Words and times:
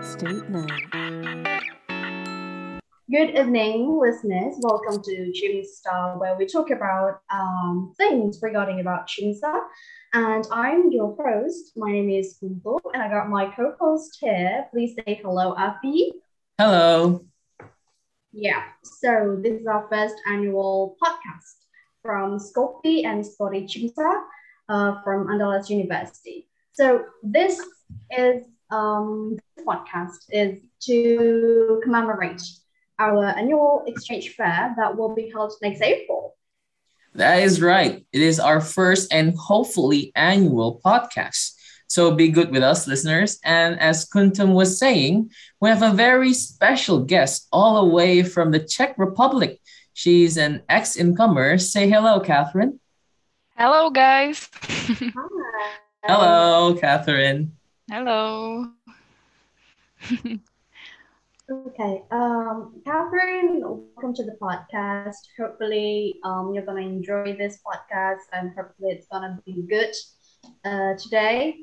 State 0.00 0.48
9. 0.48 1.62
Good 3.12 3.36
evening, 3.38 3.98
listeners. 4.00 4.54
Welcome 4.60 5.02
to 5.02 5.32
CIMSA, 5.36 6.18
where 6.18 6.34
we 6.34 6.46
talk 6.46 6.70
about 6.70 7.20
um, 7.30 7.92
things 7.98 8.38
regarding 8.40 8.80
about 8.80 9.06
CIMSA. 9.06 9.60
And 10.14 10.46
I'm 10.50 10.90
your 10.90 11.14
host. 11.16 11.72
My 11.76 11.92
name 11.92 12.08
is 12.08 12.38
Kuntum, 12.42 12.80
and 12.94 13.02
I 13.02 13.10
got 13.10 13.28
my 13.28 13.54
co-host 13.54 14.16
here. 14.18 14.66
Please 14.72 14.94
say 14.96 15.20
hello, 15.22 15.54
Afi. 15.56 16.12
Hello. 16.58 17.24
Yeah. 18.32 18.62
So 18.82 19.38
this 19.42 19.60
is 19.60 19.66
our 19.66 19.86
first 19.90 20.16
annual 20.26 20.96
podcast 21.02 21.56
from 22.00 22.38
Skopi 22.38 23.04
and 23.04 23.26
Spotty 23.26 23.66
CIMSA 23.66 24.22
uh, 24.68 25.02
from 25.02 25.28
Andalas 25.28 25.68
University. 25.68 26.48
So 26.72 27.04
this 27.22 27.60
is 28.16 28.44
um, 28.70 29.36
this 29.56 29.64
podcast 29.66 30.24
is 30.30 30.62
to 30.86 31.80
commemorate 31.82 32.42
our 32.98 33.26
annual 33.26 33.82
exchange 33.86 34.30
fair 34.30 34.74
that 34.76 34.96
will 34.96 35.14
be 35.14 35.30
held 35.30 35.52
next 35.62 35.82
April. 35.82 36.36
That 37.14 37.42
is 37.42 37.60
right. 37.60 38.06
It 38.12 38.22
is 38.22 38.40
our 38.40 38.60
first 38.60 39.12
and 39.12 39.36
hopefully 39.36 40.12
annual 40.14 40.80
podcast. 40.84 41.52
So 41.88 42.14
be 42.14 42.28
good 42.28 42.50
with 42.50 42.62
us, 42.62 42.88
listeners. 42.88 43.38
And 43.44 43.78
as 43.78 44.08
Kuntum 44.08 44.54
was 44.54 44.78
saying, 44.78 45.30
we 45.60 45.68
have 45.68 45.82
a 45.82 45.92
very 45.92 46.32
special 46.32 47.04
guest 47.04 47.48
all 47.52 47.84
the 47.84 47.92
way 47.92 48.22
from 48.22 48.50
the 48.50 48.60
Czech 48.60 48.94
Republic. 48.96 49.60
She's 49.92 50.38
an 50.38 50.62
ex 50.70 50.96
incomer. 50.96 51.58
Say 51.58 51.90
hello, 51.90 52.18
Catherine. 52.20 52.80
Hello, 53.56 53.90
guys. 53.90 54.48
Hi. 54.54 55.12
Hello, 56.04 56.74
Catherine. 56.74 57.52
Hello. 57.90 58.66
Okay. 61.50 62.02
Um, 62.10 62.80
Catherine, 62.86 63.60
welcome 63.60 64.14
to 64.14 64.24
the 64.24 64.38
podcast. 64.40 65.18
Hopefully, 65.38 66.18
um, 66.24 66.54
you're 66.54 66.64
gonna 66.64 66.80
enjoy 66.80 67.36
this 67.36 67.60
podcast, 67.60 68.24
and 68.32 68.54
hopefully, 68.56 68.92
it's 68.92 69.06
gonna 69.08 69.38
be 69.44 69.62
good 69.68 69.92
uh, 70.64 70.94
today. 70.96 71.58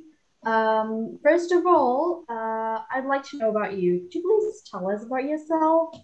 Um, 0.46 1.18
first 1.24 1.52
of 1.52 1.66
all, 1.66 2.24
uh, 2.30 2.84
I'd 2.94 3.08
like 3.08 3.24
to 3.30 3.38
know 3.40 3.50
about 3.50 3.78
you. 3.78 4.02
Could 4.02 4.14
you 4.16 4.22
please 4.22 4.62
tell 4.70 4.90
us 4.92 5.04
about 5.04 5.24
yourself? 5.24 5.96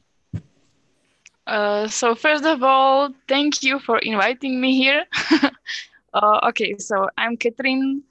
Uh, 1.47 1.87
so 1.87 2.15
first 2.15 2.43
of 2.45 2.63
all, 2.63 3.09
thank 3.27 3.61
you 3.63 3.79
for 3.79 3.99
inviting 3.99 4.59
me 4.59 4.75
here. 4.77 5.05
uh, 6.13 6.39
okay, 6.49 6.75
so 6.77 7.07
I'm 7.17 7.37
Catherine. 7.37 8.03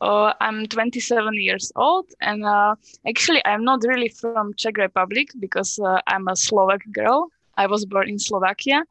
Uh, 0.00 0.32
I'm 0.40 0.66
27 0.66 1.34
years 1.34 1.72
old, 1.74 2.06
and 2.20 2.44
uh, 2.44 2.76
actually, 3.08 3.42
I'm 3.44 3.64
not 3.64 3.80
really 3.84 4.08
from 4.08 4.52
Czech 4.54 4.76
Republic 4.76 5.30
because 5.40 5.78
uh, 5.78 6.00
I'm 6.06 6.28
a 6.28 6.36
Slovak 6.36 6.82
girl. 6.92 7.28
I 7.56 7.66
was 7.66 7.86
born 7.86 8.08
in 8.08 8.18
Slovakia, 8.18 8.84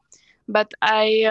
but 0.48 0.72
I 0.82 1.24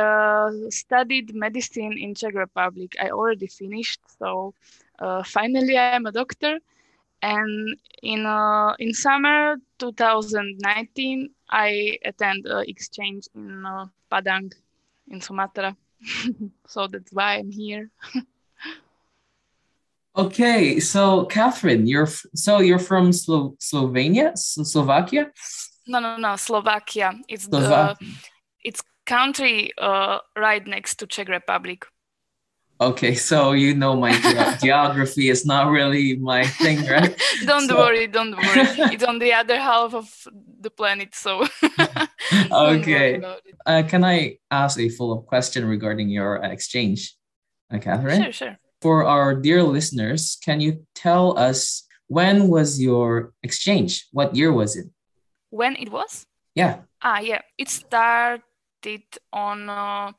studied 0.70 1.36
medicine 1.36 1.98
in 1.98 2.16
Czech 2.16 2.36
Republic. 2.36 2.96
I 3.02 3.10
already 3.10 3.48
finished, 3.48 4.00
so 4.18 4.54
finally, 5.26 5.78
I'm 5.78 6.06
a 6.06 6.12
doctor. 6.12 6.60
And 7.22 7.78
in 8.04 8.26
uh, 8.26 8.76
in 8.80 8.94
summer 8.94 9.58
2019, 9.80 11.30
I 11.50 11.98
attend 12.06 12.46
uh, 12.48 12.64
exchange 12.68 13.28
in 13.36 13.66
uh, 13.66 13.86
Padang, 14.12 14.52
in 15.10 15.22
Sumatra. 15.22 15.76
so 16.68 16.88
that's 16.88 17.12
why 17.12 17.36
I'm 17.36 17.52
here. 17.52 17.90
Okay, 20.18 20.80
so 20.80 21.26
Catherine, 21.26 21.88
you're 21.88 22.08
f- 22.08 22.26
so 22.34 22.62
you're 22.62 22.80
from 22.80 23.12
Slo- 23.12 23.58
Slovenia, 23.60 24.32
Slovakia, 24.38 25.30
No, 25.88 26.00
no, 26.00 26.18
no, 26.18 26.36
Slovakia. 26.36 27.14
It's 27.28 27.48
the 27.48 27.96
it's 28.64 28.82
country 29.06 29.72
uh, 29.78 30.20
right 30.36 30.66
next 30.66 30.96
to 31.00 31.06
Czech 31.08 31.28
Republic. 31.28 31.86
Okay, 32.82 33.16
so 33.16 33.54
you 33.54 33.74
know 33.74 33.96
my 33.96 34.12
ge- 34.20 34.60
geography 34.64 35.30
is 35.30 35.46
not 35.46 35.70
really 35.72 36.18
my 36.18 36.46
thing, 36.46 36.86
right? 36.88 37.16
don't 37.46 37.70
So- 37.70 37.78
worry, 37.78 38.08
don't 38.08 38.32
worry. 38.36 38.92
it's 38.94 39.04
on 39.04 39.20
the 39.20 39.32
other 39.34 39.58
half 39.60 39.94
of 39.94 40.12
the 40.60 40.70
planet, 40.70 41.16
so 41.16 41.48
okay. 42.52 43.22
Uh, 43.66 43.84
can 43.88 44.04
I 44.04 44.38
ask 44.52 44.80
a 44.80 44.90
follow-up 44.90 45.26
question 45.26 45.66
regarding 45.66 46.10
your 46.10 46.36
exchange, 46.44 47.16
uh, 47.72 47.80
Catherine? 47.80 48.24
Sure, 48.24 48.32
sure. 48.32 48.58
For 48.82 49.06
our 49.06 49.34
dear 49.36 49.64
listeners, 49.64 50.38
can 50.44 50.60
you 50.62 50.86
tell 50.94 51.38
us 51.40 51.88
when 52.08 52.48
was 52.50 52.80
your 52.80 53.34
exchange? 53.42 54.06
What 54.12 54.36
year 54.36 54.52
was 54.52 54.76
it? 54.76 54.88
When 55.50 55.76
it 55.78 55.92
was? 55.92 56.26
Yeah. 56.54 56.82
Ah, 57.02 57.20
yeah. 57.20 57.42
It 57.58 57.70
started 57.70 58.44
on 59.34 59.70
uh, 59.70 60.12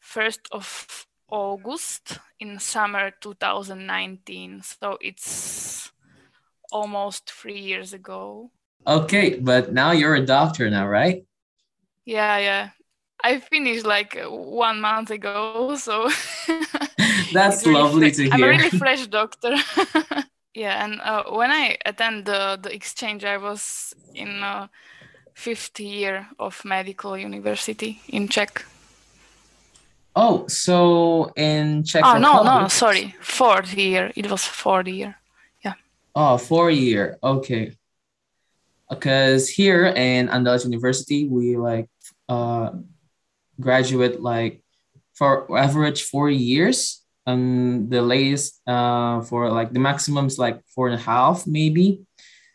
1st 0.00 0.40
of 0.52 1.06
August 1.34 2.20
in 2.38 2.60
summer 2.60 3.10
2019. 3.20 4.62
So 4.62 4.98
it's 5.00 5.90
almost 6.70 7.28
three 7.28 7.58
years 7.58 7.92
ago. 7.92 8.52
Okay, 8.86 9.40
but 9.40 9.72
now 9.72 9.90
you're 9.90 10.14
a 10.14 10.24
doctor 10.24 10.70
now, 10.70 10.86
right? 10.86 11.26
Yeah, 12.04 12.38
yeah. 12.38 12.68
I 13.24 13.40
finished 13.40 13.84
like 13.84 14.16
one 14.28 14.80
month 14.80 15.10
ago, 15.10 15.74
so 15.76 16.08
That's 17.32 17.66
really 17.66 17.82
lovely 17.82 18.10
to 18.12 18.30
I'm 18.30 18.42
a 18.42 18.48
really 18.48 18.70
fresh 18.84 19.06
doctor. 19.08 19.56
yeah, 20.54 20.84
and 20.84 21.00
uh, 21.00 21.24
when 21.30 21.50
I 21.50 21.78
attend 21.84 22.26
the, 22.26 22.58
the 22.62 22.72
exchange, 22.72 23.24
I 23.24 23.38
was 23.38 23.92
in 24.14 24.42
uh, 24.42 24.68
fifth 25.34 25.80
year 25.80 26.28
of 26.38 26.64
medical 26.64 27.18
university 27.18 28.00
in 28.08 28.28
Czech. 28.28 28.64
Oh, 30.16 30.46
so 30.46 31.32
in 31.36 31.82
Czech 31.84 32.02
Oh 32.04 32.18
no, 32.18 32.42
no, 32.42 32.68
sorry, 32.68 33.14
fourth 33.20 33.74
year. 33.74 34.12
It 34.14 34.30
was 34.30 34.44
fourth 34.44 34.86
year. 34.86 35.16
Yeah. 35.64 35.74
Oh, 36.14 36.38
four 36.38 36.70
year. 36.70 37.18
Okay. 37.22 37.72
Because 38.88 39.48
here 39.48 39.86
in 39.86 40.28
Andalas 40.28 40.64
University, 40.64 41.26
we 41.26 41.56
like 41.56 41.88
uh 42.28 42.70
graduate 43.60 44.20
like 44.22 44.62
for 45.14 45.46
average 45.58 46.02
four 46.04 46.30
years. 46.30 47.02
Um, 47.26 47.88
the 47.88 48.02
latest 48.02 48.60
uh 48.68 49.22
for 49.22 49.50
like 49.50 49.72
the 49.72 49.80
maximum 49.80 50.26
is 50.26 50.38
like 50.38 50.60
four 50.68 50.88
and 50.88 51.00
a 51.00 51.02
half 51.02 51.46
maybe. 51.46 52.02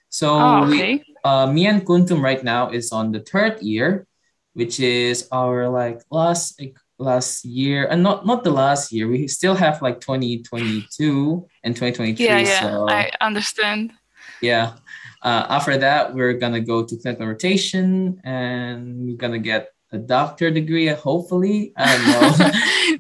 So 0.09 0.37
Oh, 0.39 0.69
we, 0.69 0.77
okay. 0.77 1.03
uh, 1.23 1.51
me 1.51 1.67
and 1.67 1.85
Kuntum 1.85 2.21
right 2.21 2.43
now 2.43 2.69
is 2.69 2.91
on 2.91 3.11
the 3.11 3.19
third 3.19 3.61
year, 3.61 4.05
which 4.53 4.79
is 4.79 5.27
our 5.31 5.67
like 5.69 6.01
last 6.09 6.61
last 6.99 7.45
year, 7.45 7.87
and 7.89 8.03
not 8.03 8.25
not 8.25 8.43
the 8.43 8.51
last 8.51 8.91
year. 8.91 9.07
We 9.07 9.27
still 9.27 9.55
have 9.55 9.81
like 9.81 9.99
2022 10.01 11.47
and 11.63 11.75
2023. 11.75 12.25
Yeah, 12.25 12.39
yeah, 12.39 12.61
so 12.61 12.89
I 12.89 13.11
understand. 13.21 13.93
yeah. 14.41 14.73
Uh, 15.21 15.45
after 15.49 15.77
that, 15.77 16.13
we're 16.15 16.33
gonna 16.33 16.61
go 16.61 16.85
to 16.85 16.95
clinical 16.97 17.27
rotation, 17.27 18.21
and 18.23 19.05
we're 19.05 19.17
gonna 19.17 19.39
get 19.39 19.69
a 19.91 19.97
doctor 19.97 20.51
degree. 20.51 20.87
Hopefully, 20.87 21.73
I 21.75 21.97
don't 21.97 22.39
know. 22.39 22.51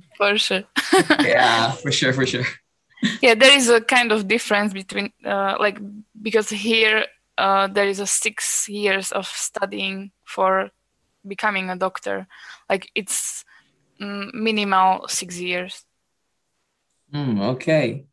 For 0.17 0.37
sure. 0.37 0.63
yeah, 1.21 1.71
for 1.71 1.91
sure, 1.93 2.11
for 2.11 2.25
sure. 2.25 2.43
yeah 3.21 3.33
there 3.33 3.55
is 3.55 3.69
a 3.69 3.79
kind 3.79 4.11
of 4.11 4.27
difference 4.27 4.73
between 4.73 5.13
uh, 5.23 5.55
like 5.59 5.79
because 6.21 6.49
here 6.49 7.05
uh, 7.37 7.67
there 7.67 7.87
is 7.87 7.99
a 7.99 8.07
six 8.07 8.67
years 8.67 9.11
of 9.11 9.25
studying 9.25 10.11
for 10.25 10.71
becoming 11.25 11.69
a 11.69 11.75
doctor 11.75 12.27
like 12.69 12.91
it's 12.95 13.45
minimal 13.99 15.07
six 15.07 15.39
years 15.39 15.83
Hmm, 17.11 17.41
okay, 17.41 18.05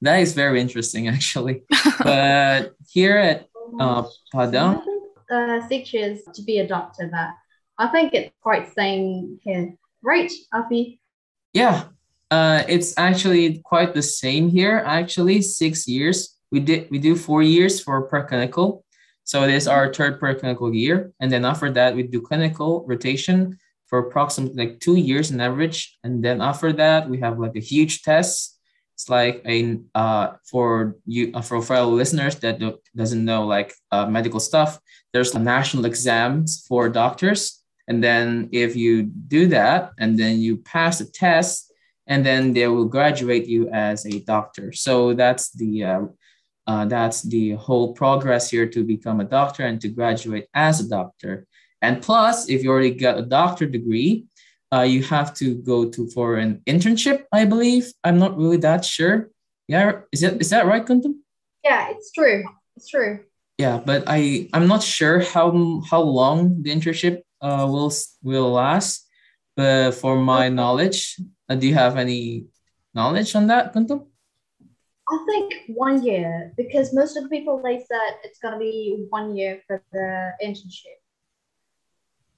that 0.00 0.18
is 0.18 0.34
very 0.34 0.60
interesting 0.60 1.06
actually. 1.14 1.62
but 2.02 2.74
here 2.88 3.16
at 3.16 3.46
uh, 3.78 4.02
Padang, 4.34 4.82
uh, 5.30 5.66
six 5.68 5.94
years 5.94 6.20
to 6.34 6.42
be 6.42 6.58
a 6.58 6.66
doctor 6.66 7.08
there. 7.10 7.34
I 7.78 7.86
think 7.88 8.14
it's 8.14 8.34
quite 8.42 8.74
same 8.74 9.38
here. 9.42 9.74
Right, 10.02 10.30
Afi? 10.52 10.98
Yeah, 11.52 11.84
uh, 12.30 12.64
it's 12.68 12.98
actually 12.98 13.62
quite 13.62 13.94
the 13.94 14.02
same 14.02 14.48
here. 14.48 14.82
Actually, 14.84 15.42
six 15.42 15.86
years. 15.86 16.36
We 16.50 16.60
did 16.60 16.90
we 16.90 16.98
do 16.98 17.14
four 17.16 17.42
years 17.42 17.80
for 17.80 18.08
preclinical, 18.10 18.82
so 19.24 19.44
it 19.44 19.50
is 19.54 19.68
our 19.68 19.94
third 19.94 20.20
preclinical 20.20 20.74
year, 20.74 21.12
and 21.20 21.30
then 21.30 21.44
after 21.44 21.70
that 21.72 21.94
we 21.94 22.02
do 22.02 22.20
clinical 22.20 22.84
rotation 22.86 23.56
for 23.92 23.98
approximately 23.98 24.56
like 24.56 24.80
two 24.80 24.96
years 24.96 25.30
on 25.30 25.38
average, 25.38 25.98
and 26.02 26.24
then 26.24 26.40
after 26.40 26.72
that 26.72 27.10
we 27.10 27.20
have 27.20 27.38
like 27.38 27.54
a 27.56 27.60
huge 27.60 28.00
test. 28.00 28.58
It's 28.94 29.10
like 29.10 29.42
a 29.44 29.80
uh, 29.94 30.28
for 30.50 30.96
you 31.04 31.30
uh, 31.34 31.42
for 31.42 31.60
our 31.76 31.84
listeners 31.84 32.36
that 32.36 32.58
do, 32.58 32.78
doesn't 32.96 33.22
know 33.22 33.44
like 33.44 33.74
uh, 33.90 34.06
medical 34.06 34.40
stuff. 34.40 34.80
There's 35.12 35.34
a 35.34 35.38
national 35.38 35.84
exams 35.84 36.64
for 36.66 36.88
doctors, 36.88 37.62
and 37.86 38.02
then 38.02 38.48
if 38.50 38.76
you 38.76 39.02
do 39.02 39.46
that 39.48 39.92
and 39.98 40.18
then 40.18 40.40
you 40.40 40.56
pass 40.56 40.98
the 40.98 41.04
test, 41.04 41.70
and 42.06 42.24
then 42.24 42.54
they 42.54 42.68
will 42.68 42.86
graduate 42.86 43.46
you 43.46 43.68
as 43.68 44.06
a 44.06 44.20
doctor. 44.20 44.72
So 44.72 45.12
that's 45.12 45.52
the 45.52 45.84
uh, 45.84 46.04
uh, 46.66 46.86
that's 46.86 47.20
the 47.20 47.60
whole 47.60 47.92
progress 47.92 48.48
here 48.48 48.68
to 48.68 48.84
become 48.84 49.20
a 49.20 49.28
doctor 49.28 49.66
and 49.66 49.78
to 49.82 49.88
graduate 49.88 50.46
as 50.54 50.80
a 50.80 50.88
doctor. 50.88 51.46
And 51.82 52.00
plus, 52.00 52.48
if 52.48 52.62
you 52.62 52.70
already 52.70 52.94
got 52.94 53.18
a 53.18 53.22
doctor 53.22 53.66
degree, 53.66 54.26
uh, 54.72 54.82
you 54.82 55.02
have 55.02 55.34
to 55.34 55.56
go 55.56 55.90
to 55.90 56.08
for 56.10 56.36
an 56.36 56.62
internship, 56.66 57.24
I 57.32 57.44
believe. 57.44 57.92
I'm 58.04 58.18
not 58.18 58.38
really 58.38 58.56
that 58.58 58.84
sure. 58.84 59.28
Yeah, 59.68 60.00
is 60.12 60.20
that 60.22 60.40
is 60.40 60.50
that 60.50 60.66
right, 60.66 60.84
Kuntum? 60.84 61.20
Yeah, 61.62 61.90
it's 61.90 62.10
true. 62.12 62.44
It's 62.76 62.88
true. 62.88 63.20
Yeah, 63.58 63.82
but 63.84 64.04
I 64.06 64.48
I'm 64.54 64.66
not 64.66 64.82
sure 64.82 65.20
how 65.20 65.82
how 65.90 66.00
long 66.00 66.62
the 66.62 66.70
internship 66.70 67.22
uh, 67.42 67.66
will 67.68 67.92
will 68.22 68.50
last. 68.52 69.06
But 69.56 69.92
for 69.92 70.16
my 70.16 70.48
knowledge, 70.48 71.20
uh, 71.48 71.56
do 71.56 71.68
you 71.68 71.74
have 71.74 71.98
any 71.98 72.46
knowledge 72.94 73.36
on 73.36 73.48
that, 73.48 73.74
Kuntum? 73.74 74.06
I 75.10 75.18
think 75.28 75.54
one 75.76 76.02
year 76.02 76.54
because 76.56 76.94
most 76.94 77.16
of 77.18 77.24
the 77.24 77.28
people 77.28 77.60
they 77.60 77.78
said 77.78 78.22
it's 78.24 78.38
gonna 78.38 78.58
be 78.58 79.04
one 79.10 79.36
year 79.36 79.60
for 79.66 79.82
the 79.92 80.32
internship. 80.42 81.01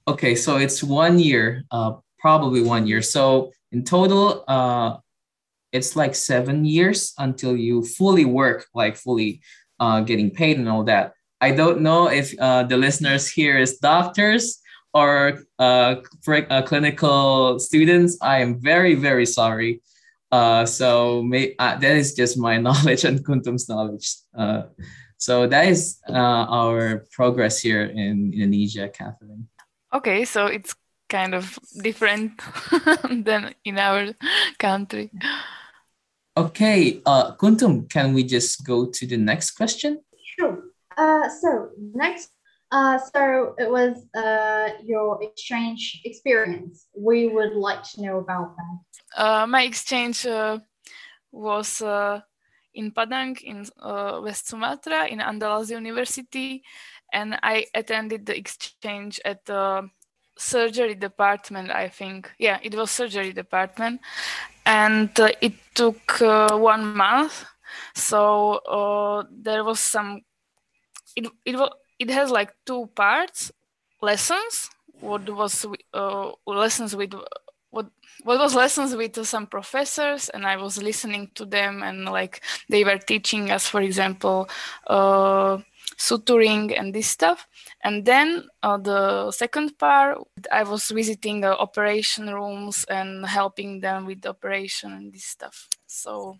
Okay, 0.07 0.35
so 0.35 0.57
it's 0.57 0.83
one 0.83 1.17
year, 1.17 1.63
uh, 1.71 1.93
probably 2.19 2.61
one 2.61 2.85
year. 2.85 3.01
So 3.01 3.51
in 3.71 3.83
total, 3.83 4.43
uh, 4.47 4.97
it's 5.71 5.95
like 5.95 6.13
seven 6.13 6.63
years 6.63 7.13
until 7.17 7.57
you 7.57 7.83
fully 7.83 8.25
work, 8.25 8.67
like 8.75 8.97
fully 8.97 9.41
uh, 9.79 10.01
getting 10.01 10.29
paid 10.29 10.57
and 10.57 10.69
all 10.69 10.83
that. 10.83 11.13
I 11.41 11.51
don't 11.51 11.81
know 11.81 12.07
if 12.07 12.37
uh, 12.39 12.63
the 12.63 12.77
listeners 12.77 13.27
here 13.27 13.57
is 13.57 13.79
doctors 13.79 14.61
or 14.93 15.41
uh, 15.59 15.95
uh, 16.27 16.61
clinical 16.61 17.59
students. 17.59 18.17
I 18.21 18.39
am 18.41 18.61
very, 18.61 18.93
very 18.93 19.25
sorry. 19.25 19.81
Uh, 20.31 20.65
so 20.65 21.23
may, 21.23 21.55
uh, 21.57 21.77
that 21.77 21.95
is 21.97 22.13
just 22.13 22.37
my 22.37 22.57
knowledge 22.65 23.05
and 23.05 23.25
Kuntum's 23.25 23.67
knowledge. 23.67 24.15
Uh, 24.37 24.63
so 25.17 25.47
that 25.47 25.67
is 25.67 25.97
uh, 26.07 26.13
our 26.13 27.05
progress 27.11 27.59
here 27.59 27.83
in 27.83 28.31
Indonesia, 28.33 28.87
Catherine. 28.87 29.47
Okay, 29.93 30.25
so 30.25 30.47
it's 30.47 30.75
kind 31.09 31.33
of 31.33 31.57
different 31.81 32.41
than 33.09 33.53
in 33.63 33.77
our 33.77 34.13
country. 34.57 35.11
Okay, 36.37 37.01
uh, 37.05 37.35
Kuntum, 37.35 37.89
can 37.89 38.13
we 38.13 38.23
just 38.23 38.65
go 38.65 38.85
to 38.87 39.07
the 39.07 39.17
next 39.17 39.51
question? 39.51 40.01
Sure. 40.37 40.63
Uh, 40.97 41.29
so 41.29 41.69
next, 41.93 42.29
uh, 42.71 42.97
so 42.97 43.55
it 43.57 43.71
was 43.71 44.05
uh, 44.15 44.69
your 44.83 45.23
exchange 45.23 46.01
experience. 46.03 46.87
We 46.97 47.27
would 47.27 47.53
like 47.53 47.83
to 47.91 48.01
know 48.01 48.17
about 48.19 48.55
that. 48.57 49.23
Uh, 49.23 49.47
my 49.47 49.63
exchange 49.63 50.25
uh, 50.25 50.59
was 51.31 51.81
uh, 51.81 52.19
in 52.73 52.91
Padang 52.91 53.37
in 53.41 53.65
uh, 53.79 54.19
West 54.21 54.47
Sumatra 54.47 55.07
in 55.07 55.19
Andalas 55.19 55.69
University, 55.69 56.63
and 57.13 57.37
I 57.43 57.65
attended 57.73 58.25
the 58.25 58.37
exchange 58.37 59.19
at 59.25 59.45
the 59.45 59.89
surgery 60.37 60.95
department. 60.95 61.71
I 61.71 61.89
think, 61.89 62.31
yeah, 62.37 62.59
it 62.61 62.75
was 62.75 62.91
surgery 62.91 63.33
department, 63.33 64.01
and 64.65 65.17
uh, 65.19 65.29
it 65.41 65.53
took 65.73 66.21
uh, 66.21 66.57
one 66.57 66.95
month. 66.95 67.45
So 67.93 68.55
uh, 68.67 69.23
there 69.31 69.63
was 69.63 69.79
some. 69.79 70.21
It 71.15 71.27
it 71.45 71.55
was 71.55 71.71
it 71.99 72.09
has 72.09 72.31
like 72.31 72.53
two 72.65 72.87
parts 72.95 73.51
lessons. 74.01 74.69
What 74.99 75.29
was 75.29 75.65
uh, 75.93 76.31
lessons 76.45 76.95
with 76.95 77.13
what 77.75 77.87
what 78.23 78.39
was 78.39 78.55
lessons 78.55 78.95
with 78.95 79.23
some 79.25 79.45
professors 79.45 80.29
and 80.29 80.47
i 80.47 80.55
was 80.55 80.81
listening 80.81 81.29
to 81.35 81.45
them 81.45 81.83
and 81.83 82.05
like 82.05 82.41
they 82.69 82.83
were 82.85 82.97
teaching 82.97 83.51
us 83.51 83.67
for 83.67 83.81
example 83.81 84.47
uh, 84.87 85.57
suturing 85.97 86.77
and 86.77 86.93
this 86.93 87.07
stuff. 87.07 87.47
And 87.83 88.05
then 88.05 88.47
uh, 88.63 88.77
the 88.77 89.31
second 89.31 89.77
part 89.77 90.17
i 90.51 90.63
was 90.63 90.89
visiting 90.89 91.43
uh, 91.43 91.53
operation 91.53 92.33
rooms 92.33 92.85
and 92.89 93.25
helping 93.25 93.79
them 93.79 94.05
with 94.05 94.21
the 94.21 94.29
operation 94.29 94.91
and 94.91 95.13
this 95.13 95.25
stuff. 95.25 95.67
So 95.87 96.37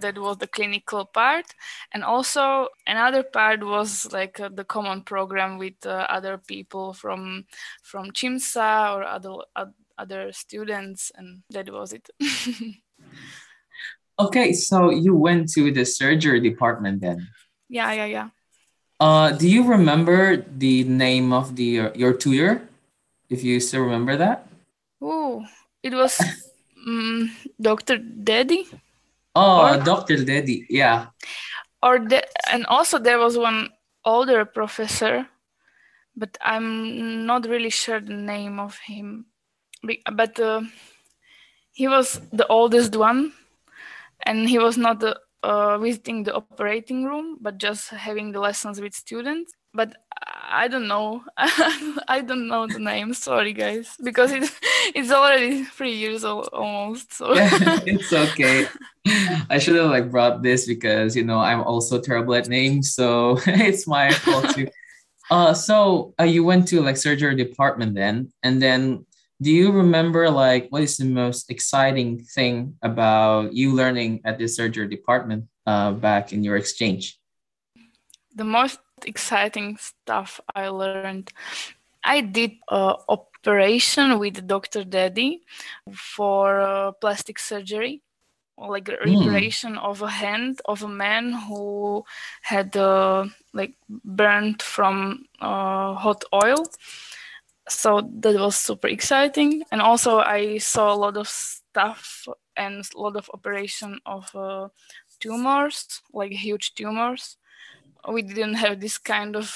that 0.00 0.18
was 0.18 0.38
the 0.38 0.46
clinical 0.46 1.04
part. 1.06 1.46
And 1.92 2.04
also 2.04 2.68
another 2.86 3.22
part 3.22 3.64
was 3.64 4.12
like 4.12 4.40
uh, 4.40 4.50
the 4.52 4.64
common 4.64 5.02
program 5.02 5.58
with 5.58 5.84
uh, 5.84 6.06
other 6.08 6.38
people 6.38 6.92
from 6.92 7.46
from 7.82 8.10
CIMSA 8.10 8.94
or 8.94 9.04
other 9.04 9.30
other 9.98 10.32
students 10.32 11.10
and 11.14 11.42
that 11.50 11.70
was 11.70 11.92
it. 11.92 12.08
Okay 14.20 14.52
so 14.52 14.90
you 14.90 15.14
went 15.14 15.48
to 15.52 15.70
the 15.70 15.84
surgery 15.84 16.40
department 16.40 17.00
then? 17.00 17.28
Yeah 17.68 17.92
yeah 17.92 18.06
yeah 18.06 18.28
uh 19.00 19.30
do 19.32 19.48
you 19.48 19.64
remember 19.64 20.36
the 20.36 20.84
name 20.84 21.32
of 21.32 21.56
the 21.56 21.90
your 21.94 22.12
tutor? 22.12 22.68
If 23.28 23.44
you 23.44 23.60
still 23.60 23.82
remember 23.82 24.16
that? 24.16 24.48
Oh 25.00 25.44
it 25.82 25.94
was 25.94 26.18
um, 26.86 27.30
dr 27.60 27.98
daddy? 27.98 28.66
Oh 29.34 29.74
or, 29.74 29.76
dr 29.82 30.24
daddy 30.24 30.66
yeah. 30.68 31.06
Or 31.82 32.00
the, 32.00 32.26
and 32.50 32.66
also 32.66 32.98
there 32.98 33.18
was 33.18 33.38
one 33.38 33.70
older 34.04 34.44
professor 34.44 35.26
but 36.16 36.36
i'm 36.42 37.26
not 37.26 37.46
really 37.46 37.70
sure 37.70 38.00
the 38.00 38.14
name 38.14 38.58
of 38.58 38.78
him. 38.78 39.26
But 40.12 40.40
uh, 40.40 40.62
he 41.70 41.86
was 41.86 42.20
the 42.32 42.46
oldest 42.48 42.96
one 42.96 43.32
and 44.26 44.48
he 44.48 44.58
was 44.58 44.76
not 44.76 44.98
the, 44.98 45.20
uh, 45.42 45.78
visiting 45.78 46.24
the 46.24 46.34
operating 46.34 47.04
room 47.04 47.38
but 47.40 47.58
just 47.58 47.90
having 47.90 48.32
the 48.32 48.40
lessons 48.40 48.80
with 48.80 48.94
students. 48.94 49.52
But 49.74 49.94
i 50.50 50.66
don't 50.66 50.88
know. 50.88 51.22
I 51.36 52.22
don't 52.26 52.48
know 52.48 52.66
the 52.66 52.78
name. 52.78 53.14
Sorry 53.14 53.52
guys. 53.52 53.96
Because 54.02 54.32
it, 54.32 54.50
it's 54.94 55.10
already 55.10 55.64
three 55.64 55.94
years 55.94 56.24
old 56.24 56.48
almost 56.52 57.12
so. 57.12 57.34
Yeah, 57.34 57.50
it's 57.86 58.12
okay. 58.12 58.66
I 59.50 59.58
should 59.58 59.76
have 59.76 59.90
like 59.90 60.10
brought 60.10 60.42
this 60.42 60.66
because 60.66 61.16
you 61.16 61.24
know 61.24 61.38
i'm 61.38 61.62
also 61.62 61.98
terrible 62.00 62.34
at 62.34 62.48
names 62.48 62.92
so 62.92 63.38
it's 63.46 63.86
my 63.86 64.10
fault 64.12 64.54
too. 64.54 64.68
Uh 65.30 65.54
so 65.54 66.14
uh, 66.20 66.24
you 66.24 66.42
went 66.44 66.68
to 66.68 66.80
like 66.80 66.96
surgery 66.96 67.36
department 67.36 67.94
then 67.94 68.32
and 68.42 68.60
then 68.60 69.06
do 69.40 69.50
you 69.50 69.70
remember 69.70 70.30
like 70.30 70.66
what 70.70 70.82
is 70.82 70.96
the 70.96 71.04
most 71.04 71.50
exciting 71.50 72.18
thing 72.18 72.76
about 72.82 73.52
you 73.54 73.72
learning 73.72 74.20
at 74.24 74.38
the 74.38 74.48
surgery 74.48 74.88
department 74.88 75.46
uh, 75.66 75.92
back 75.92 76.32
in 76.32 76.42
your 76.42 76.56
exchange 76.56 77.18
the 78.34 78.44
most 78.44 78.80
exciting 79.06 79.76
stuff 79.76 80.40
i 80.54 80.68
learned 80.68 81.30
i 82.04 82.20
did 82.20 82.52
uh, 82.68 82.94
operation 83.08 84.18
with 84.18 84.46
dr 84.46 84.84
daddy 84.84 85.42
for 85.92 86.60
uh, 86.60 86.92
plastic 86.92 87.38
surgery 87.38 88.02
like 88.56 88.88
a 88.88 88.96
hmm. 88.96 89.22
reparation 89.22 89.78
of 89.78 90.02
a 90.02 90.10
hand 90.10 90.60
of 90.64 90.82
a 90.82 90.88
man 90.88 91.32
who 91.32 92.04
had 92.42 92.76
uh, 92.76 93.24
like 93.54 93.74
burned 94.04 94.60
from 94.62 95.24
uh, 95.40 95.94
hot 95.94 96.24
oil 96.34 96.66
so 97.68 98.08
that 98.20 98.34
was 98.34 98.56
super 98.56 98.88
exciting. 98.88 99.62
And 99.70 99.80
also 99.80 100.18
i 100.18 100.58
saw 100.58 100.92
a 100.92 100.96
lot 100.96 101.16
of 101.16 101.28
stuff 101.28 102.26
and 102.56 102.84
a 102.94 103.00
lot 103.00 103.16
of 103.16 103.30
operation 103.32 104.00
of 104.04 104.34
uh, 104.34 104.68
tumors 105.20 106.02
like 106.12 106.32
huge 106.32 106.74
tumors. 106.74 107.36
We 108.08 108.22
didn't 108.22 108.54
have 108.54 108.80
this 108.80 108.96
kind 108.98 109.36
of 109.36 109.54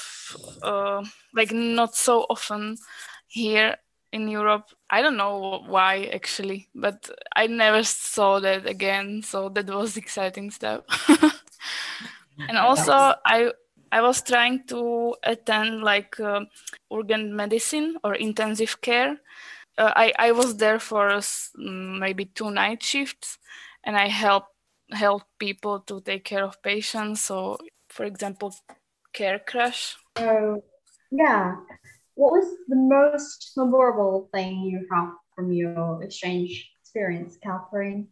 uh, 0.61 1.03
like 1.33 1.51
not 1.51 1.95
so 1.95 2.25
often 2.29 2.77
here 3.27 3.77
in 4.11 4.27
europe. 4.27 4.65
I 4.89 5.01
don't 5.01 5.17
know 5.17 5.63
why 5.67 6.09
actually 6.13 6.69
but 6.75 7.09
i 7.35 7.47
never 7.47 7.83
saw 7.83 8.39
that 8.39 8.67
again. 8.67 9.23
So 9.23 9.49
that 9.49 9.67
was 9.69 9.97
exciting 9.97 10.51
stuff. 10.51 10.83
And 12.49 12.57
also 12.57 12.93
i 13.25 13.51
I 13.93 14.01
was 14.01 14.23
trying 14.23 14.65
to 14.69 15.13
attend 15.21 15.83
like 15.83 16.19
uh, 16.19 16.45
urgent 16.91 17.31
medicine 17.31 17.97
or 18.03 18.15
intensive 18.15 18.81
care. 18.81 19.21
Uh, 19.77 19.93
I, 19.95 20.13
I 20.17 20.31
was 20.31 20.57
there 20.57 20.79
for 20.79 21.09
mm, 21.09 21.99
maybe 21.99 22.25
two 22.25 22.49
night 22.49 22.81
shifts 22.81 23.37
and 23.83 23.95
I 23.95 24.07
helped 24.07 24.49
help 24.89 25.21
people 25.37 25.79
to 25.81 26.01
take 26.01 26.25
care 26.25 26.43
of 26.43 26.59
patients. 26.63 27.21
So, 27.21 27.59
for 27.89 28.05
example, 28.05 28.55
care 29.13 29.37
crash. 29.37 29.95
Oh, 30.15 30.63
yeah. 31.11 31.57
What 32.15 32.31
was 32.31 32.47
the 32.67 32.75
most 32.75 33.53
memorable 33.55 34.27
thing 34.33 34.61
you 34.61 34.87
have 34.91 35.09
from 35.35 35.53
your 35.53 36.01
exchange 36.01 36.71
experience, 36.81 37.37
Catherine? 37.43 38.07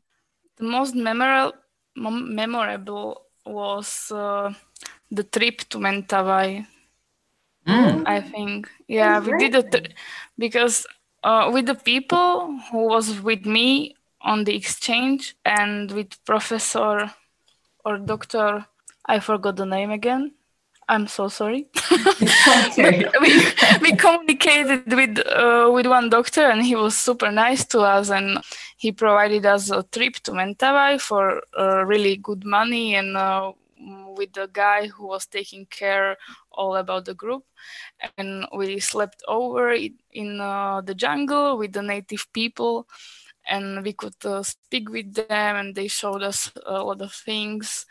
The 0.57 0.65
most 0.65 0.93
memorable 0.93 1.57
memorable 1.95 3.25
was 3.45 4.11
uh, 4.11 4.53
the 5.11 5.23
trip 5.23 5.59
to 5.69 5.77
Mentawai. 5.77 6.65
Mm. 7.67 8.07
I 8.07 8.21
think, 8.21 8.69
yeah, 8.87 9.19
we 9.19 9.37
did 9.37 9.53
it 9.53 9.93
because 10.37 10.87
uh, 11.23 11.51
with 11.53 11.67
the 11.67 11.75
people 11.75 12.57
who 12.71 12.87
was 12.87 13.21
with 13.21 13.45
me 13.45 13.95
on 14.21 14.43
the 14.43 14.55
exchange 14.55 15.35
and 15.45 15.91
with 15.91 16.23
professor 16.25 17.11
or 17.83 17.97
doctor 17.97 18.65
i 19.07 19.19
forgot 19.19 19.55
the 19.55 19.65
name 19.65 19.91
again 19.91 20.31
i'm 20.87 21.07
so 21.07 21.27
sorry 21.27 21.67
we, 22.77 23.45
we 23.81 23.95
communicated 23.95 24.93
with 24.93 25.19
uh, 25.27 25.69
with 25.73 25.87
one 25.87 26.09
doctor 26.09 26.41
and 26.41 26.63
he 26.63 26.75
was 26.75 26.95
super 26.95 27.31
nice 27.31 27.65
to 27.65 27.79
us 27.79 28.09
and 28.09 28.39
he 28.77 28.91
provided 28.91 29.45
us 29.45 29.71
a 29.71 29.83
trip 29.91 30.15
to 30.15 30.31
mentawai 30.31 30.99
for 30.99 31.41
uh, 31.57 31.83
really 31.85 32.17
good 32.17 32.45
money 32.45 32.95
and 32.95 33.17
uh, 33.17 33.51
with 34.17 34.33
the 34.33 34.47
guy 34.51 34.87
who 34.87 35.07
was 35.07 35.25
taking 35.25 35.65
care 35.67 36.17
all 36.51 36.75
about 36.75 37.05
the 37.05 37.13
group 37.13 37.43
and 38.05 38.45
we 38.55 38.79
slept 38.79 39.21
over 39.27 39.71
in, 39.71 39.95
in 40.11 40.39
uh, 40.41 40.81
the 40.81 40.95
jungle 40.95 41.57
with 41.57 41.73
the 41.73 41.81
native 41.81 42.25
people 42.33 42.87
and 43.47 43.83
we 43.83 43.93
could 43.93 44.15
uh, 44.25 44.43
speak 44.43 44.89
with 44.89 45.13
them 45.15 45.55
and 45.55 45.75
they 45.75 45.87
showed 45.87 46.23
us 46.23 46.51
a 46.65 46.83
lot 46.83 47.01
of 47.01 47.11
things 47.11 47.85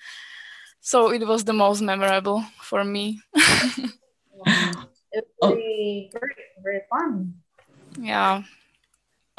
so 0.80 1.10
it 1.10 1.26
was 1.26 1.44
the 1.44 1.52
most 1.52 1.80
memorable 1.82 2.42
for 2.62 2.84
me 2.84 3.20
Wow. 4.30 4.88
It 5.12 5.26
was 5.40 5.56
really 5.56 6.10
great, 6.12 6.36
very 6.62 6.82
fun. 6.88 7.34
yeah 7.98 8.42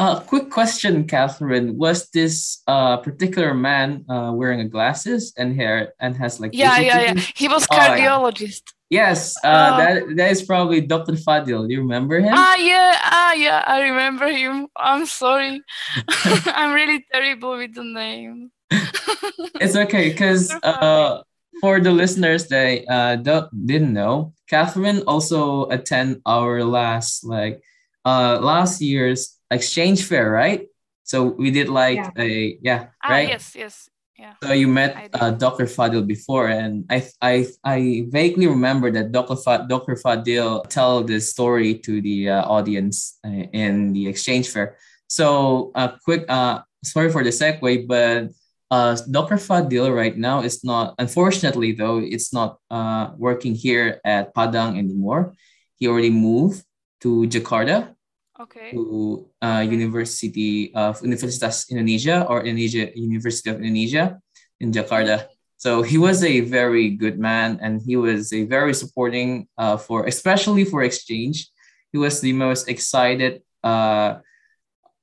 Uh, 0.01 0.17
quick 0.25 0.49
question, 0.49 1.05
Catherine. 1.05 1.77
Was 1.77 2.09
this 2.09 2.63
uh, 2.65 2.97
particular 2.97 3.53
man 3.53 4.03
uh, 4.09 4.33
wearing 4.33 4.65
glasses 4.67 5.31
and 5.37 5.53
hair 5.53 5.93
and 6.01 6.17
has 6.17 6.39
like 6.41 6.57
yeah 6.57 6.79
yeah 6.81 7.13
yeah 7.13 7.21
he 7.37 7.45
was 7.47 7.67
Oh, 7.69 7.75
yeah. 7.77 7.85
cardiologist 7.85 8.73
Yes, 8.89 9.37
uh, 9.45 9.45
Oh. 9.45 9.77
that 9.77 9.93
that 10.17 10.29
is 10.33 10.41
probably 10.41 10.81
Dr. 10.81 11.13
Fadil. 11.13 11.69
Do 11.69 11.71
you 11.77 11.85
remember 11.85 12.17
him? 12.17 12.33
ah 12.33 12.57
yeah 12.57 12.97
ah 12.97 13.33
yeah 13.37 13.61
i 13.69 13.77
remember 13.93 14.25
him 14.27 14.67
i'm 14.73 15.05
sorry 15.05 15.61
i'm 16.57 16.73
really 16.73 17.05
terrible 17.13 17.61
with 17.61 17.77
the 17.77 17.85
name 17.85 18.49
it's 19.61 19.77
okay 19.77 20.09
because 20.09 20.49
uh, 20.65 21.21
for 21.61 21.77
the 21.77 21.93
listeners 21.93 22.49
that 22.49 22.81
uh, 22.89 23.15
don't, 23.21 23.47
didn't 23.69 23.93
know, 23.93 24.33
Catherine 24.49 25.05
also 25.05 25.69
attend 25.69 26.25
our 26.25 26.65
last 26.65 27.21
like 27.21 27.61
uh 28.01 28.41
last 28.41 28.81
year's 28.81 29.37
exchange 29.51 30.03
fair, 30.07 30.31
right? 30.31 30.65
So 31.03 31.35
we 31.35 31.51
did 31.51 31.67
like 31.69 31.97
Yeah. 31.99 32.11
a 32.17 32.57
yeah 32.63 32.81
ah 33.03 33.11
right. 33.11 33.27
yes 33.29 33.51
yes 33.55 33.89
yeah 34.15 34.33
So 34.39 34.53
you 34.53 34.69
met 34.69 34.95
uh, 35.17 35.31
Dr. 35.35 35.65
Fadil 35.67 36.05
before, 36.07 36.47
and 36.47 36.85
I 36.89 37.03
I 37.19 37.35
I 37.65 37.77
vaguely 38.07 38.47
remember 38.47 38.87
that 38.95 39.11
Dr. 39.11 39.35
Fa- 39.35 39.65
Dr. 39.67 39.97
Fadil 39.99 40.61
tell 40.69 41.03
this 41.03 41.29
story 41.33 41.75
to 41.83 41.99
the 42.01 42.29
uh, 42.29 42.45
audience 42.47 43.17
uh, 43.25 43.49
in 43.51 43.91
the 43.93 44.07
exchange 44.07 44.47
fair. 44.53 44.77
So 45.11 45.71
a 45.75 45.97
quick 46.05 46.23
uh 46.29 46.61
sorry 46.85 47.09
for 47.11 47.25
the 47.25 47.33
segue, 47.33 47.89
but 47.89 48.31
uh 48.71 48.95
Dr. 49.09 49.35
Fadil 49.35 49.89
right 49.91 50.15
now 50.15 50.39
is 50.45 50.63
not 50.63 50.95
unfortunately 51.01 51.73
though 51.75 51.99
it's 51.99 52.31
not 52.31 52.61
uh 52.71 53.11
working 53.17 53.51
here 53.57 53.99
at 54.05 54.31
Padang 54.37 54.77
anymore. 54.79 55.33
He 55.81 55.89
already 55.89 56.13
moved 56.13 56.61
to 57.01 57.25
Jakarta 57.27 57.97
okay 58.41 58.71
to 58.71 59.25
uh, 59.41 59.61
University 59.61 60.73
of 60.73 60.99
Universitas 61.01 61.69
Indonesia 61.69 62.25
or 62.27 62.41
Indonesia 62.41 62.89
University 62.97 63.49
of 63.49 63.61
Indonesia 63.61 64.17
in 64.59 64.71
Jakarta. 64.73 65.29
So 65.61 65.85
he 65.85 66.01
was 66.01 66.23
a 66.25 66.41
very 66.41 66.97
good 66.97 67.21
man, 67.21 67.61
and 67.61 67.81
he 67.85 67.93
was 67.95 68.33
a 68.33 68.49
very 68.49 68.73
supporting 68.73 69.45
uh, 69.57 69.77
for 69.77 70.09
especially 70.09 70.65
for 70.65 70.81
exchange. 70.81 71.53
He 71.93 72.01
was 72.01 72.17
the 72.17 72.33
most 72.33 72.65
excited 72.65 73.45
uh, 73.61 74.25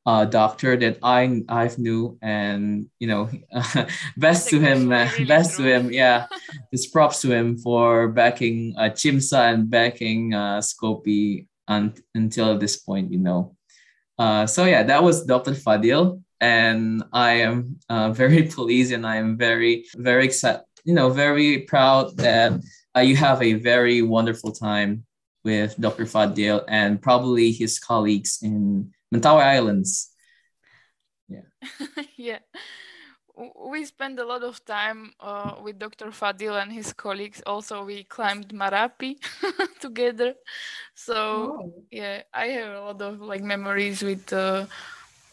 uh, 0.02 0.24
doctor 0.24 0.74
that 0.74 0.98
I 0.98 1.44
I've 1.46 1.78
knew, 1.78 2.18
and 2.18 2.90
you 2.98 3.06
know, 3.06 3.30
best 4.16 4.50
to 4.50 4.58
him, 4.58 4.90
uh, 4.90 5.06
best 5.28 5.54
to 5.58 5.62
him, 5.62 5.92
yeah. 5.92 6.26
Just 6.74 6.90
props 6.90 7.22
to 7.22 7.30
him 7.30 7.54
for 7.60 8.08
backing 8.08 8.74
uh, 8.74 8.90
CIMSA 8.90 9.54
and 9.54 9.70
backing 9.70 10.34
uh, 10.34 10.58
Scopi 10.58 11.46
un- 11.68 11.94
until 12.14 12.58
this 12.58 12.76
point, 12.76 13.12
you 13.12 13.18
know. 13.18 13.54
Uh, 14.18 14.46
so 14.46 14.64
yeah, 14.64 14.82
that 14.82 15.02
was 15.02 15.24
Dr. 15.24 15.52
Fadil, 15.52 16.22
and 16.40 17.04
I 17.12 17.32
am 17.34 17.78
uh, 17.88 18.10
very 18.22 18.44
pleased 18.44 18.92
and 18.92 19.06
I 19.06 19.16
am 19.16 19.36
very, 19.36 19.84
very 19.96 20.24
excited, 20.24 20.62
you 20.84 20.94
know, 20.94 21.10
very 21.10 21.60
proud 21.60 22.16
that 22.16 22.52
uh, 22.96 23.00
you 23.00 23.16
have 23.16 23.42
a 23.42 23.54
very 23.54 24.02
wonderful 24.02 24.52
time 24.52 25.04
with 25.44 25.78
Dr. 25.80 26.04
Fadil 26.04 26.64
and 26.68 27.00
probably 27.00 27.52
his 27.52 27.78
colleagues 27.78 28.38
in 28.42 28.90
Mentawai 29.14 29.44
Islands. 29.44 30.10
yeah. 31.28 32.38
W- 32.56 32.77
We 33.54 33.84
spent 33.84 34.18
a 34.18 34.24
lot 34.24 34.42
of 34.42 34.64
time 34.64 35.12
uh, 35.20 35.54
with 35.62 35.78
Dr. 35.78 36.06
Fadil 36.10 36.60
and 36.60 36.72
his 36.72 36.92
colleagues. 36.92 37.40
Also, 37.46 37.84
we 37.84 38.02
climbed 38.04 38.48
Marapi 38.48 39.18
together. 39.80 40.34
So 40.94 41.14
Oh. 41.14 41.84
yeah, 41.90 42.22
I 42.34 42.46
have 42.46 42.74
a 42.74 42.80
lot 42.80 43.00
of 43.02 43.20
like 43.20 43.42
memories 43.42 44.02
with 44.02 44.32
uh, 44.32 44.66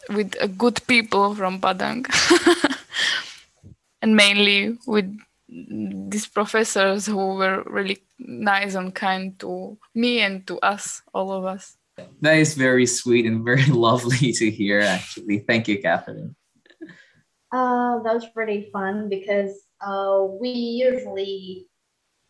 with 0.08 0.36
uh, 0.40 0.46
good 0.46 0.78
people 0.86 1.34
from 1.34 1.60
Padang, 1.60 2.06
and 4.02 4.14
mainly 4.14 4.78
with 4.86 5.10
these 5.48 6.26
professors 6.26 7.06
who 7.06 7.34
were 7.34 7.62
really 7.66 7.98
nice 8.18 8.74
and 8.74 8.94
kind 8.94 9.38
to 9.40 9.78
me 9.94 10.20
and 10.20 10.46
to 10.46 10.58
us, 10.60 11.02
all 11.12 11.32
of 11.32 11.44
us. 11.44 11.76
That 12.20 12.36
is 12.36 12.54
very 12.54 12.86
sweet 12.86 13.26
and 13.26 13.44
very 13.44 13.66
lovely 13.70 14.32
to 14.32 14.50
hear, 14.50 14.80
actually. 14.80 15.40
Thank 15.40 15.66
you, 15.68 15.80
Catherine. 15.82 16.36
Uh, 17.52 18.02
that 18.02 18.14
was 18.14 18.26
pretty 18.34 18.68
fun 18.72 19.08
because 19.08 19.66
uh, 19.80 20.26
we 20.40 20.50
usually 20.50 21.68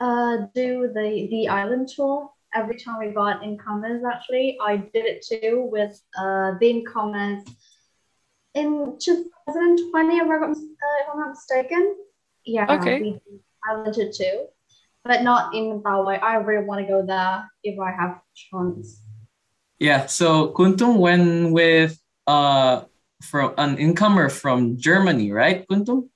uh, 0.01 0.47
do 0.55 0.91
the 0.95 1.29
the 1.31 1.49
island 1.49 1.89
tour 1.89 2.31
every 2.55 2.77
time 2.77 2.99
we 2.99 3.13
got 3.13 3.43
incomers. 3.43 4.03
Actually, 4.05 4.59
I 4.61 4.77
did 4.77 5.05
it 5.07 5.25
too 5.27 5.69
with 5.71 5.99
uh, 6.19 6.53
the 6.61 6.69
incomers 6.71 7.43
in 8.55 8.97
2020, 8.99 10.17
if, 10.17 10.23
I 10.23 10.39
got, 10.39 10.51
uh, 10.51 10.53
if 10.53 11.09
I'm 11.13 11.21
not 11.21 11.29
mistaken. 11.31 11.97
Yeah, 12.45 12.67
Okay. 12.71 13.01
we 13.01 13.11
did 13.13 13.41
island 13.69 13.95
tour 13.95 14.11
too, 14.13 14.47
but 15.05 15.23
not 15.23 15.55
in 15.55 15.83
Mentawai. 15.83 16.23
I 16.23 16.37
really 16.37 16.65
want 16.65 16.81
to 16.81 16.87
go 16.87 17.05
there 17.05 17.45
if 17.63 17.79
I 17.79 17.91
have 17.93 18.21
chance. 18.35 19.03
Yeah, 19.79 20.07
so 20.07 20.53
Kuntum 20.53 20.99
went 20.99 21.53
with 21.53 21.99
uh 22.27 22.85
from 23.23 23.55
an 23.59 23.79
incomer 23.79 24.29
from 24.29 24.77
Germany, 24.77 25.33
right, 25.33 25.67
Kuntum? 25.69 26.09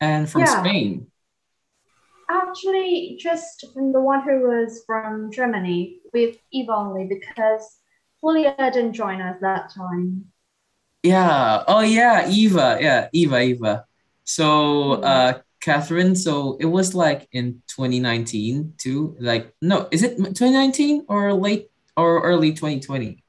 And 0.00 0.28
from 0.28 0.42
Yeah. 0.42 0.60
Spain. 0.60 1.06
Actually, 2.30 3.16
just 3.20 3.66
from 3.74 3.92
the 3.92 4.00
one 4.00 4.22
who 4.22 4.48
was 4.48 4.82
from 4.86 5.30
Germany 5.30 6.00
with 6.12 6.36
Eva 6.52 6.72
only 6.72 7.06
because 7.06 7.78
Julia 8.20 8.54
didn't 8.58 8.94
join 8.94 9.20
us 9.20 9.36
that 9.40 9.70
time. 9.70 10.32
Yeah. 11.02 11.64
Oh 11.68 11.80
yeah, 11.80 12.28
Eva. 12.28 12.78
Yeah, 12.80 13.08
Eva, 13.12 13.40
Eva. 13.40 13.84
So 14.24 14.96
Mhm. 14.96 15.04
uh 15.04 15.32
Catherine, 15.60 16.14
so 16.14 16.56
it 16.60 16.66
was 16.66 16.94
like 16.94 17.26
in 17.32 17.62
2019 17.66 18.74
too. 18.78 19.16
Like 19.20 19.54
no, 19.62 19.88
is 19.90 20.02
it 20.02 20.16
2019 20.16 21.04
or 21.08 21.32
late 21.32 21.70
or 21.96 22.22
early 22.22 22.52
2020? 22.52 23.23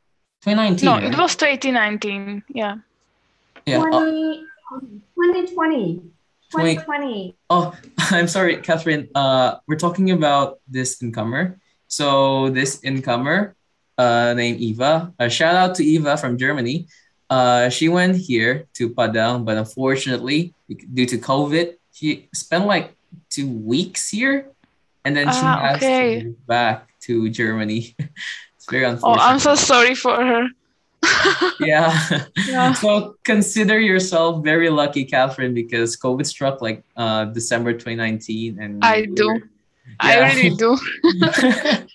2019. 0.46 0.86
No, 0.86 0.94
right? 0.94 1.12
it 1.12 1.18
was 1.18 1.36
2019. 1.36 2.44
Yeah. 2.50 2.76
yeah. 3.66 3.80
uh, 3.82 3.90
20, 3.90 4.46
2020. 5.18 6.02
2020. 6.52 7.36
Oh, 7.50 7.74
I'm 8.12 8.28
sorry, 8.28 8.58
Catherine. 8.58 9.10
Uh, 9.16 9.56
we're 9.68 9.82
talking 9.82 10.12
about 10.12 10.60
this 10.68 11.02
incomer. 11.02 11.58
So 11.88 12.50
this 12.50 12.80
incomer, 12.82 13.56
uh, 13.98 14.34
named 14.38 14.60
Eva. 14.60 15.12
A 15.18 15.30
shout 15.30 15.56
out 15.56 15.74
to 15.76 15.84
Eva 15.84 16.16
from 16.16 16.38
Germany. 16.38 16.88
Uh, 17.28 17.70
she 17.70 17.90
went 17.90 18.16
here 18.16 18.68
to 18.76 18.90
Padang, 18.94 19.46
but 19.46 19.58
unfortunately, 19.58 20.54
due 20.94 21.08
to 21.08 21.18
COVID, 21.18 21.74
she 21.92 22.30
spent 22.36 22.68
like 22.68 22.94
two 23.32 23.50
weeks 23.50 24.10
here, 24.10 24.52
and 25.04 25.18
then 25.18 25.26
she 25.26 25.42
Ah, 25.42 25.74
has 25.74 25.78
okay. 25.78 26.20
to 26.20 26.26
move 26.26 26.46
back 26.46 26.88
to 27.02 27.30
Germany. 27.30 27.96
it's 28.66 28.72
very 28.72 28.86
Oh. 29.04 29.14
I'm 29.20 29.40
so 29.40 29.56
sorry 29.56 29.96
for 29.96 30.16
her. 30.16 30.48
Yeah. 31.60 31.94
Yeah. 32.48 32.74
so 32.74 33.16
consider 33.24 33.80
yourself 33.80 34.44
very 34.44 34.70
lucky, 34.70 35.06
Catherine, 35.06 35.54
because 35.54 35.96
COVID 35.98 36.26
struck 36.26 36.62
like 36.62 36.84
uh 36.98 37.26
December 37.26 37.74
2019 37.74 38.60
and 38.60 38.84
I 38.84 39.06
do. 39.06 39.28
were- 39.28 39.50
I 40.00 40.18
really 40.34 40.50
do. 40.58 40.76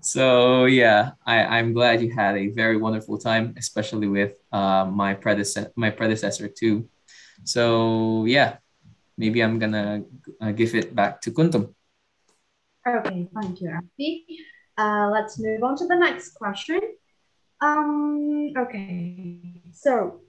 so 0.00 0.64
yeah, 0.66 1.18
I, 1.26 1.58
I'm 1.58 1.72
glad 1.74 2.00
you 2.02 2.14
had 2.14 2.36
a 2.38 2.48
very 2.54 2.76
wonderful 2.76 3.18
time, 3.18 3.54
especially 3.58 4.06
with 4.06 4.32
uh 4.52 4.86
my 4.86 5.14
predecessor 5.14 5.72
my 5.74 5.90
predecessor 5.90 6.46
too. 6.48 6.86
So 7.42 8.24
yeah, 8.30 8.62
maybe 9.18 9.42
I'm 9.42 9.58
gonna 9.58 10.06
uh, 10.40 10.52
give 10.52 10.74
it 10.78 10.94
back 10.94 11.20
to 11.26 11.32
Kuntum. 11.34 11.74
Okay, 12.86 13.26
thank 13.34 13.60
you, 13.60 13.74
Rafi. 13.74 14.22
Uh, 14.76 15.08
let's 15.12 15.38
move 15.38 15.62
on 15.62 15.76
to 15.76 15.86
the 15.86 15.96
next 15.96 16.34
question. 16.34 16.80
Um, 17.60 18.52
okay, 18.58 19.60
so 19.72 20.20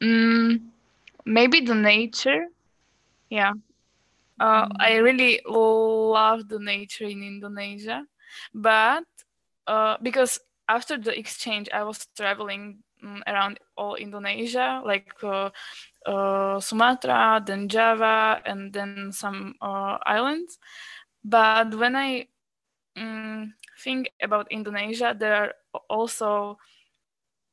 mm, 0.02 0.60
maybe 1.24 1.60
the 1.60 1.74
nature. 1.74 2.46
Yeah, 3.30 3.52
uh, 4.40 4.66
Mm. 4.66 4.80
I 4.80 4.96
really 4.96 5.40
love 5.46 6.48
the 6.48 6.58
nature 6.60 7.04
in 7.04 7.22
Indonesia, 7.22 8.04
but 8.54 9.04
uh, 9.66 9.96
because 10.02 10.40
after 10.70 10.96
the 10.96 11.10
exchange, 11.18 11.68
I 11.74 11.82
was 11.82 12.06
traveling 12.16 12.78
mm, 13.02 13.20
around 13.26 13.58
all 13.76 13.96
Indonesia, 13.96 14.80
like 14.86 15.10
uh, 15.22 15.50
uh, 16.06 16.60
Sumatra, 16.60 17.42
then 17.44 17.68
Java, 17.68 18.40
and 18.46 18.72
then 18.72 19.10
some 19.10 19.54
uh, 19.60 19.98
islands. 20.06 20.58
But 21.24 21.74
when 21.74 21.96
I 21.96 22.28
mm, 22.96 23.50
think 23.82 24.14
about 24.22 24.46
Indonesia, 24.54 25.14
there 25.18 25.34
are 25.74 25.82
also 25.90 26.58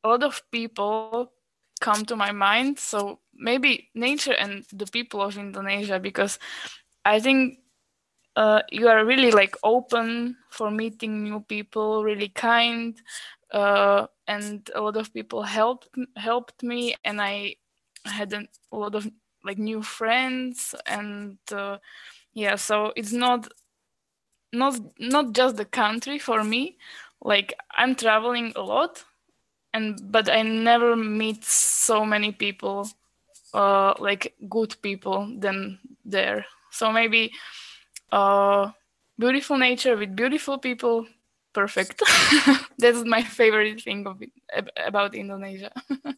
a 0.03 0.09
lot 0.09 0.23
of 0.23 0.45
people 0.51 1.33
come 1.81 2.05
to 2.05 2.15
my 2.15 2.31
mind. 2.31 2.77
So 2.77 3.19
maybe 3.33 3.89
nature 3.95 4.37
and 4.37 4.63
the 4.71 4.85
people 4.85 5.21
of 5.25 5.37
Indonesia, 5.37 5.99
because 5.99 6.37
I 7.03 7.19
think 7.19 7.65
uh, 8.37 8.61
you 8.71 8.87
are 8.89 9.05
really 9.05 9.31
like 9.31 9.57
open 9.63 10.37
for 10.51 10.71
meeting 10.71 11.23
new 11.25 11.41
people, 11.41 12.05
really 12.05 12.29
kind, 12.29 13.01
uh, 13.51 14.07
and 14.27 14.69
a 14.75 14.81
lot 14.81 14.97
of 14.97 15.13
people 15.13 15.43
helped 15.43 15.89
helped 16.17 16.63
me, 16.63 16.95
and 17.05 17.21
I 17.21 17.57
had 18.05 18.33
an, 18.33 18.49
a 18.71 18.77
lot 18.77 18.95
of 18.95 19.09
like 19.45 19.59
new 19.59 19.83
friends, 19.83 20.75
and 20.87 21.39
uh, 21.51 21.79
yeah, 22.33 22.55
so 22.55 22.93
it's 22.95 23.13
not 23.13 23.49
not 24.53 24.79
not 24.99 25.33
just 25.33 25.57
the 25.57 25.65
country 25.65 26.19
for 26.19 26.43
me. 26.43 26.77
Like 27.21 27.53
I'm 27.77 27.95
traveling 27.95 28.53
a 28.55 28.61
lot, 28.61 29.03
and 29.73 29.99
but 30.11 30.29
I 30.29 30.43
never 30.43 30.95
meet 30.97 31.45
so 31.45 32.05
many 32.05 32.31
people, 32.33 32.89
uh, 33.53 33.95
like 33.99 34.35
good 34.49 34.75
people 34.83 35.33
than 35.39 35.79
there. 36.05 36.45
So 36.71 36.91
maybe 36.91 37.33
uh, 38.11 38.71
beautiful 39.17 39.57
nature 39.57 39.97
with 39.97 40.15
beautiful 40.15 40.57
people. 40.57 41.07
Perfect. 41.53 42.03
That's 42.77 43.03
my 43.03 43.23
favorite 43.23 43.81
thing 43.81 44.05
of 44.05 44.21
it, 44.21 44.31
about 44.85 45.15
indonesia. 45.15 45.71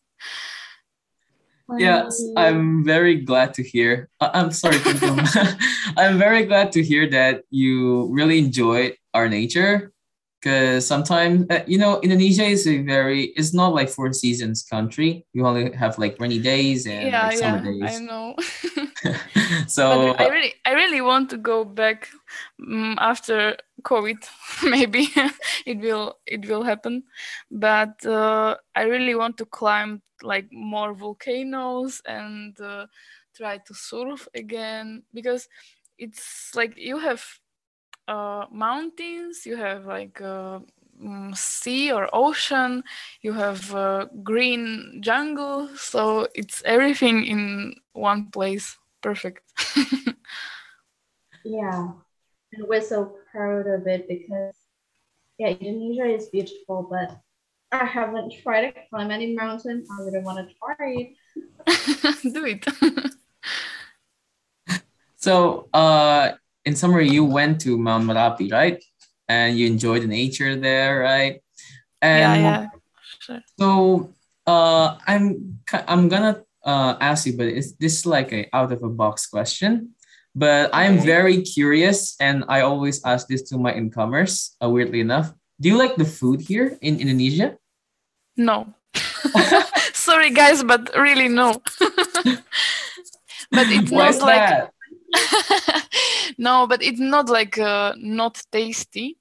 Yes, 1.77 2.19
I'm 2.35 2.83
very 2.83 3.21
glad 3.21 3.53
to 3.53 3.63
hear. 3.63 4.09
Uh, 4.19 4.31
I'm 4.33 4.51
sorry, 4.51 4.77
I'm 5.97 6.17
very 6.17 6.45
glad 6.45 6.71
to 6.73 6.83
hear 6.83 7.07
that 7.11 7.43
you 7.51 8.07
really 8.11 8.39
enjoy 8.39 8.97
our 9.13 9.29
nature 9.29 9.93
because 10.41 10.87
sometimes 10.87 11.45
uh, 11.49 11.63
you 11.67 11.77
know 11.77 11.99
Indonesia 12.01 12.43
is 12.43 12.67
a 12.67 12.81
very 12.81 13.33
it's 13.35 13.53
not 13.53 13.73
like 13.73 13.89
four 13.89 14.13
seasons 14.13 14.63
country. 14.63 15.25
You 15.33 15.45
only 15.45 15.71
have 15.75 15.97
like 15.97 16.19
rainy 16.19 16.39
days 16.39 16.87
and 16.87 17.07
yeah, 17.07 17.27
like 17.27 17.37
summer 17.37 17.57
yeah, 17.57 17.87
days. 17.87 17.95
I 17.95 18.03
know. 18.03 18.35
so 19.67 20.13
but 20.13 20.21
I 20.21 20.27
really, 20.27 20.53
I 20.65 20.73
really 20.73 21.01
want 21.01 21.29
to 21.31 21.37
go 21.37 21.63
back 21.63 22.09
um, 22.61 22.97
after 22.99 23.57
COVID. 23.83 24.17
Maybe 24.63 25.09
it 25.65 25.79
will, 25.79 26.17
it 26.25 26.47
will 26.47 26.63
happen. 26.63 27.03
But 27.51 28.05
uh, 28.05 28.57
I 28.75 28.83
really 28.83 29.15
want 29.15 29.37
to 29.37 29.45
climb 29.45 30.01
like 30.21 30.47
more 30.51 30.93
volcanoes 30.93 32.01
and 32.05 32.59
uh, 32.59 32.87
try 33.35 33.57
to 33.57 33.73
surf 33.73 34.27
again 34.35 35.03
because 35.13 35.47
it's 35.97 36.51
like 36.55 36.77
you 36.77 36.97
have 36.97 37.23
uh, 38.09 38.45
mountains, 38.51 39.45
you 39.45 39.55
have 39.55 39.85
like 39.85 40.19
uh, 40.19 40.59
mm, 41.01 41.37
sea 41.37 41.91
or 41.91 42.09
ocean, 42.11 42.83
you 43.21 43.33
have 43.33 43.73
uh, 43.73 44.07
green 44.23 44.99
jungle, 45.01 45.69
so 45.77 46.27
it's 46.33 46.63
everything 46.65 47.23
in 47.25 47.75
one 47.93 48.31
place. 48.31 48.77
Perfect. 49.01 49.43
yeah, 51.45 51.87
and 52.51 52.67
we're 52.67 52.81
so 52.81 53.15
proud 53.31 53.67
of 53.67 53.87
it 53.87 54.07
because 54.09 54.55
yeah, 55.37 55.49
Indonesia 55.49 56.05
is 56.05 56.27
beautiful, 56.27 56.87
but 56.89 57.21
I 57.71 57.85
haven't 57.85 58.33
tried 58.43 58.73
to 58.73 58.73
climb 58.89 59.11
any 59.11 59.35
mountain. 59.35 59.85
I 59.89 60.01
really 60.03 60.19
want 60.19 60.49
to 60.49 60.55
try 60.57 60.75
it. 60.97 62.23
Do 62.33 62.45
it. 62.45 62.65
so, 65.15 65.69
uh, 65.73 66.33
in 66.65 66.75
summary, 66.75 67.09
you 67.09 67.25
went 67.25 67.61
to 67.61 67.77
Mount 67.77 68.05
Merapi, 68.05 68.51
right? 68.51 68.83
And 69.27 69.57
you 69.57 69.67
enjoyed 69.67 70.03
the 70.03 70.07
nature 70.07 70.55
there, 70.55 70.99
right? 70.99 71.41
And 72.01 72.41
yeah, 72.41 72.49
yeah. 72.49 72.67
Sure. 73.19 73.41
So, 73.59 74.13
uh, 74.47 74.97
I'm 75.05 75.59
I'm 75.87 76.09
gonna 76.09 76.43
uh, 76.63 76.95
ask 76.99 77.25
you, 77.25 77.37
but 77.37 77.47
it's 77.47 77.73
this 77.73 78.05
like 78.05 78.31
a 78.33 78.49
out 78.53 78.71
of 78.71 78.83
a 78.83 78.89
box 78.89 79.27
question? 79.27 79.95
But 80.35 80.69
I'm 80.73 80.99
very 80.99 81.41
curious, 81.41 82.15
and 82.19 82.45
I 82.47 82.61
always 82.61 83.03
ask 83.03 83.27
this 83.27 83.49
to 83.49 83.57
my 83.57 83.73
incomers. 83.73 84.55
Uh, 84.61 84.69
weirdly 84.69 85.01
enough, 85.01 85.33
do 85.59 85.69
you 85.69 85.77
like 85.77 85.95
the 85.95 86.05
food 86.05 86.41
here 86.41 86.77
in 86.81 86.99
Indonesia? 86.99 87.57
No. 88.37 88.73
Sorry, 89.93 90.29
guys, 90.29 90.63
but 90.63 90.89
really 90.95 91.27
no. 91.27 91.61
but 93.51 93.65
it's 93.67 93.91
Why 93.91 94.11
not 94.11 94.21
like 94.21 94.49
that? 94.49 94.73
no, 96.37 96.67
but 96.67 96.81
it's 96.81 96.99
not 96.99 97.29
like 97.29 97.57
uh, 97.57 97.93
not 97.97 98.41
tasty. 98.51 99.17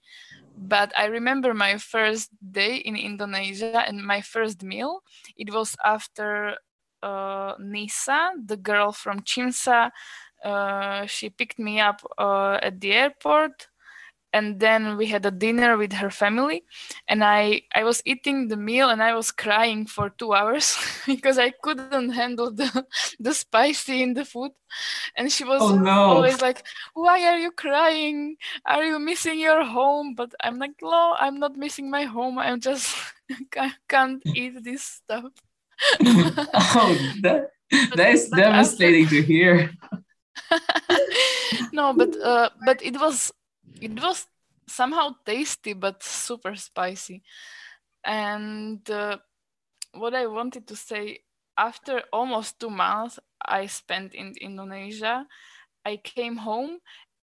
But 0.57 0.92
I 0.98 1.07
remember 1.07 1.55
my 1.55 1.79
first 1.79 2.31
day 2.53 2.77
in 2.77 2.96
Indonesia 2.96 3.77
and 3.77 3.94
my 3.94 4.20
first 4.20 4.62
meal. 4.62 5.03
It 5.37 5.53
was 5.53 5.77
after 5.85 6.57
uh, 7.03 7.55
Nisa, 7.61 8.33
the 8.44 8.57
girl 8.57 8.92
from 8.92 9.20
CIMSA. 9.20 9.90
Uh, 10.44 11.07
she 11.07 11.31
picked 11.31 11.59
me 11.59 11.81
up 11.81 12.03
uh, 12.18 12.59
at 12.62 12.81
the 12.81 12.92
airport 12.92 13.68
and 14.38 14.61
then 14.61 14.96
we 14.96 15.07
had 15.07 15.27
a 15.27 15.31
dinner 15.44 15.77
with 15.77 15.92
her 15.94 16.11
family 16.11 16.62
and 17.09 17.24
i 17.24 17.61
i 17.74 17.83
was 17.85 18.03
eating 18.05 18.48
the 18.48 18.57
meal 18.57 18.88
and 18.90 19.03
i 19.03 19.14
was 19.14 19.31
crying 19.33 19.87
for 19.87 20.11
two 20.11 20.33
hours 20.35 20.77
because 21.07 21.38
i 21.38 21.51
couldn't 21.62 22.11
handle 22.11 22.51
the 22.51 22.70
the 23.20 23.35
spicy 23.35 24.03
in 24.03 24.14
the 24.14 24.24
food. 24.24 24.53
And 25.16 25.33
she 25.33 25.44
was 25.44 25.61
Oh 25.62 25.77
no. 25.77 25.92
always 26.14 26.40
like 26.42 26.64
why 26.94 27.24
are 27.27 27.38
you 27.38 27.51
crying? 27.53 28.37
Are 28.66 28.85
you 28.85 28.98
missing 28.98 29.38
your 29.40 29.64
home? 29.64 30.14
But 30.14 30.35
i'm 30.44 30.59
like 30.59 30.77
no 30.83 31.16
i'm 31.20 31.38
not 31.38 31.57
missing 31.57 31.90
my 31.90 32.05
home. 32.05 32.38
I'm 32.38 32.61
just 32.61 32.94
can't 33.88 34.22
eat 34.35 34.62
this 34.64 34.83
stuff. 35.03 35.33
Oh, 36.55 36.94
that, 37.22 37.51
that 37.96 38.11
is 38.14 38.29
devastating 38.31 39.07
to 39.09 39.22
hear. 39.22 39.70
no 41.72 41.92
but 41.92 42.16
uh, 42.22 42.51
but 42.64 42.83
it 42.83 42.98
was 43.01 43.33
it 43.80 44.00
was 44.00 44.26
somehow 44.68 45.14
tasty 45.24 45.72
but 45.72 46.02
super 46.02 46.54
spicy. 46.56 47.22
And 48.04 48.88
uh, 48.90 49.18
what 49.92 50.14
i 50.14 50.26
wanted 50.26 50.66
to 50.66 50.76
say 50.76 51.20
after 51.56 52.02
almost 52.12 52.60
two 52.60 52.70
months 52.70 53.18
i 53.44 53.66
spent 53.66 54.14
in 54.14 54.34
indonesia 54.40 55.26
i 55.84 55.96
came 55.96 56.36
home 56.36 56.78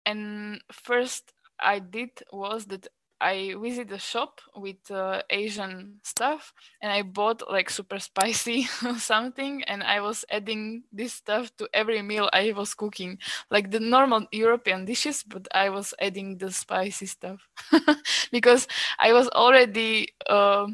and 0.05 0.61
first 0.71 1.33
i 1.59 1.79
did 1.79 2.09
was 2.31 2.65
that 2.65 2.87
I 3.19 3.55
visited 3.59 3.91
a 3.93 3.99
shop 3.99 4.41
with 4.55 4.89
uh, 4.91 5.21
Asian 5.29 5.99
stuff 6.03 6.53
and 6.81 6.91
I 6.91 7.01
bought 7.01 7.43
like 7.49 7.69
super 7.69 7.99
spicy 7.99 8.63
something 8.97 9.63
and 9.63 9.83
I 9.83 10.01
was 10.01 10.25
adding 10.29 10.83
this 10.91 11.13
stuff 11.13 11.55
to 11.57 11.67
every 11.73 12.01
meal 12.01 12.29
I 12.33 12.51
was 12.53 12.73
cooking, 12.73 13.19
like 13.49 13.71
the 13.71 13.79
normal 13.79 14.27
European 14.31 14.85
dishes, 14.85 15.23
but 15.23 15.47
I 15.53 15.69
was 15.69 15.93
adding 15.99 16.37
the 16.37 16.51
spicy 16.51 17.07
stuff 17.07 17.47
because 18.31 18.67
I 18.99 19.13
was 19.13 19.27
already 19.29 20.09
uh, 20.29 20.67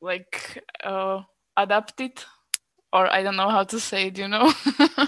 like 0.00 0.62
uh, 0.84 1.22
adapted, 1.56 2.22
or 2.92 3.12
I 3.12 3.22
don't 3.22 3.36
know 3.36 3.50
how 3.50 3.64
to 3.64 3.80
say 3.80 4.08
it, 4.08 4.18
you 4.18 4.28
know. 4.28 4.52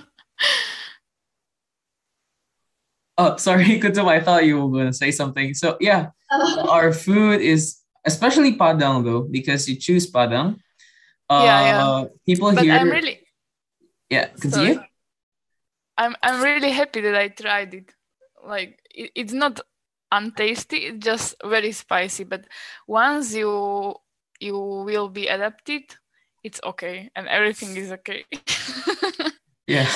Oh, 3.19 3.37
sorry, 3.43 3.81
Kuntum, 3.81 4.07
I 4.07 4.21
thought 4.21 4.47
you 4.47 4.63
were 4.63 4.71
going 4.71 4.87
to 4.87 4.97
say 4.97 5.11
something. 5.11 5.53
So, 5.55 5.77
yeah, 5.81 6.11
it. 6.31 6.69
our 6.69 6.93
food 6.93 7.41
is, 7.41 7.83
especially 8.07 8.57
Padang, 8.57 9.05
though, 9.05 9.23
because 9.23 9.69
you 9.69 9.77
choose 9.77 10.11
Padang. 10.11 10.57
Uh, 11.29 11.43
Yeah, 11.45 11.61
yeah. 11.61 12.05
People 12.25 12.53
but 12.55 12.65
here. 12.65 12.73
I'm 12.73 12.89
really 12.89 13.21
yeah, 14.11 14.29
continue. 14.41 14.81
I'm 15.97 16.17
I'm 16.23 16.43
really 16.43 16.71
happy 16.71 17.01
that 17.03 17.15
I 17.15 17.29
tried 17.29 17.75
it. 17.75 17.95
Like 18.45 18.81
it, 18.95 19.11
it's 19.15 19.33
not 19.33 19.61
untasty, 20.13 20.91
it's 20.91 21.05
just 21.05 21.35
very 21.45 21.73
spicy. 21.73 22.25
But 22.25 22.47
once 22.87 23.35
you 23.35 23.95
you 24.41 24.57
will 24.57 25.09
be 25.09 25.27
adapted, 25.27 25.83
it's 26.43 26.61
okay 26.65 27.11
and 27.15 27.29
everything 27.29 27.77
is 27.77 27.93
okay. 27.93 28.25
Yeah. 29.67 29.91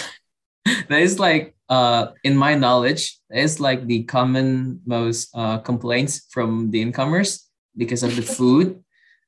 that 0.88 1.00
is 1.00 1.18
like 1.18 1.54
uh 1.68 2.08
in 2.24 2.36
my 2.36 2.54
knowledge 2.54 3.18
that 3.30 3.38
is 3.40 3.60
like 3.60 3.86
the 3.86 4.04
common 4.04 4.80
most 4.86 5.30
uh 5.34 5.58
complaints 5.58 6.26
from 6.30 6.70
the 6.70 6.80
incomers 6.80 7.48
because 7.76 8.02
of 8.02 8.14
the 8.16 8.22
food 8.36 8.78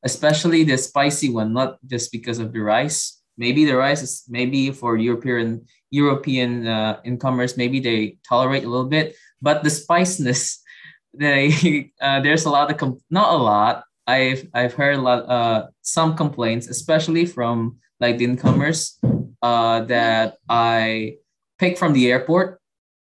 especially 0.05 0.64
the 0.64 0.77
spicy 0.77 1.31
one 1.31 1.53
not 1.53 1.79
just 1.87 2.12
because 2.12 2.38
of 2.38 2.53
the 2.53 2.61
rice. 2.61 3.20
Maybe 3.38 3.64
the 3.64 3.77
rice 3.77 4.03
is 4.03 4.23
maybe 4.29 4.70
for 4.70 4.97
european 4.97 5.66
european 5.90 6.66
uh, 6.66 7.01
incomers 7.05 7.57
maybe 7.57 7.81
they 7.81 8.18
tolerate 8.29 8.62
a 8.64 8.70
little 8.70 8.87
bit 8.87 9.16
but 9.42 9.64
the 9.64 9.70
spiciness 9.70 10.62
they 11.14 11.90
uh, 12.01 12.20
there's 12.20 12.44
a 12.44 12.51
lot 12.51 12.70
of 12.70 12.77
com- 12.77 13.01
not 13.11 13.35
a 13.35 13.37
lot. 13.38 13.85
I've 14.07 14.47
i've 14.53 14.75
heard 14.75 14.97
a 14.97 15.01
lot 15.01 15.25
uh 15.27 15.66
some 15.81 16.14
complaints 16.14 16.68
especially 16.68 17.25
from 17.25 17.79
like 18.01 18.18
the 18.18 18.25
incomers 18.29 19.01
uh 19.40 19.81
that 19.88 20.37
i 20.49 21.16
picked 21.59 21.79
from 21.79 21.93
the 21.93 22.11
airport 22.11 22.61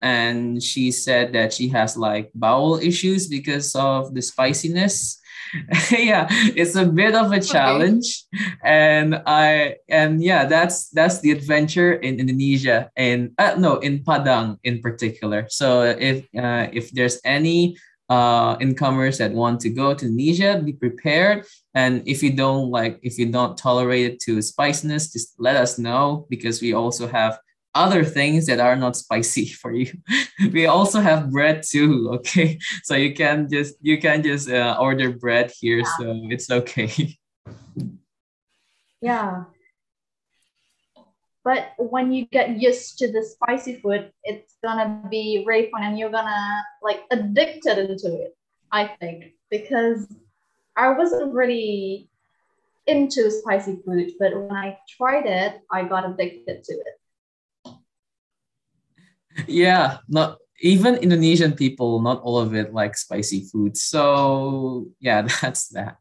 and 0.04 0.62
she 0.62 0.92
said 0.92 1.32
that 1.32 1.52
she 1.52 1.68
has 1.68 1.96
like 1.96 2.30
bowel 2.34 2.76
issues 2.76 3.26
because 3.26 3.74
of 3.74 4.14
the 4.14 4.22
spiciness. 4.22 5.18
Yeah 5.90 6.26
it's 6.56 6.74
a 6.74 6.84
bit 6.84 7.14
of 7.14 7.30
a 7.30 7.40
challenge. 7.40 8.24
Okay. 8.34 8.44
and 8.64 9.22
i 9.26 9.76
and 9.88 10.22
yeah 10.22 10.44
that's 10.46 10.90
that's 10.90 11.20
the 11.20 11.30
adventure 11.30 11.94
in 11.94 12.18
indonesia 12.18 12.90
and 12.96 13.30
uh, 13.38 13.54
no 13.56 13.78
in 13.78 14.02
padang 14.02 14.58
in 14.64 14.80
particular. 14.80 15.46
So 15.48 15.82
if 15.82 16.26
uh, 16.36 16.68
if 16.72 16.90
there's 16.90 17.20
any 17.24 17.76
uh 18.10 18.56
incomers 18.60 19.16
that 19.16 19.32
want 19.32 19.60
to 19.60 19.70
go 19.70 19.94
to 19.94 20.04
indonesia 20.04 20.60
be 20.60 20.72
prepared. 20.72 21.46
And 21.74 22.02
if 22.06 22.22
you 22.22 22.36
don't 22.36 22.68
like 22.68 23.00
if 23.02 23.16
you 23.18 23.32
don't 23.32 23.56
tolerate 23.56 24.04
it 24.04 24.20
to 24.28 24.42
spiciness 24.42 25.12
just 25.12 25.38
let 25.38 25.56
us 25.56 25.78
know 25.78 26.26
because 26.28 26.60
we 26.60 26.74
also 26.74 27.08
have 27.08 27.38
other 27.74 28.04
things 28.04 28.46
that 28.46 28.60
are 28.60 28.76
not 28.76 28.96
spicy 28.96 29.46
for 29.60 29.72
you. 29.72 29.92
we 30.52 30.66
also 30.66 31.00
have 31.00 31.30
bread 31.30 31.62
too. 31.62 32.10
Okay, 32.14 32.58
so 32.82 32.94
you 32.94 33.14
can 33.14 33.48
just 33.50 33.74
you 33.80 33.98
can 33.98 34.22
just 34.22 34.50
uh, 34.50 34.76
order 34.80 35.10
bread 35.10 35.52
here, 35.60 35.78
yeah. 35.78 35.96
so 35.98 36.20
it's 36.30 36.50
okay. 36.50 36.90
yeah. 39.00 39.44
But 41.44 41.74
when 41.76 42.10
you 42.10 42.24
get 42.24 42.56
used 42.56 42.96
to 42.98 43.12
the 43.12 43.22
spicy 43.22 43.76
food, 43.76 44.10
it's 44.22 44.56
gonna 44.64 45.02
be 45.10 45.44
very 45.44 45.70
fun, 45.70 45.82
and 45.82 45.98
you're 45.98 46.10
gonna 46.10 46.64
like 46.82 47.02
addicted 47.10 47.90
into 47.90 48.14
it. 48.14 48.36
I 48.72 48.96
think 48.98 49.34
because 49.50 50.08
I 50.76 50.90
wasn't 50.90 51.34
really 51.34 52.08
into 52.86 53.30
spicy 53.30 53.78
food, 53.84 54.12
but 54.18 54.34
when 54.34 54.52
I 54.52 54.78
tried 54.88 55.26
it, 55.26 55.60
I 55.70 55.84
got 55.84 56.08
addicted 56.08 56.64
to 56.64 56.72
it 56.72 56.98
yeah, 59.46 59.98
not 60.08 60.38
even 60.60 60.96
Indonesian 60.96 61.52
people, 61.52 62.00
not 62.00 62.22
all 62.22 62.38
of 62.38 62.54
it 62.54 62.72
like 62.72 62.96
spicy 62.96 63.44
food. 63.44 63.76
So 63.76 64.86
yeah, 65.00 65.22
that's 65.42 65.68
that. 65.68 65.96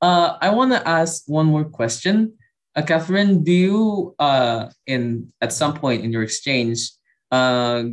Uh, 0.00 0.38
I 0.40 0.50
want 0.50 0.72
to 0.72 0.86
ask 0.88 1.24
one 1.26 1.46
more 1.46 1.64
question. 1.64 2.34
Uh, 2.74 2.82
Catherine, 2.82 3.42
do 3.42 3.52
you 3.52 4.14
uh, 4.18 4.70
in 4.86 5.32
at 5.40 5.52
some 5.52 5.74
point 5.74 6.04
in 6.04 6.12
your 6.12 6.22
exchange 6.22 6.90
uh, 7.30 7.84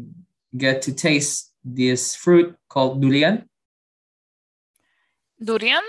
get 0.55 0.81
to 0.83 0.93
taste 0.93 1.51
this 1.65 2.15
fruit 2.15 2.55
called 2.69 3.01
durian? 3.01 3.49
Durian? 5.43 5.83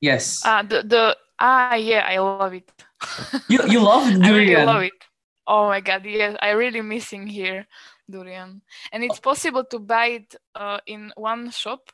Yes. 0.00 0.44
Uh, 0.44 0.62
the 0.62 0.82
the 0.82 1.16
ah 1.40 1.74
yeah, 1.74 2.04
I 2.06 2.18
love 2.18 2.54
it. 2.54 2.70
you 3.48 3.60
you 3.66 3.80
love 3.80 4.06
durian. 4.20 4.24
I 4.24 4.30
really 4.30 4.66
love 4.66 4.82
it. 4.82 5.00
Oh 5.46 5.68
my 5.68 5.80
god, 5.80 6.04
yes, 6.04 6.36
I 6.40 6.50
really 6.50 6.80
missing 6.80 7.26
here 7.26 7.66
durian, 8.08 8.62
and 8.92 9.04
it's 9.04 9.20
possible 9.20 9.64
to 9.64 9.78
buy 9.78 10.06
it 10.20 10.34
uh, 10.54 10.78
in 10.86 11.12
one 11.16 11.50
shop, 11.50 11.90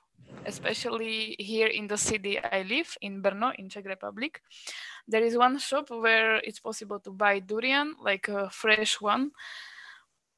especially 0.46 1.37
here 1.38 1.66
in 1.66 1.87
the 1.87 1.96
city 1.96 2.38
I 2.38 2.62
live 2.62 2.96
in 3.01 3.23
Brno 3.23 3.55
in 3.59 3.68
Czech 3.68 3.85
Republic. 3.87 4.40
There 5.07 5.23
is 5.23 5.37
one 5.37 5.59
shop 5.59 5.90
where 5.90 6.37
it's 6.37 6.61
possible 6.61 7.01
to 7.01 7.11
buy 7.11 7.40
durian, 7.40 7.94
like 8.03 8.29
a 8.29 8.51
fresh 8.51 9.01
one. 9.01 9.31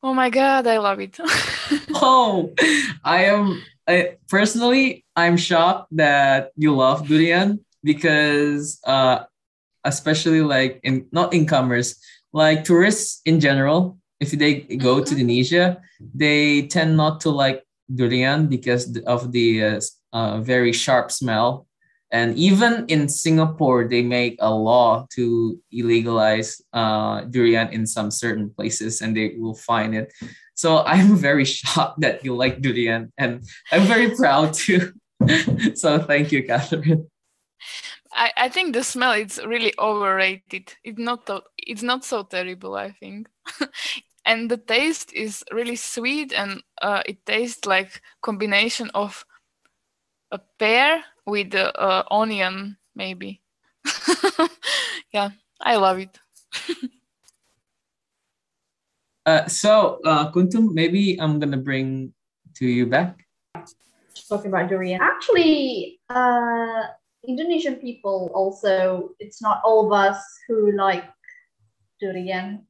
Oh 0.02 0.14
my 0.14 0.30
god, 0.30 0.66
I 0.66 0.78
love 0.78 1.00
it. 1.00 1.18
oh, 1.94 2.52
I 3.04 3.24
am 3.24 3.62
I, 3.87 4.16
personally 4.28 5.04
I'm 5.14 5.37
shocked 5.37 5.88
that 5.96 6.50
you 6.56 6.74
love 6.74 7.06
durian 7.06 7.64
because 7.82 8.78
uh 8.85 9.24
especially 9.85 10.42
like 10.42 10.80
in 10.82 11.06
not 11.12 11.35
incomers, 11.35 11.98
like 12.32 12.64
tourists 12.64 13.20
in 13.24 13.40
general 13.40 13.98
if 14.22 14.30
they 14.30 14.62
go 14.78 15.02
to 15.02 15.04
mm-hmm. 15.04 15.20
Indonesia, 15.20 15.82
they 16.14 16.70
tend 16.70 16.96
not 16.96 17.20
to 17.22 17.30
like 17.30 17.66
durian 17.92 18.46
because 18.46 18.96
of 19.06 19.32
the 19.32 19.64
uh, 19.64 19.80
uh, 20.12 20.40
very 20.40 20.72
sharp 20.72 21.11
smell. 21.11 21.66
And 22.12 22.37
even 22.37 22.85
in 22.88 23.08
Singapore, 23.08 23.88
they 23.88 24.02
make 24.02 24.37
a 24.38 24.52
law 24.52 25.06
to 25.16 25.58
illegalize 25.72 26.61
uh, 26.72 27.22
durian 27.24 27.72
in 27.72 27.87
some 27.87 28.11
certain 28.11 28.50
places, 28.50 29.00
and 29.00 29.16
they 29.16 29.35
will 29.38 29.56
find 29.56 29.94
it. 29.96 30.12
So 30.54 30.85
I'm 30.85 31.16
very 31.28 31.44
shocked 31.44 32.00
that 32.00 32.24
you 32.24 32.37
like 32.37 32.62
durian, 32.62 33.12
and 33.18 33.42
I'm 33.72 33.88
very 33.88 34.14
proud 34.14 34.54
too. 34.54 34.92
so 35.74 35.98
thank 35.98 36.30
you, 36.30 36.44
Catherine. 36.44 37.08
I, 38.12 38.30
I 38.37 38.48
think 38.50 38.74
the 38.74 38.85
smell 38.85 39.12
is 39.12 39.40
really 39.44 39.72
overrated. 39.78 40.74
It's 40.85 40.98
not 40.98 41.28
it's 41.56 41.82
not 41.82 42.04
so 42.04 42.24
terrible. 42.24 42.76
I 42.76 42.92
think 42.92 43.28
and 44.24 44.50
the 44.50 44.56
taste 44.56 45.12
is 45.12 45.44
really 45.52 45.76
sweet, 45.76 46.32
and 46.32 46.62
uh, 46.80 47.02
it 47.06 47.24
tastes 47.26 47.66
like 47.66 48.02
combination 48.22 48.90
of 48.94 49.24
a 50.30 50.38
pear 50.58 51.04
with 51.26 51.54
uh, 51.54 52.04
onion, 52.11 52.76
maybe. 52.94 53.42
yeah, 55.12 55.30
I 55.61 55.76
love 55.76 55.98
it. 55.98 56.18
uh, 59.26 59.46
so, 59.46 60.00
uh, 60.04 60.30
Kuntum, 60.32 60.72
maybe 60.72 61.20
I'm 61.20 61.38
gonna 61.38 61.58
bring 61.58 62.12
to 62.56 62.66
you 62.66 62.87
back. 62.87 63.26
Talking 64.28 64.50
about 64.50 64.68
durian, 64.68 65.00
actually, 65.02 66.00
uh, 66.08 66.85
Indonesian 67.26 67.76
people 67.76 68.30
also, 68.35 69.11
it's 69.18 69.42
not 69.42 69.61
all 69.64 69.87
of 69.87 69.92
us 69.92 70.22
who 70.48 70.72
like 70.72 71.04
durian. 72.00 72.66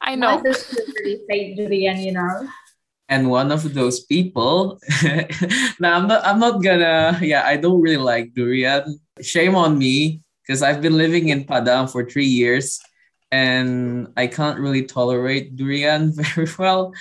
I 0.00 0.14
know. 0.14 0.38
My 0.38 0.52
sister 0.52 0.82
really 1.04 1.20
hate 1.28 1.56
durian, 1.56 1.98
you 2.00 2.12
know. 2.12 2.48
And 3.08 3.30
one 3.30 3.50
of 3.50 3.72
those 3.72 4.04
people, 4.04 4.78
now 5.80 5.96
I'm 5.96 6.08
not, 6.08 6.26
I'm 6.26 6.38
not 6.38 6.62
gonna, 6.62 7.18
yeah, 7.22 7.42
I 7.46 7.56
don't 7.56 7.80
really 7.80 7.96
like 7.96 8.34
durian. 8.34 9.00
Shame 9.20 9.54
on 9.54 9.78
me, 9.78 10.20
because 10.42 10.62
I've 10.62 10.82
been 10.82 10.96
living 10.96 11.30
in 11.30 11.44
Padang 11.44 11.88
for 11.88 12.04
three 12.04 12.26
years 12.26 12.80
and 13.32 14.08
I 14.16 14.26
can't 14.26 14.58
really 14.60 14.84
tolerate 14.84 15.56
durian 15.56 16.12
very 16.16 16.48
well 16.58 16.92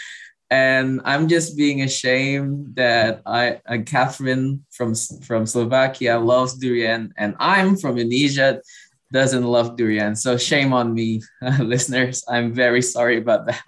and 0.49 1.01
I'm 1.03 1.27
just 1.27 1.57
being 1.57 1.81
ashamed 1.81 2.75
that 2.75 3.21
I, 3.25 3.59
uh, 3.67 3.79
Catherine 3.85 4.63
from 4.71 4.95
from 5.23 5.45
Slovakia 5.45 6.19
loves 6.19 6.55
durian, 6.55 7.13
and 7.17 7.35
I'm 7.39 7.75
from 7.75 7.97
Indonesia, 7.97 8.61
doesn't 9.11 9.43
love 9.43 9.77
durian. 9.77 10.15
So 10.15 10.37
shame 10.37 10.73
on 10.73 10.93
me, 10.93 11.21
listeners. 11.59 12.23
I'm 12.27 12.53
very 12.53 12.81
sorry 12.81 13.17
about 13.17 13.47
that. 13.47 13.63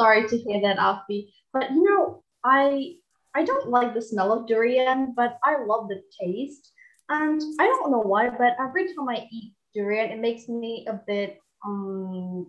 Sorry 0.00 0.28
to 0.28 0.36
hear 0.38 0.60
that, 0.62 0.78
Afi. 0.78 1.28
But 1.52 1.70
you 1.70 1.84
know, 1.84 2.22
I 2.44 2.96
I 3.34 3.44
don't 3.44 3.68
like 3.68 3.94
the 3.94 4.02
smell 4.02 4.32
of 4.32 4.46
durian, 4.46 5.12
but 5.14 5.38
I 5.44 5.62
love 5.64 5.88
the 5.88 6.02
taste. 6.20 6.72
And 7.08 7.42
I 7.58 7.66
don't 7.66 7.90
know 7.90 8.00
why, 8.00 8.30
but 8.30 8.56
every 8.60 8.86
time 8.94 9.08
I 9.08 9.26
eat 9.30 9.52
durian, 9.74 10.10
it 10.10 10.20
makes 10.20 10.48
me 10.48 10.86
a 10.88 10.94
bit 11.06 11.38
um 11.66 12.46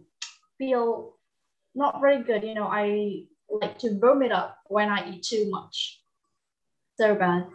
feel 0.57 1.17
not 1.75 1.99
very 1.99 2.23
good. 2.23 2.43
You 2.43 2.53
know, 2.55 2.67
I 2.67 3.25
like 3.49 3.77
to 3.79 3.99
vomit 3.99 4.31
up 4.31 4.57
when 4.67 4.89
I 4.89 5.11
eat 5.11 5.23
too 5.23 5.49
much. 5.49 6.01
So 6.99 7.15
bad. 7.15 7.47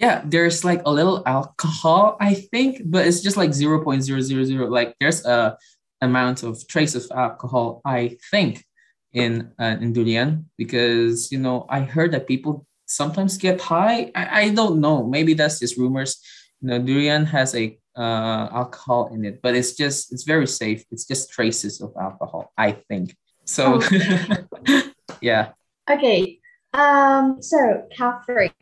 Yeah, 0.00 0.22
there's 0.24 0.64
like 0.64 0.80
a 0.86 0.90
little 0.90 1.22
alcohol, 1.26 2.16
I 2.20 2.32
think, 2.32 2.80
but 2.86 3.06
it's 3.06 3.20
just 3.20 3.36
like 3.36 3.50
0.000. 3.50 4.70
Like 4.70 4.96
there's 4.98 5.26
a 5.26 5.58
amount 6.00 6.42
of 6.42 6.66
trace 6.66 6.94
of 6.94 7.04
alcohol, 7.14 7.82
I 7.84 8.16
think, 8.30 8.64
in 9.12 9.52
uh, 9.60 9.76
in 9.80 9.92
durian 9.92 10.48
because 10.56 11.32
you 11.32 11.38
know 11.38 11.66
I 11.68 11.80
heard 11.80 12.12
that 12.12 12.26
people 12.26 12.66
sometimes 12.86 13.36
get 13.36 13.60
high. 13.60 14.10
I, 14.14 14.42
I 14.42 14.48
don't 14.50 14.80
know. 14.80 15.06
Maybe 15.06 15.34
that's 15.34 15.58
just 15.58 15.76
rumors. 15.76 16.22
You 16.60 16.68
know, 16.68 16.78
durian 16.80 17.26
has 17.26 17.54
a 17.54 17.78
uh, 17.96 18.48
alcohol 18.52 19.10
in 19.12 19.24
it, 19.24 19.40
but 19.42 19.54
it's 19.54 19.74
just 19.74 20.12
it's 20.12 20.24
very 20.24 20.46
safe. 20.46 20.84
It's 20.90 21.06
just 21.06 21.30
traces 21.30 21.80
of 21.80 21.92
alcohol, 22.00 22.52
I 22.56 22.72
think. 22.72 23.16
So, 23.44 23.80
oh. 23.82 24.82
yeah. 25.20 25.52
Okay. 25.90 26.38
Um, 26.72 27.42
so, 27.42 27.86
Catherine, 27.96 28.52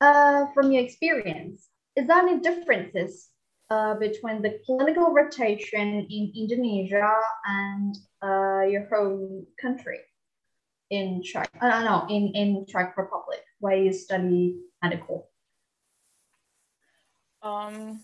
uh, 0.00 0.46
from 0.54 0.72
your 0.72 0.82
experience, 0.82 1.68
is 1.96 2.06
there 2.06 2.18
any 2.18 2.40
differences 2.40 3.28
uh, 3.70 3.94
between 3.94 4.42
the 4.42 4.58
clinical 4.64 5.12
rotation 5.12 6.06
in 6.08 6.32
Indonesia 6.34 7.12
and 7.44 7.96
uh, 8.22 8.62
your 8.62 8.86
home 8.88 9.46
country 9.60 10.00
in 10.90 11.22
Czech, 11.22 11.50
uh, 11.60 11.84
no, 11.84 12.06
in, 12.08 12.32
in 12.34 12.66
Czech 12.66 12.96
Republic, 12.96 13.44
where 13.60 13.76
you 13.76 13.92
study 13.92 14.56
medical? 14.82 15.28
Um, 17.42 18.00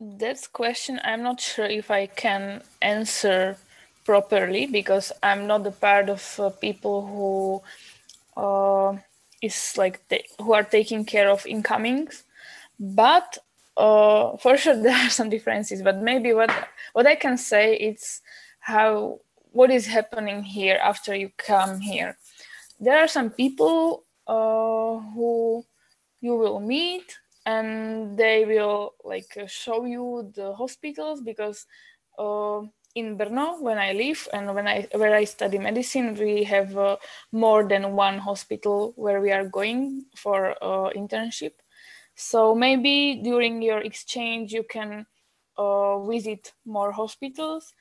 that's 0.00 0.46
question 0.46 1.00
I'm 1.04 1.22
not 1.22 1.40
sure 1.40 1.66
if 1.66 1.90
I 1.90 2.06
can 2.06 2.62
answer 2.80 3.56
properly 4.04 4.66
because 4.66 5.12
I'm 5.22 5.46
not 5.46 5.66
a 5.66 5.70
part 5.70 6.08
of 6.08 6.40
uh, 6.40 6.50
people 6.50 7.06
who 7.06 7.62
uh, 8.36 8.96
is 9.42 9.74
like 9.76 10.00
who 10.40 10.54
are 10.54 10.62
taking 10.62 11.04
care 11.04 11.28
of 11.28 11.46
incomings. 11.46 12.24
But 12.78 13.38
uh, 13.76 14.36
for 14.38 14.56
sure 14.56 14.76
there 14.82 14.96
are 14.96 15.10
some 15.10 15.28
differences. 15.28 15.82
But 15.82 16.00
maybe 16.00 16.32
what 16.32 16.50
what 16.92 17.06
I 17.06 17.16
can 17.16 17.36
say 17.36 17.76
it's 17.76 18.22
how 18.60 19.20
what 19.50 19.70
is 19.70 19.86
happening 19.86 20.42
here 20.44 20.78
after 20.82 21.14
you 21.14 21.30
come 21.36 21.80
here. 21.80 22.16
There 22.80 22.98
are 22.98 23.08
some 23.08 23.30
people 23.30 24.04
uh, 24.26 24.98
who 25.14 25.64
you 26.20 26.36
will 26.36 26.60
meet 26.60 27.18
and 27.44 28.16
they 28.16 28.44
will 28.44 28.94
like 29.04 29.36
show 29.46 29.84
you 29.84 30.32
the 30.34 30.54
hospitals 30.54 31.20
because 31.20 31.66
uh, 32.18 32.62
in 32.94 33.16
Brno 33.16 33.60
when 33.60 33.78
I 33.78 33.92
live 33.92 34.28
and 34.32 34.54
when 34.54 34.68
I 34.68 34.86
where 34.94 35.14
I 35.14 35.24
study 35.24 35.58
medicine 35.58 36.14
we 36.14 36.44
have 36.44 36.76
uh, 36.76 36.96
more 37.32 37.66
than 37.66 37.96
one 37.96 38.18
hospital 38.18 38.92
where 38.96 39.20
we 39.20 39.32
are 39.32 39.46
going 39.46 40.04
for 40.16 40.52
uh, 40.62 40.90
internship. 40.94 41.52
So 42.14 42.54
maybe 42.54 43.20
during 43.22 43.62
your 43.62 43.80
exchange 43.80 44.52
you 44.52 44.64
can 44.64 45.06
uh, 45.56 46.04
visit 46.04 46.52
more 46.66 46.92
hospitals. 46.92 47.72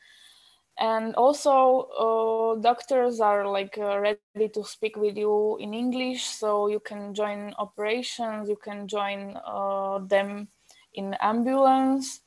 And 0.79 1.13
also 1.15 1.89
uh, 1.99 2.61
doctors 2.61 3.19
are 3.19 3.47
like 3.47 3.77
uh, 3.77 3.99
ready 3.99 4.49
to 4.53 4.63
speak 4.63 4.95
with 4.95 5.17
you 5.17 5.57
in 5.59 5.73
english 5.73 6.23
so 6.23 6.67
you 6.67 6.79
can 6.79 7.13
join 7.13 7.53
operations 7.59 8.49
you 8.49 8.55
can 8.55 8.87
join 8.87 9.37
uh, 9.45 9.99
them 9.99 10.47
in 10.93 11.13
ambulance 11.21 12.21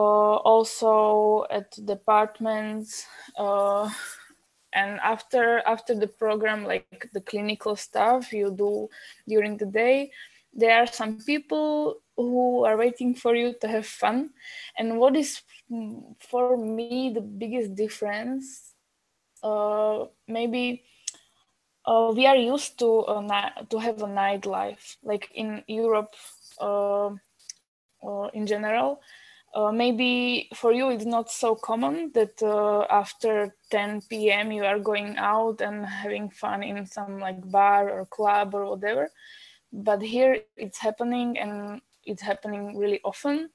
also 0.00 1.44
at 1.50 1.70
departments 1.84 3.06
uh, 3.38 3.88
and 4.72 4.98
after 5.00 5.62
after 5.66 5.94
the 5.94 6.08
program 6.08 6.64
like 6.64 7.08
the 7.12 7.20
clinical 7.20 7.76
stuff 7.76 8.32
you 8.32 8.50
do 8.50 8.88
during 9.28 9.56
the 9.56 9.66
day 9.66 10.10
there 10.52 10.80
are 10.80 10.86
some 10.86 11.18
people 11.20 11.96
who 12.16 12.64
are 12.64 12.76
waiting 12.76 13.14
for 13.14 13.34
you 13.34 13.54
to 13.60 13.66
have 13.66 13.84
fun. 13.84 14.30
And 14.78 14.98
what 15.00 15.16
is 15.16 15.42
mm, 15.70 16.14
for 16.20 16.56
me 16.56 17.10
the 17.12 17.20
biggest 17.20 17.74
difference 17.74 18.74
uh, 19.44 20.06
maybe 20.26 20.84
uh, 21.84 22.12
we 22.16 22.26
are 22.26 22.36
used 22.36 22.78
to 22.78 23.04
a 23.06 23.66
to 23.68 23.78
have 23.78 24.00
a 24.00 24.06
nightlife 24.06 24.96
like 25.02 25.28
in 25.34 25.62
europe 25.66 26.14
uh, 26.60 27.10
in 28.32 28.46
general 28.46 29.00
uh, 29.54 29.70
maybe 29.70 30.48
for 30.54 30.72
you 30.72 30.90
it's 30.90 31.04
not 31.04 31.30
so 31.30 31.54
common 31.54 32.10
that 32.12 32.42
uh, 32.42 32.82
after 32.90 33.54
10 33.70 34.02
p.m. 34.08 34.50
you 34.52 34.64
are 34.64 34.78
going 34.78 35.16
out 35.16 35.60
and 35.60 35.86
having 35.86 36.28
fun 36.28 36.62
in 36.62 36.84
some 36.86 37.20
like 37.20 37.50
bar 37.50 37.90
or 37.90 38.06
club 38.06 38.54
or 38.54 38.66
whatever 38.66 39.08
but 39.72 40.02
here 40.02 40.38
it's 40.56 40.78
happening 40.78 41.38
and 41.38 41.80
it's 42.04 42.22
happening 42.22 42.76
really 42.76 43.00
often 43.04 43.48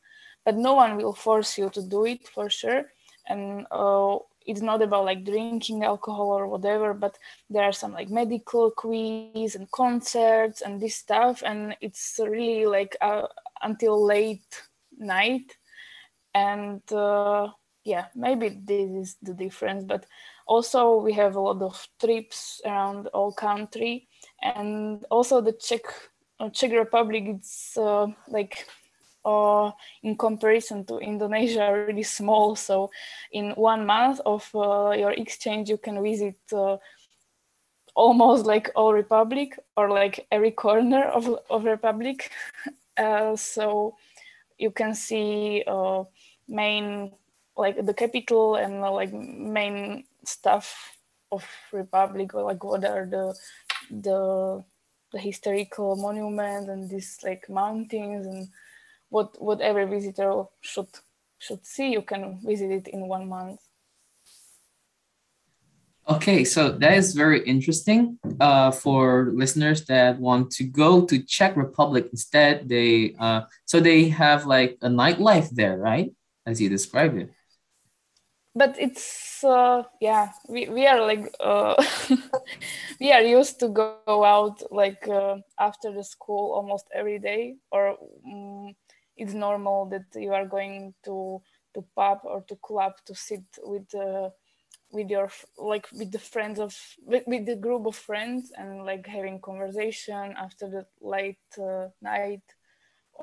but 0.46 0.56
no 0.56 0.74
one 0.74 0.98
will 0.98 1.14
force 1.14 1.58
you 1.58 1.70
to 1.70 1.82
do 1.82 2.06
it 2.06 2.28
for 2.28 2.50
sure 2.50 2.86
and 3.28 3.66
uh, 3.72 4.18
it's 4.46 4.62
not 4.62 4.82
about 4.82 5.06
like 5.06 5.24
drinking 5.24 5.84
alcohol 5.84 6.28
or 6.28 6.48
whatever 6.48 6.94
but 6.94 7.18
there 7.50 7.64
are 7.64 7.74
some 7.74 7.94
like 7.94 8.10
medical 8.10 8.72
quiz 8.72 9.56
and 9.56 9.70
concerts 9.72 10.62
and 10.62 10.80
this 10.82 10.96
stuff 10.96 11.44
and 11.46 11.76
it's 11.82 12.20
really 12.24 12.66
like 12.66 12.96
uh, 13.02 13.28
until 13.62 14.04
late 14.04 14.62
night 14.98 15.56
and 16.34 16.82
uh, 16.92 17.48
yeah 17.84 18.06
maybe 18.16 18.50
this 18.50 18.90
is 18.92 19.18
the 19.22 19.34
difference 19.34 19.84
but 19.84 20.06
also 20.50 20.96
we 20.98 21.14
have 21.14 21.36
a 21.36 21.40
lot 21.40 21.62
of 21.62 21.88
trips 22.00 22.60
around 22.66 23.08
all 23.14 23.32
country. 23.32 24.08
And 24.42 25.06
also 25.12 25.42
the 25.42 25.54
czech 25.54 25.86
uh, 26.40 26.50
czech 26.50 26.72
republic 26.72 27.24
it's 27.28 27.78
uh, 27.78 28.08
like 28.28 28.66
uh, 29.26 29.72
in 30.02 30.18
comparison 30.18 30.86
to 30.86 30.98
indonesia 30.98 31.72
really 31.88 32.04
small. 32.04 32.56
So 32.56 32.90
in 33.32 33.52
one 33.52 33.86
month 33.86 34.20
of 34.26 34.50
uh, 34.56 34.92
your 34.98 35.12
exchange 35.12 35.70
you 35.70 35.78
can 35.78 36.02
visit 36.02 36.40
uh, 36.52 36.78
almost 37.96 38.46
like 38.46 38.72
all 38.76 38.94
republic 38.94 39.60
or 39.78 39.90
like 39.90 40.26
every 40.32 40.52
corner 40.52 41.04
of, 41.04 41.30
of 41.50 41.64
republic. 41.64 42.32
So 43.36 43.96
you 44.58 44.72
can 44.72 44.94
see 44.94 45.64
main 46.50 47.12
like 47.56 47.86
the 47.86 47.94
capital 47.94 48.56
and 48.56 48.82
like 48.82 49.14
main 49.14 50.04
stuff 50.26 50.98
of 51.32 51.46
republic 51.72 52.34
or 52.34 52.44
like 52.44 52.64
what 52.64 52.84
are 52.86 53.06
the 53.06 53.36
the 53.92 54.64
the 55.12 55.20
historical 55.20 55.96
monument 55.96 56.70
and 56.70 56.90
these 56.90 57.20
like 57.24 57.50
mountains 57.50 58.26
and 58.26 58.48
what 59.10 59.42
what 59.42 59.62
every 59.62 59.86
visitor 59.86 60.44
should 60.62 60.90
should 61.38 61.66
see 61.66 61.92
you 61.92 62.02
can 62.02 62.40
visit 62.44 62.72
it 62.72 62.88
in 62.88 63.08
one 63.08 63.28
month. 63.28 63.60
Okay 66.08 66.44
so 66.44 66.72
that 66.72 66.98
is 66.98 67.14
very 67.14 67.42
interesting 67.46 68.18
uh, 68.40 68.72
for 68.72 69.32
listeners 69.36 69.86
that 69.86 70.20
want 70.20 70.50
to 70.52 70.64
go 70.64 71.06
to 71.06 71.22
czech 71.24 71.56
republic 71.56 72.08
instead 72.12 72.68
they 72.68 73.14
uh, 73.20 73.42
so 73.66 73.80
they 73.80 74.10
have 74.10 74.46
like 74.48 74.78
a 74.82 74.90
nightlife 74.90 75.50
there 75.52 75.78
right 75.78 76.12
as 76.50 76.60
you 76.60 76.70
described 76.70 77.18
it. 77.18 77.30
But 78.56 78.76
it's 78.80 79.44
uh, 79.44 79.84
yeah 80.02 80.32
we, 80.50 80.68
we 80.68 80.88
are 80.88 81.02
like 81.06 81.32
uh, 81.40 81.76
we 83.00 83.12
are 83.12 83.22
used 83.22 83.60
to 83.60 83.70
go 83.70 84.26
out 84.26 84.64
like 84.72 85.08
uh, 85.08 85.38
after 85.60 85.94
the 85.94 86.04
school 86.04 86.54
almost 86.54 86.88
every 86.94 87.20
day 87.20 87.56
or 87.72 87.96
um, 88.26 88.76
it's 89.16 89.34
normal 89.34 89.86
that 89.94 90.08
you 90.16 90.34
are 90.34 90.46
going 90.46 90.94
to 91.06 91.42
to 91.76 91.86
pub 91.96 92.20
or 92.24 92.42
to 92.50 92.56
club 92.56 92.94
to 93.06 93.14
sit 93.14 93.46
with 93.64 93.94
uh, 93.94 94.30
with 94.92 95.10
your 95.10 95.30
like 95.58 95.88
with 95.94 96.12
the 96.12 96.20
friends 96.20 96.60
of 96.60 96.76
with, 97.06 97.24
with 97.28 97.46
the 97.46 97.56
group 97.56 97.86
of 97.86 97.96
friends 97.96 98.52
and 98.58 98.84
like 98.84 99.06
having 99.06 99.40
conversation 99.40 100.34
after 100.38 100.68
the 100.68 100.86
late 101.02 101.38
uh, 101.62 101.88
night 102.02 102.42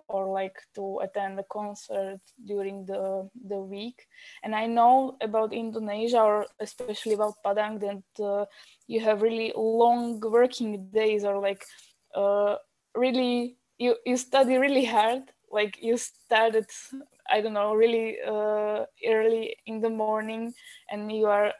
or 0.08 0.26
like 0.32 0.56
to 0.74 0.98
attend 1.02 1.38
a 1.38 1.44
concert 1.50 2.20
during 2.44 2.84
the 2.86 3.28
the 3.48 3.58
week. 3.58 4.06
And 4.42 4.54
i 4.54 4.66
know 4.66 5.16
about 5.20 5.52
indonesia 5.52 6.20
or 6.20 6.46
especially 6.60 7.14
about 7.14 7.34
padang 7.44 7.78
that 7.80 8.04
uh, 8.24 8.44
you 8.86 9.00
have 9.00 9.22
really 9.22 9.52
long 9.56 10.20
working 10.20 10.88
days 10.92 11.24
or 11.24 11.40
like 11.40 11.64
uh, 12.14 12.56
really 12.94 13.56
you 13.78 13.96
you 14.04 14.16
study 14.16 14.56
really 14.56 14.84
hard. 14.84 15.22
Like 15.50 15.78
you 15.80 15.96
started 15.96 16.66
i 17.30 17.40
don't 17.40 17.54
know 17.54 17.74
really 17.74 18.18
uh, 18.26 18.84
early 19.06 19.56
in 19.66 19.80
the 19.80 19.90
morning 19.90 20.52
and 20.90 21.10
you 21.10 21.26
are 21.26 21.52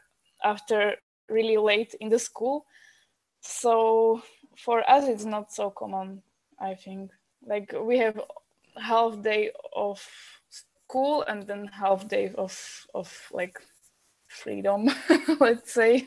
after 0.43 0.95
really 1.29 1.57
late 1.57 1.95
in 1.99 2.09
the 2.09 2.19
school. 2.19 2.65
So 3.41 4.21
for 4.57 4.83
us 4.89 5.07
it's 5.07 5.25
not 5.25 5.51
so 5.51 5.69
common 5.69 6.21
i 6.59 6.73
think 6.73 7.11
like 7.47 7.73
we 7.79 7.97
have 7.97 8.19
half 8.77 9.21
day 9.23 9.51
of 9.75 10.05
school 10.49 11.23
and 11.23 11.47
then 11.47 11.67
half 11.67 12.07
day 12.07 12.31
of 12.37 12.53
of 12.93 13.09
like 13.31 13.59
freedom 14.27 14.89
let's 15.39 15.73
say. 15.73 16.05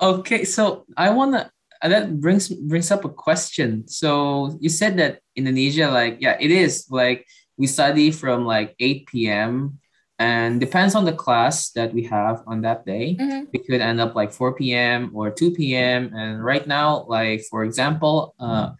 Okay 0.00 0.44
so 0.44 0.86
i 0.96 1.10
want 1.10 1.34
to 1.34 1.50
that 1.82 2.20
brings 2.20 2.48
brings 2.48 2.90
up 2.90 3.04
a 3.04 3.08
question. 3.08 3.86
So 3.86 4.58
you 4.60 4.68
said 4.68 4.96
that 4.98 5.20
indonesia 5.36 5.90
like 5.90 6.18
yeah 6.20 6.36
it 6.40 6.50
is 6.50 6.86
like 6.90 7.26
we 7.56 7.66
study 7.66 8.10
from 8.10 8.44
like 8.44 8.74
8 8.78 9.06
p.m 9.06 9.78
and 10.18 10.58
depends 10.58 10.96
on 10.96 11.04
the 11.04 11.12
class 11.12 11.70
that 11.78 11.94
we 11.94 12.02
have 12.10 12.42
on 12.46 12.62
that 12.62 12.84
day. 12.84 13.14
Mm-hmm. 13.14 13.44
it 13.52 13.66
could 13.66 13.80
end 13.80 14.00
up 14.00 14.16
like 14.16 14.32
4 14.32 14.54
p.m 14.54 15.10
or 15.14 15.30
2 15.30 15.52
p.m 15.52 16.10
and 16.14 16.42
right 16.42 16.66
now 16.66 17.06
like 17.06 17.42
for 17.50 17.62
example 17.62 18.34
uh 18.40 18.70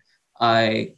I 0.41 0.95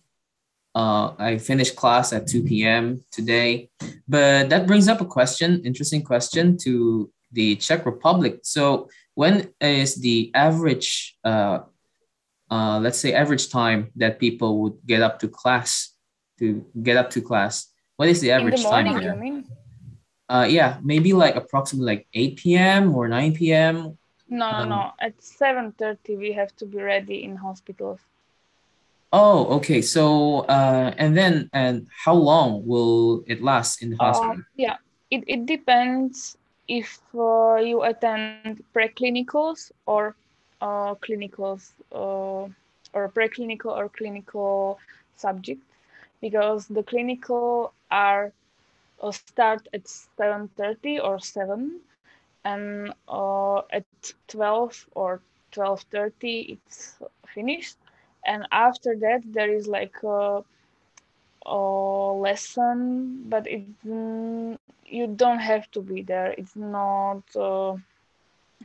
uh, 0.74 1.14
I 1.18 1.38
finished 1.38 1.76
class 1.76 2.12
at 2.12 2.26
2 2.26 2.44
p.m. 2.44 3.03
today. 3.11 3.70
But 4.09 4.50
that 4.50 4.66
brings 4.66 4.88
up 4.88 5.00
a 5.00 5.05
question, 5.05 5.62
interesting 5.64 6.03
question 6.03 6.57
to 6.59 7.11
the 7.33 7.57
Czech 7.57 7.87
Republic. 7.87 8.40
So 8.42 8.88
when 9.14 9.53
is 9.61 9.96
the 9.96 10.31
average, 10.35 11.16
uh, 11.24 11.61
uh, 12.50 12.79
let's 12.79 12.98
say 12.98 13.14
average 13.14 13.50
time 13.50 13.90
that 13.96 14.18
people 14.18 14.62
would 14.62 14.79
get 14.87 15.03
up 15.03 15.18
to 15.20 15.29
class, 15.29 15.94
to 16.38 16.64
get 16.83 16.96
up 16.96 17.11
to 17.11 17.20
class? 17.20 17.66
What 17.96 18.09
is 18.09 18.20
the 18.20 18.31
average 18.31 18.62
the 18.62 18.68
morning, 18.68 18.92
time? 18.92 19.03
you 19.03 19.09
there? 19.09 19.16
mean? 19.16 19.44
Uh, 20.29 20.46
yeah, 20.48 20.79
maybe 20.83 21.12
like 21.12 21.35
approximately 21.35 21.87
like 21.96 22.07
8 22.14 22.37
p.m. 22.37 22.94
or 22.94 23.09
9 23.09 23.35
p.m. 23.35 23.98
No, 24.29 24.50
no, 24.50 24.57
Um, 24.59 24.68
no. 24.68 24.92
At 25.00 25.18
7:30 25.18 26.16
we 26.16 26.33
have 26.33 26.55
to 26.57 26.66
be 26.66 26.79
ready 26.79 27.24
in 27.24 27.35
hospitals. 27.35 27.98
Oh, 29.12 29.57
okay. 29.57 29.83
So, 29.83 30.40
uh, 30.40 30.94
and 30.96 31.16
then, 31.16 31.51
and 31.53 31.88
how 32.05 32.14
long 32.14 32.66
will 32.66 33.25
it 33.27 33.42
last 33.42 33.83
in 33.83 33.90
the 33.90 33.96
hospital? 33.96 34.33
Um, 34.33 34.46
yeah, 34.57 34.77
it, 35.11 35.25
it 35.27 35.46
depends 35.46 36.37
if 36.68 37.01
uh, 37.14 37.57
you 37.57 37.83
attend 37.83 38.62
preclinicals 38.73 39.73
or 39.87 40.14
uh, 40.61 40.94
clinicals 40.94 41.73
uh, 41.92 42.46
or 42.92 43.09
preclinical 43.09 43.77
or 43.77 43.88
clinical 43.88 44.79
subjects 45.16 45.64
because 46.20 46.66
the 46.66 46.83
clinical 46.83 47.73
are 47.90 48.33
uh, 49.03 49.11
start 49.11 49.66
at 49.73 49.85
7.30 49.85 51.03
or 51.03 51.18
7 51.18 51.81
and 52.44 52.92
uh, 53.09 53.59
at 53.73 53.85
12 54.29 54.87
or 54.94 55.20
12.30 55.53 56.53
it's 56.53 56.99
finished 57.35 57.77
and 58.24 58.46
after 58.52 58.94
that 58.96 59.20
there 59.33 59.50
is 59.52 59.66
like 59.68 59.96
a, 60.02 60.42
a 61.46 61.56
lesson 62.26 63.24
but 63.28 63.46
it 63.46 63.64
you 64.87 65.06
don't 65.06 65.38
have 65.40 65.70
to 65.72 65.80
be 65.83 66.02
there. 66.02 66.33
It's 66.37 66.56
not 66.56 67.22
uh, 67.37 67.76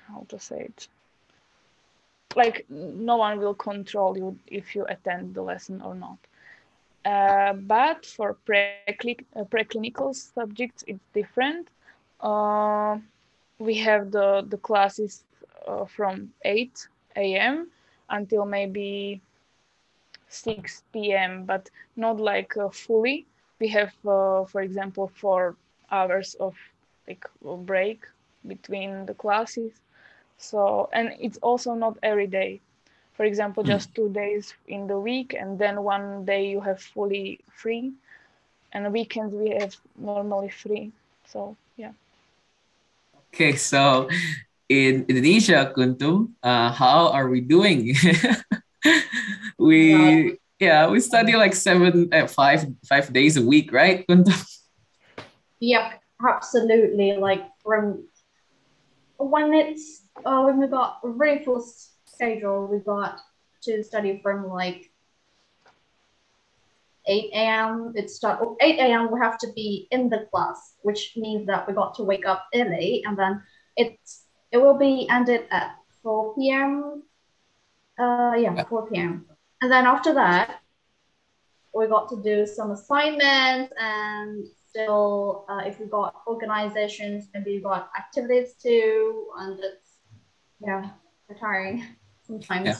how 0.08 0.26
to 0.30 0.39
say 0.39 0.62
it? 0.70 0.88
Like 2.36 2.65
no 2.70 3.18
one 3.18 3.39
will 3.39 3.54
control 3.56 4.18
you 4.18 4.39
if 4.48 4.76
you 4.76 4.86
attend 4.86 5.36
the 5.36 5.41
lesson 5.41 5.82
or 5.82 5.96
not. 5.96 6.18
Uh, 7.06 7.54
but 7.54 8.06
for 8.06 8.32
uh, 8.54 9.44
preclinical 9.46 10.13
subjects 10.15 10.84
it's 10.88 11.06
different. 11.13 11.70
Uh, 12.20 12.98
we 13.60 13.76
have 13.88 14.12
the 14.12 14.46
the 14.48 14.58
classes 14.58 15.24
uh, 15.68 15.86
from 15.86 16.34
8 16.44 16.88
a.m 17.15 17.70
until 18.10 18.46
maybe 18.46 19.22
6 20.36 20.84
p.m 20.93 21.45
but 21.45 21.69
not 21.95 22.19
like 22.19 22.56
uh, 22.58 22.69
fully. 22.69 23.26
We 23.60 23.69
have 23.69 23.93
uh, 24.06 24.45
for 24.45 24.62
example 24.62 25.08
four 25.08 25.56
hours 25.91 26.36
of 26.39 26.56
like 27.08 27.26
break 27.41 28.06
between 28.48 29.06
the 29.06 29.13
classes. 29.13 29.74
So 30.38 30.89
and 30.93 31.13
it's 31.19 31.38
also 31.39 31.74
not 31.74 31.98
every 32.04 32.28
day. 32.28 32.62
For 33.13 33.26
example 33.26 33.63
Mm. 33.63 33.63
just 33.63 33.93
two 33.95 34.10
days 34.10 34.56
in 34.67 34.88
the 34.88 35.00
week 35.00 35.34
and 35.34 35.60
then 35.60 35.84
one 35.84 36.26
day 36.26 36.48
you 36.48 36.62
have 36.62 36.82
fully 36.82 37.39
free. 37.52 37.93
And 38.74 38.91
weekends 38.93 39.34
we 39.36 39.50
have 39.52 39.76
normally 39.98 40.43
free. 40.43 40.91
So 41.19 41.52
yeah. 41.78 41.91
Okay, 43.34 43.56
so 43.56 44.08
in 44.69 45.06
Indonesia, 45.10 45.71
Kuntum, 45.76 46.34
uh, 46.43 46.71
how 46.71 47.10
are 47.12 47.30
we 47.30 47.41
doing? 47.41 47.93
we 49.60 50.38
yeah, 50.60 50.88
we 50.88 51.00
study 51.00 51.36
like 51.36 51.54
seven, 51.54 52.10
uh, 52.13 52.28
five, 52.28 52.65
five 52.88 53.12
days 53.12 53.36
a 53.36 53.41
week, 53.41 53.74
right? 53.74 54.06
Yep, 55.60 56.02
absolutely. 56.26 57.13
Like 57.17 57.43
from 57.62 58.08
when 59.17 59.54
it's 59.54 60.04
uh, 60.26 60.43
when 60.43 60.60
we 60.60 60.67
got 60.67 61.00
a 61.04 61.12
very 61.12 61.43
full 61.43 61.65
schedule, 62.06 62.67
we 62.67 62.80
got 62.80 63.19
to 63.63 63.84
study 63.84 64.19
from 64.24 64.48
like 64.48 64.91
8 67.08 67.30
a.m. 67.34 67.93
It 67.95 68.10
start 68.10 68.39
oh, 68.41 68.56
8 68.62 68.80
a.m. 68.80 69.12
We 69.12 69.19
have 69.19 69.38
to 69.39 69.52
be 69.54 69.88
in 69.91 70.10
the 70.10 70.28
class, 70.32 70.76
which 70.84 71.13
means 71.17 71.48
that 71.48 71.67
we 71.67 71.74
got 71.74 71.95
to 71.95 72.04
wake 72.04 72.26
up 72.26 72.45
early, 72.54 73.04
and 73.06 73.17
then 73.17 73.41
it's 73.76 74.26
it 74.52 74.58
will 74.58 74.78
be 74.78 75.08
ended 75.10 75.48
at 75.52 75.76
4 76.02 76.36
p.m. 76.36 77.04
Uh, 77.98 78.34
yeah, 78.38 78.64
4 78.64 78.90
p.m. 78.90 79.26
And 79.62 79.72
then 79.72 79.86
after 79.86 80.14
that, 80.14 80.62
we 81.74 81.88
got 81.88 82.10
to 82.10 82.22
do 82.22 82.46
some 82.46 82.72
assignments 82.72 83.74
and 83.80 84.46
still, 84.70 85.46
uh, 85.50 85.62
if 85.66 85.80
we 85.80 85.88
got 85.88 86.24
organizations, 86.28 87.28
maybe 87.34 87.58
we 87.58 87.62
got 87.62 87.90
activities 87.98 88.54
too, 88.62 89.28
and 89.38 89.60
it's 89.60 90.00
yeah, 90.60 90.90
tiring 91.40 91.86
sometimes. 92.28 92.68
Yeah. 92.68 92.78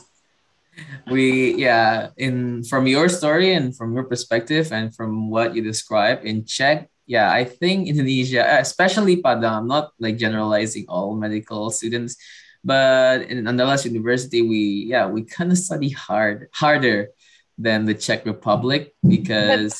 we 1.10 1.56
yeah 1.56 2.10
in 2.18 2.64
from 2.64 2.86
your 2.86 3.08
story 3.08 3.54
and 3.54 3.72
from 3.72 3.94
your 3.96 4.04
perspective 4.04 4.74
and 4.74 4.94
from 4.94 5.30
what 5.30 5.56
you 5.56 5.64
described 5.64 6.26
in 6.26 6.44
czech 6.44 6.92
yeah 7.08 7.32
i 7.32 7.46
think 7.46 7.88
indonesia 7.88 8.44
especially 8.60 9.24
padang 9.24 9.64
i'm 9.64 9.68
not 9.72 9.96
like 10.04 10.20
generalizing 10.20 10.84
all 10.92 11.16
medical 11.16 11.72
students 11.72 12.20
but 12.66 13.22
in 13.30 13.46
andalas 13.46 13.86
university 13.86 14.42
we 14.42 14.90
yeah 14.90 15.06
we 15.06 15.22
kind 15.22 15.52
of 15.52 15.58
study 15.58 15.90
hard 15.90 16.50
harder 16.52 17.10
than 17.58 17.86
the 17.86 17.94
czech 17.94 18.26
republic 18.26 18.94
because 19.08 19.80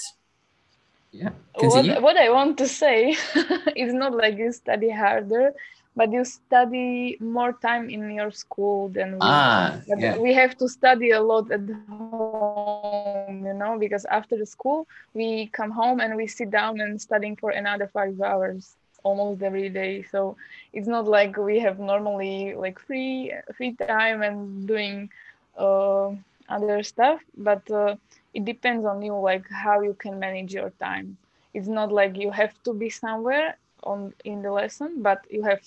yeah 1.12 1.34
what, 1.58 2.02
what 2.02 2.18
i 2.18 2.30
want 2.30 2.58
to 2.58 2.68
say 2.68 3.18
is 3.76 3.92
not 3.94 4.14
like 4.14 4.38
you 4.38 4.52
study 4.52 4.90
harder 4.90 5.52
but 5.96 6.12
you 6.12 6.24
study 6.24 7.18
more 7.20 7.54
time 7.54 7.90
in 7.90 8.12
your 8.12 8.30
school 8.30 8.90
than 8.90 9.14
we 9.14 9.20
ah 9.22 9.80
yeah. 9.88 10.18
we 10.18 10.34
have 10.34 10.56
to 10.56 10.68
study 10.68 11.12
a 11.12 11.22
lot 11.22 11.50
at 11.52 11.66
home 11.90 13.46
you 13.46 13.54
know 13.54 13.80
because 13.80 14.06
after 14.12 14.38
the 14.38 14.46
school 14.46 14.88
we 15.14 15.48
come 15.48 15.72
home 15.72 16.00
and 16.00 16.16
we 16.16 16.28
sit 16.28 16.52
down 16.52 16.80
and 16.82 17.02
studying 17.02 17.36
for 17.36 17.50
another 17.50 17.88
five 17.88 18.20
hours 18.22 18.76
almost 19.06 19.44
every 19.44 19.70
day. 19.70 20.04
So 20.12 20.38
it's 20.74 20.88
not 20.90 21.08
like 21.08 21.38
we 21.38 21.60
have 21.62 21.80
normally 21.80 22.56
like 22.58 22.80
free 22.80 23.34
free 23.58 23.76
time 23.80 24.22
and 24.24 24.68
doing 24.68 25.10
uh, 25.58 26.12
other 26.50 26.84
stuff 26.84 27.22
but 27.38 27.70
uh, 27.72 27.96
it 28.34 28.46
depends 28.46 28.86
on 28.86 29.02
you 29.02 29.16
like 29.16 29.46
how 29.50 29.82
you 29.82 29.94
can 29.94 30.20
manage 30.20 30.54
your 30.54 30.72
time. 30.72 31.18
It's 31.54 31.68
not 31.68 31.92
like 31.92 32.18
you 32.18 32.32
have 32.32 32.54
to 32.66 32.74
be 32.74 32.90
somewhere 32.90 33.58
on 33.84 34.14
in 34.26 34.42
the 34.44 34.52
lesson 34.52 35.02
but 35.02 35.26
you 35.30 35.44
have 35.44 35.62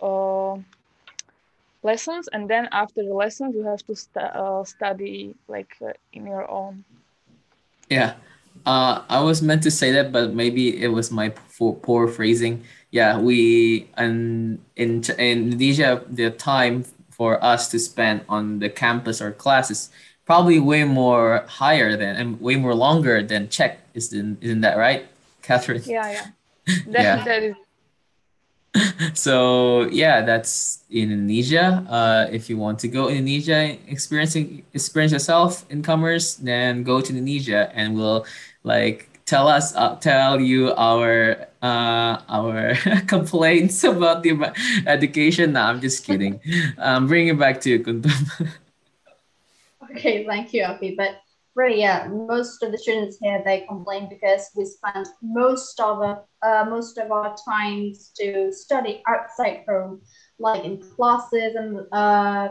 uh, 0.00 0.56
lessons 1.82 2.28
and 2.32 2.48
then 2.50 2.68
after 2.72 3.02
the 3.02 3.14
lessons 3.14 3.54
you 3.54 3.64
have 3.64 3.84
to 3.86 3.94
stu- 3.94 4.20
uh, 4.20 4.64
study 4.64 5.34
like 5.48 5.76
uh, 5.82 5.92
in 6.12 6.26
your 6.26 6.50
own. 6.50 6.84
Yeah, 7.88 8.14
uh, 8.66 9.02
I 9.08 9.20
was 9.20 9.42
meant 9.42 9.62
to 9.64 9.70
say 9.70 9.92
that, 9.92 10.12
but 10.12 10.34
maybe 10.34 10.82
it 10.82 10.88
was 10.88 11.10
my 11.10 11.30
poor, 11.58 11.74
poor 11.74 12.08
phrasing. 12.08 12.64
Yeah, 12.90 13.18
we 13.18 13.90
and 13.96 14.60
in 14.76 15.02
in 15.18 15.52
Indonesia, 15.52 16.02
the 16.08 16.30
time 16.30 16.84
for 17.10 17.42
us 17.44 17.68
to 17.70 17.78
spend 17.78 18.22
on 18.28 18.58
the 18.58 18.68
campus 18.70 19.20
or 19.22 19.32
classes 19.32 19.90
probably 20.26 20.58
way 20.58 20.84
more 20.84 21.44
higher 21.48 21.96
than 21.96 22.16
and 22.16 22.40
way 22.40 22.56
more 22.56 22.74
longer 22.74 23.22
than 23.22 23.48
Czech. 23.48 23.78
Isn't 23.94 24.38
isn't 24.42 24.60
that 24.62 24.76
right, 24.78 25.06
Catherine? 25.42 25.82
yeah 25.86 26.10
yeah 26.10 26.26
that, 26.86 27.02
Yeah. 27.02 27.24
that 27.24 27.42
is 27.42 27.54
So 29.14 29.86
yeah, 29.90 30.22
that's 30.22 30.82
Indonesia. 30.90 31.84
Uh, 31.88 32.26
if 32.32 32.50
you 32.50 32.56
want 32.58 32.78
to 32.80 32.88
go 32.88 33.08
Indonesia, 33.08 33.76
experiencing 33.86 34.64
experience 34.74 35.12
yourself 35.12 35.64
in 35.70 35.82
commerce, 35.82 36.34
then 36.34 36.82
go 36.82 37.00
to 37.00 37.10
Indonesia, 37.10 37.70
and 37.74 37.94
we'll 37.94 38.26
like 38.64 39.08
tell 39.26 39.48
us 39.48 39.74
uh, 39.76 39.96
tell 39.96 40.40
you 40.40 40.72
our 40.76 41.46
uh 41.62 42.20
our 42.28 42.74
complaints 43.06 43.84
about 43.84 44.22
the 44.22 44.32
education. 44.86 45.52
No, 45.52 45.62
I'm 45.62 45.80
just 45.80 46.04
kidding. 46.04 46.40
Um, 46.78 47.06
bring 47.06 47.28
it 47.28 47.38
back 47.38 47.60
to 47.62 47.70
you, 47.70 47.80
Kuntum. 47.80 48.48
Okay, 49.90 50.26
thank 50.26 50.52
you, 50.52 50.64
Afi. 50.64 50.96
But 50.96 51.20
really, 51.54 51.80
yeah, 51.80 52.08
most 52.08 52.62
of 52.62 52.72
the 52.72 52.78
students 52.78 53.18
here 53.20 53.42
they 53.44 53.60
complain 53.68 54.08
because 54.08 54.50
we 54.56 54.64
spend 54.64 55.06
most 55.22 55.78
of 55.80 56.00
our, 56.00 56.24
uh, 56.42 56.64
most 56.68 56.98
of 56.98 57.12
our 57.12 57.36
times 57.48 58.10
to 58.18 58.52
study 58.52 59.02
outside 59.06 59.64
home, 59.68 60.00
like 60.38 60.64
in 60.64 60.78
classes 60.78 61.54
and 61.54 61.80
uh, 61.92 62.48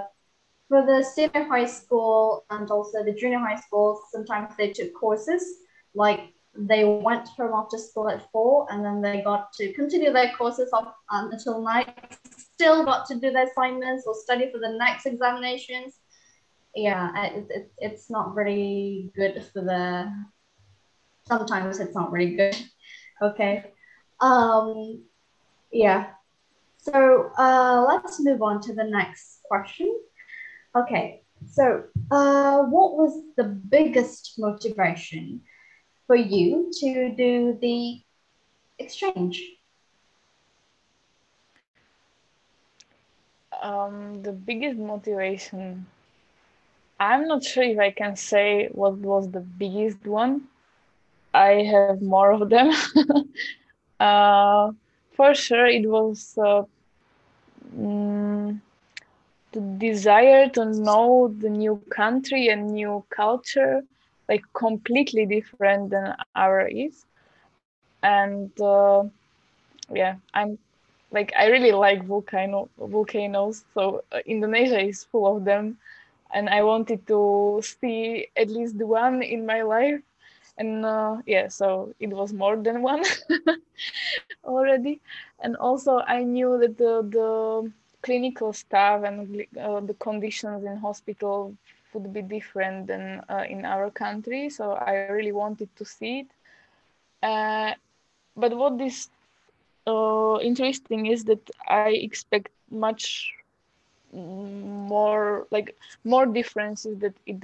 for 0.69 0.85
the 0.85 1.03
senior 1.03 1.43
high 1.49 1.65
school 1.65 2.45
and 2.49 2.71
also 2.71 3.03
the 3.03 3.13
junior 3.13 3.39
high 3.39 3.59
school. 3.59 4.01
Sometimes 4.11 4.55
they 4.57 4.71
took 4.71 4.93
courses 4.93 5.43
like 5.95 6.33
they 6.55 6.83
went 6.83 7.27
home 7.29 7.51
after 7.53 7.77
school 7.77 8.09
at 8.09 8.29
four 8.31 8.67
and 8.69 8.85
then 8.85 9.01
they 9.01 9.21
got 9.21 9.51
to 9.53 9.73
continue 9.73 10.11
their 10.11 10.31
courses 10.37 10.69
up 10.73 10.95
um, 11.11 11.31
until 11.31 11.61
night. 11.61 11.89
Still 12.53 12.85
got 12.85 13.07
to 13.07 13.15
do 13.15 13.31
their 13.31 13.47
assignments 13.47 14.05
or 14.05 14.13
study 14.13 14.51
for 14.51 14.59
the 14.59 14.77
next 14.77 15.05
examinations. 15.05 15.95
Yeah 16.75 17.11
it, 17.25 17.47
it, 17.49 17.71
it's 17.77 18.09
not 18.09 18.35
very 18.35 19.11
good 19.15 19.43
for 19.51 19.61
the 19.61 20.11
sometimes 21.27 21.79
it's 21.79 21.95
not 21.95 22.11
really 22.11 22.35
good. 22.35 22.57
Okay. 23.21 23.71
Um 24.19 25.03
yeah. 25.71 26.07
So 26.77 27.31
uh 27.37 27.85
let's 27.87 28.19
move 28.19 28.41
on 28.41 28.59
to 28.61 28.73
the 28.73 28.83
next 28.83 29.39
question. 29.47 29.97
Okay. 30.75 31.21
So 31.45 31.83
uh 32.11 32.63
what 32.63 32.97
was 32.97 33.21
the 33.37 33.43
biggest 33.45 34.33
motivation 34.37 35.41
for 36.07 36.15
you 36.15 36.69
to 36.79 37.13
do 37.15 37.57
the 37.61 38.01
exchange? 38.79 39.41
Um, 43.61 44.21
the 44.23 44.31
biggest 44.33 44.77
motivation, 44.77 45.85
I'm 46.99 47.27
not 47.27 47.43
sure 47.43 47.63
if 47.63 47.79
I 47.79 47.91
can 47.91 48.15
say 48.15 48.69
what 48.71 48.95
was 48.97 49.31
the 49.31 49.41
biggest 49.41 50.05
one. 50.07 50.47
I 51.33 51.63
have 51.71 51.95
more 51.95 52.31
of 52.31 52.49
them. 52.49 52.71
uh, 53.99 54.71
for 55.15 55.33
sure, 55.33 55.65
it 55.67 55.87
was 55.89 56.37
uh, 56.37 56.63
mm, 57.75 58.59
the 59.53 59.61
desire 59.79 60.49
to 60.49 60.65
know 60.65 61.33
the 61.39 61.49
new 61.49 61.77
country 61.89 62.47
and 62.49 62.73
new 62.73 63.03
culture, 63.09 63.83
like 64.33 64.57
completely 64.67 65.37
different 65.39 65.91
than 66.01 66.17
our 66.35 66.67
is. 66.69 67.05
And 68.03 68.51
uh, 68.61 69.03
yeah, 69.93 70.15
I'm 70.33 70.57
like 71.11 71.31
I 71.37 71.47
really 71.47 71.71
like 71.71 72.03
volcano 72.05 72.69
volcanoes. 72.77 73.65
So 73.73 74.03
uh, 74.11 74.19
Indonesia 74.25 74.79
is 74.79 75.03
full 75.05 75.37
of 75.37 75.45
them, 75.45 75.77
and 76.33 76.49
I 76.49 76.63
wanted 76.63 77.07
to 77.07 77.61
see 77.63 78.27
at 78.37 78.49
least 78.49 78.75
one 78.77 79.21
in 79.23 79.45
my 79.45 79.61
life. 79.63 80.01
And 80.57 80.85
uh, 80.85 81.17
yeah, 81.25 81.47
so 81.49 81.93
it 81.99 82.09
was 82.09 82.33
more 82.33 82.57
than 82.57 82.81
one 82.83 83.03
already. 84.45 85.01
And 85.41 85.55
also 85.57 85.99
I 86.07 86.23
knew 86.23 86.57
that 86.59 86.77
the 86.77 87.03
the 87.03 87.71
clinical 88.01 88.53
staff 88.53 89.03
and 89.03 89.45
uh, 89.59 89.81
the 89.81 89.93
conditions 89.95 90.63
in 90.65 90.77
hospital 90.77 91.55
would 91.93 92.13
be 92.13 92.21
different 92.21 92.87
than 92.87 93.21
uh, 93.29 93.43
in 93.49 93.65
our 93.65 93.89
country. 93.91 94.49
So 94.49 94.73
I 94.73 94.93
really 94.93 95.31
wanted 95.31 95.69
to 95.77 95.85
see 95.85 96.19
it. 96.21 96.27
Uh, 97.23 97.73
but 98.35 98.55
what 98.55 98.79
is 98.81 99.09
uh, 99.87 100.39
interesting 100.41 101.07
is 101.07 101.25
that 101.25 101.49
I 101.67 101.85
expect 101.89 102.49
much 102.71 103.31
more 104.11 105.47
like 105.51 105.75
more 106.03 106.25
differences 106.25 106.97
that 106.99 107.13
it 107.25 107.43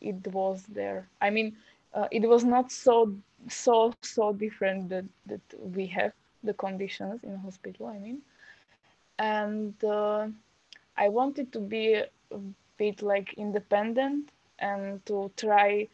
it 0.00 0.26
was 0.28 0.64
there. 0.66 1.06
I 1.20 1.30
mean, 1.30 1.56
uh, 1.94 2.08
it 2.10 2.28
was 2.28 2.44
not 2.44 2.70
so 2.72 3.14
so 3.48 3.92
so 3.94 4.32
different 4.32 4.88
that 4.90 5.04
that 5.26 5.42
we 5.74 5.86
have 5.86 6.12
the 6.42 6.54
conditions 6.54 7.22
in 7.22 7.36
hospital. 7.36 7.86
I 7.86 7.98
mean, 7.98 8.18
and 9.18 9.74
uh, 9.84 10.28
I 10.96 11.08
wanted 11.08 11.52
to 11.52 11.60
be 11.60 12.02
bit 12.78 13.02
like 13.02 13.32
independent 13.34 14.30
and 14.58 15.04
to 15.06 15.30
try 15.36 15.88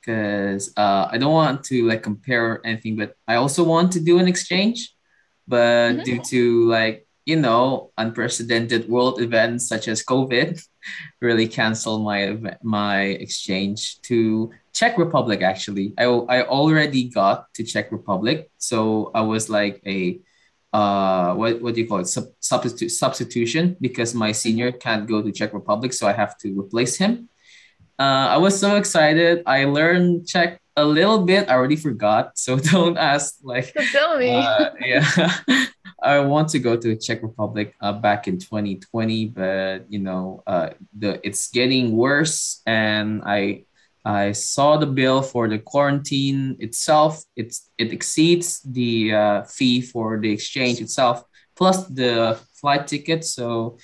because 0.00 0.72
uh, 0.76 1.08
i 1.10 1.18
don't 1.18 1.32
want 1.32 1.62
to 1.64 1.86
like 1.86 2.02
compare 2.02 2.60
anything 2.64 2.96
but 2.96 3.14
i 3.28 3.34
also 3.36 3.62
want 3.62 3.92
to 3.92 4.00
do 4.00 4.18
an 4.18 4.28
exchange. 4.28 4.94
But 5.48 5.92
mm-hmm. 5.92 6.02
due 6.02 6.20
to 6.30 6.68
like 6.68 7.08
you 7.26 7.36
know 7.36 7.90
unprecedented 7.98 8.88
world 8.88 9.20
events 9.20 9.68
such 9.68 9.88
as 9.88 10.04
covid 10.04 10.62
really 11.20 11.48
canceled 11.48 12.02
my 12.04 12.20
my 12.62 13.02
exchange 13.24 14.00
to 14.02 14.50
czech 14.72 14.96
republic 14.96 15.42
actually. 15.42 15.92
I, 15.98 16.04
I 16.04 16.46
already 16.46 17.04
got 17.08 17.52
to 17.54 17.64
czech 17.64 17.92
republic 17.92 18.50
so 18.58 19.10
i 19.14 19.20
was 19.20 19.50
like 19.50 19.82
a 19.86 20.20
uh 20.72 21.34
what, 21.34 21.60
what 21.60 21.74
do 21.74 21.80
you 21.80 21.88
call 21.88 21.98
it? 21.98 22.06
Sub- 22.06 22.32
substitute 22.38 22.90
substitution 22.90 23.76
because 23.80 24.14
my 24.14 24.30
senior 24.32 24.70
can't 24.70 25.08
go 25.08 25.20
to 25.20 25.32
czech 25.32 25.52
republic 25.52 25.92
so 25.92 26.06
i 26.06 26.12
have 26.12 26.38
to 26.38 26.48
replace 26.58 26.96
him 26.96 27.28
uh, 28.00 28.26
i 28.34 28.36
was 28.36 28.58
so 28.58 28.76
excited 28.76 29.42
i 29.46 29.64
learned 29.64 30.26
czech 30.26 30.60
a 30.80 30.84
little 30.84 31.24
bit. 31.24 31.48
I 31.48 31.54
already 31.54 31.76
forgot, 31.76 32.32
so 32.38 32.58
don't 32.58 32.98
ask. 32.98 33.36
Like, 33.42 33.72
tell 33.92 34.18
me. 34.18 34.30
Uh, 34.30 34.70
yeah, 34.80 35.06
I 36.02 36.18
want 36.20 36.48
to 36.50 36.58
go 36.58 36.76
to 36.76 36.96
Czech 36.96 37.22
Republic 37.22 37.74
uh, 37.80 37.92
back 37.92 38.26
in 38.26 38.38
2020, 38.38 39.26
but 39.26 39.84
you 39.88 39.98
know, 39.98 40.42
uh, 40.46 40.70
the 40.96 41.20
it's 41.26 41.50
getting 41.50 41.96
worse, 41.96 42.62
and 42.66 43.22
I 43.24 43.64
I 44.04 44.32
saw 44.32 44.78
the 44.78 44.86
bill 44.86 45.22
for 45.22 45.48
the 45.48 45.58
quarantine 45.58 46.56
itself. 46.58 47.22
It's 47.36 47.70
it 47.76 47.92
exceeds 47.92 48.60
the 48.60 49.14
uh, 49.14 49.42
fee 49.44 49.82
for 49.82 50.18
the 50.18 50.32
exchange 50.32 50.80
itself, 50.80 51.22
plus 51.54 51.86
the 51.86 52.38
flight 52.60 52.86
ticket. 52.86 53.24
So 53.24 53.78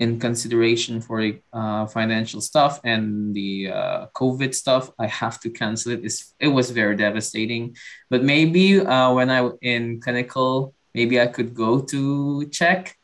in 0.00 0.18
consideration 0.18 0.98
for 1.00 1.30
uh, 1.52 1.86
financial 1.86 2.40
stuff 2.40 2.80
and 2.84 3.34
the 3.34 3.70
uh, 3.70 4.06
COVID 4.16 4.54
stuff, 4.54 4.90
I 4.98 5.06
have 5.06 5.38
to 5.40 5.50
cancel 5.50 5.92
it. 5.92 6.00
It's, 6.02 6.34
it 6.40 6.48
was 6.48 6.70
very 6.70 6.96
devastating. 6.96 7.76
But 8.08 8.24
maybe 8.24 8.80
uh, 8.80 9.12
when 9.12 9.30
I 9.30 9.48
in 9.60 10.00
clinical, 10.00 10.74
maybe 10.94 11.20
I 11.20 11.26
could 11.26 11.54
go 11.54 11.80
to 11.80 12.46
Czech, 12.48 12.96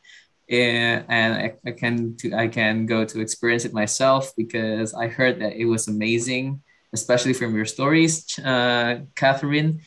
eh, 0.49 1.03
and 1.07 1.33
I, 1.35 1.53
I 1.63 1.71
can 1.71 2.17
to, 2.17 2.33
I 2.33 2.47
can 2.47 2.87
go 2.87 3.05
to 3.05 3.21
experience 3.21 3.63
it 3.63 3.73
myself 3.73 4.33
because 4.35 4.95
I 4.95 5.07
heard 5.07 5.39
that 5.41 5.53
it 5.53 5.65
was 5.65 5.87
amazing, 5.87 6.63
especially 6.93 7.33
from 7.33 7.55
your 7.55 7.65
stories, 7.65 8.39
uh, 8.39 9.01
Catherine. 9.15 9.81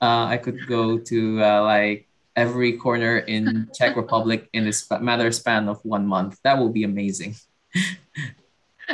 Uh, 0.00 0.26
I 0.32 0.38
could 0.38 0.66
go 0.66 0.98
to 0.98 1.44
uh, 1.44 1.62
like 1.62 2.08
every 2.36 2.72
corner 2.76 3.18
in 3.18 3.68
Czech 3.74 3.96
Republic 3.96 4.48
in 4.52 4.64
this 4.64 4.88
matter 5.00 5.30
span 5.30 5.68
of 5.68 5.84
one 5.84 6.06
month. 6.06 6.38
That 6.42 6.58
will 6.58 6.70
be 6.70 6.84
amazing. 6.84 7.36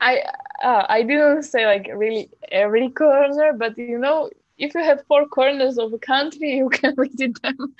I 0.00 0.22
uh, 0.62 0.86
I 0.88 1.02
didn't 1.02 1.42
say 1.44 1.66
like 1.66 1.90
really 1.94 2.30
every 2.50 2.90
corner, 2.90 3.52
but 3.52 3.76
you 3.78 3.98
know, 3.98 4.30
if 4.58 4.74
you 4.74 4.82
have 4.82 5.04
four 5.06 5.26
corners 5.26 5.78
of 5.78 5.92
a 5.92 5.98
country, 5.98 6.56
you 6.56 6.68
can 6.68 6.94
visit 6.98 7.40
them. 7.42 7.74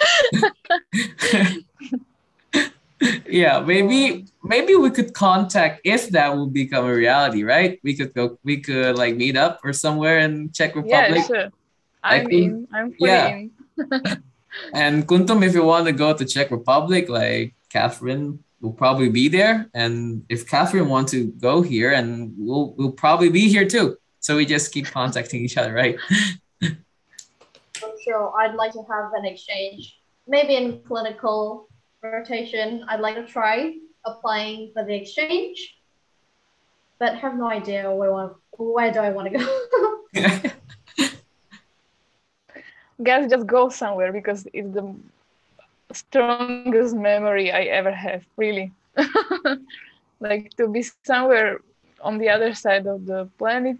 yeah, 3.27 3.61
maybe 3.61 4.27
maybe 4.43 4.75
we 4.75 4.91
could 4.91 5.15
contact 5.15 5.81
if 5.85 6.09
that 6.11 6.37
will 6.37 6.47
become 6.47 6.87
a 6.87 6.95
reality, 6.95 7.43
right? 7.43 7.81
We 7.83 7.97
could 7.97 8.15
go, 8.15 8.39
we 8.45 8.61
could 8.61 8.97
like 8.97 9.17
meet 9.17 9.37
up 9.37 9.61
or 9.65 9.73
somewhere 9.73 10.19
in 10.19 10.51
Czech 10.53 10.75
Republic. 10.77 11.23
Yeah, 11.23 11.27
sure. 11.27 11.49
I'm 12.03 12.29
in. 12.31 12.69
I'm 12.73 12.95
yeah. 12.99 13.29
in. 13.29 13.51
And 14.73 15.07
Kuntum, 15.07 15.45
if 15.45 15.55
you 15.55 15.65
want 15.65 15.87
to 15.87 15.93
go 15.93 16.17
to 16.17 16.25
Czech 16.25 16.51
Republic, 16.51 17.09
like 17.09 17.55
Catherine 17.71 18.43
will 18.61 18.73
probably 18.73 19.09
be 19.09 19.29
there. 19.29 19.69
And 19.75 20.25
if 20.29 20.47
Catherine 20.49 20.89
wants 20.89 21.13
to 21.13 21.27
go 21.33 21.63
here, 21.63 21.93
and 21.93 22.33
we'll 22.39 22.75
we'll 22.77 22.93
probably 22.93 23.29
be 23.29 23.49
here 23.49 23.69
too. 23.69 23.97
So 24.21 24.37
we 24.37 24.47
just 24.47 24.73
keep 24.73 24.87
contacting 24.87 25.45
each 25.45 25.57
other, 25.57 25.73
right? 25.73 25.97
For 26.61 27.91
sure. 28.05 28.33
I'd 28.39 28.55
like 28.55 28.73
to 28.73 28.85
have 28.89 29.13
an 29.15 29.25
exchange, 29.25 29.99
maybe 30.29 30.55
in 30.55 30.81
clinical 30.87 31.69
rotation. 32.03 32.85
I'd 32.89 33.01
like 33.01 33.17
to 33.17 33.27
try 33.27 33.75
applying 34.05 34.71
for 34.73 34.85
the 34.85 34.95
exchange, 34.95 35.77
but 36.99 37.17
have 37.17 37.37
no 37.37 37.49
idea 37.49 37.91
where 37.91 38.31
where 38.59 38.93
do 38.93 39.01
I 39.01 39.11
want 39.11 39.33
to 39.33 39.39
go. 39.39 40.51
guys 43.05 43.31
just 43.31 43.47
go 43.47 43.69
somewhere 43.69 44.13
because 44.13 44.47
it's 44.53 44.73
the 44.75 44.95
strongest 45.93 46.95
memory 46.97 47.51
I 47.53 47.63
ever 47.63 47.93
have, 47.93 48.25
really. 48.37 48.73
like 50.21 50.55
to 50.57 50.69
be 50.69 50.83
somewhere 50.83 51.59
on 52.01 52.19
the 52.19 52.29
other 52.29 52.55
side 52.55 52.87
of 52.87 53.07
the 53.07 53.29
planet 53.39 53.79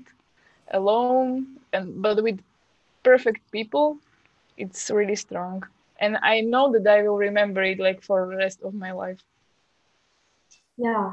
alone 0.71 1.47
and 1.73 2.03
but 2.03 2.23
with 2.23 2.41
perfect 3.03 3.51
people, 3.51 3.99
it's 4.57 4.91
really 4.91 5.17
strong. 5.17 5.65
And 5.99 6.19
I 6.23 6.41
know 6.41 6.73
that 6.73 6.87
I 6.87 7.03
will 7.03 7.17
remember 7.17 7.63
it 7.63 7.79
like 7.79 8.03
for 8.03 8.27
the 8.29 8.37
rest 8.37 8.63
of 8.63 8.75
my 8.75 8.93
life. 8.93 9.23
Yeah. 10.77 11.13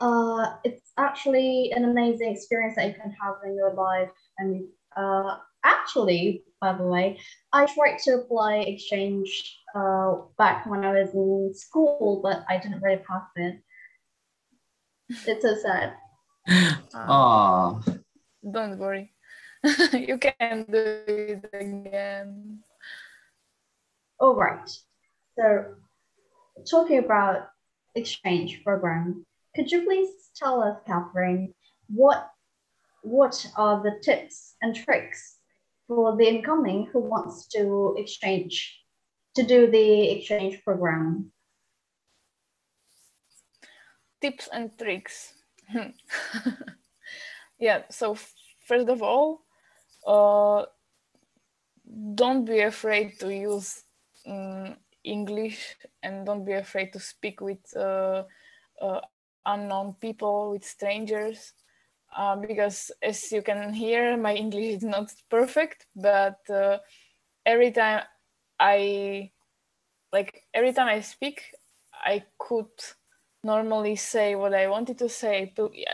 Uh, 0.00 0.56
it's 0.64 0.92
actually 0.98 1.72
an 1.76 1.84
amazing 1.84 2.32
experience 2.32 2.76
that 2.76 2.88
you 2.88 2.94
can 2.94 3.12
have 3.22 3.36
in 3.44 3.54
your 3.56 3.74
life. 3.74 4.10
And 4.38 4.64
uh, 4.96 5.36
actually, 5.64 6.44
by 6.60 6.72
the 6.72 6.84
way. 6.84 7.18
I 7.52 7.66
tried 7.66 7.98
to 8.04 8.14
apply 8.14 8.58
exchange 8.58 9.58
uh, 9.74 10.14
back 10.38 10.66
when 10.66 10.84
I 10.84 10.92
was 10.92 11.14
in 11.14 11.52
school, 11.54 12.20
but 12.22 12.44
I 12.48 12.58
didn't 12.58 12.82
really 12.82 13.02
pass 13.08 13.24
it. 13.36 13.60
It's 15.26 15.42
so 15.42 15.54
sad. 15.56 15.94
Aww. 16.94 18.00
Don't 18.50 18.78
worry. 18.78 19.12
you 19.92 20.18
can 20.18 20.66
do 20.70 21.00
it 21.06 21.44
again. 21.52 22.60
All 24.18 24.34
right. 24.34 24.68
So, 25.38 25.64
talking 26.70 26.98
about 26.98 27.48
exchange 27.94 28.62
program, 28.64 29.26
could 29.54 29.70
you 29.70 29.84
please 29.84 30.10
tell 30.36 30.62
us, 30.62 30.78
Catherine, 30.86 31.54
what 31.88 32.30
what 33.02 33.46
are 33.56 33.82
the 33.82 34.00
tips 34.02 34.56
and 34.62 34.74
tricks 34.74 35.35
for 35.86 36.16
the 36.16 36.26
incoming 36.26 36.88
who 36.92 37.00
wants 37.00 37.46
to 37.48 37.94
exchange 37.98 38.80
to 39.34 39.42
do 39.42 39.70
the 39.70 40.10
exchange 40.10 40.62
program? 40.64 41.32
Tips 44.20 44.48
and 44.52 44.76
tricks. 44.78 45.34
yeah. 47.58 47.82
So 47.90 48.16
first 48.66 48.88
of 48.88 49.02
all, 49.02 49.42
uh, 50.06 50.64
don't 52.14 52.44
be 52.44 52.60
afraid 52.60 53.18
to 53.20 53.32
use 53.32 53.82
um, 54.26 54.76
English 55.04 55.76
and 56.02 56.26
don't 56.26 56.44
be 56.44 56.52
afraid 56.52 56.92
to 56.92 57.00
speak 57.00 57.40
with 57.40 57.60
uh, 57.76 58.24
uh, 58.80 59.00
unknown 59.44 59.94
people, 60.00 60.50
with 60.50 60.64
strangers. 60.64 61.52
Uh, 62.14 62.36
because 62.36 62.90
as 63.02 63.30
you 63.30 63.42
can 63.42 63.72
hear, 63.72 64.16
my 64.16 64.34
English 64.34 64.76
is 64.76 64.82
not 64.82 65.12
perfect, 65.28 65.86
but 65.94 66.38
uh, 66.48 66.78
every 67.46 67.70
time 67.72 68.02
I 68.58 69.32
like 70.12 70.44
every 70.54 70.72
time 70.72 70.88
I 70.88 71.00
speak, 71.00 71.42
I 71.92 72.24
could 72.38 72.72
normally 73.42 73.96
say 73.96 74.34
what 74.34 74.54
I 74.54 74.68
wanted 74.68 74.98
to 74.98 75.08
say, 75.08 75.52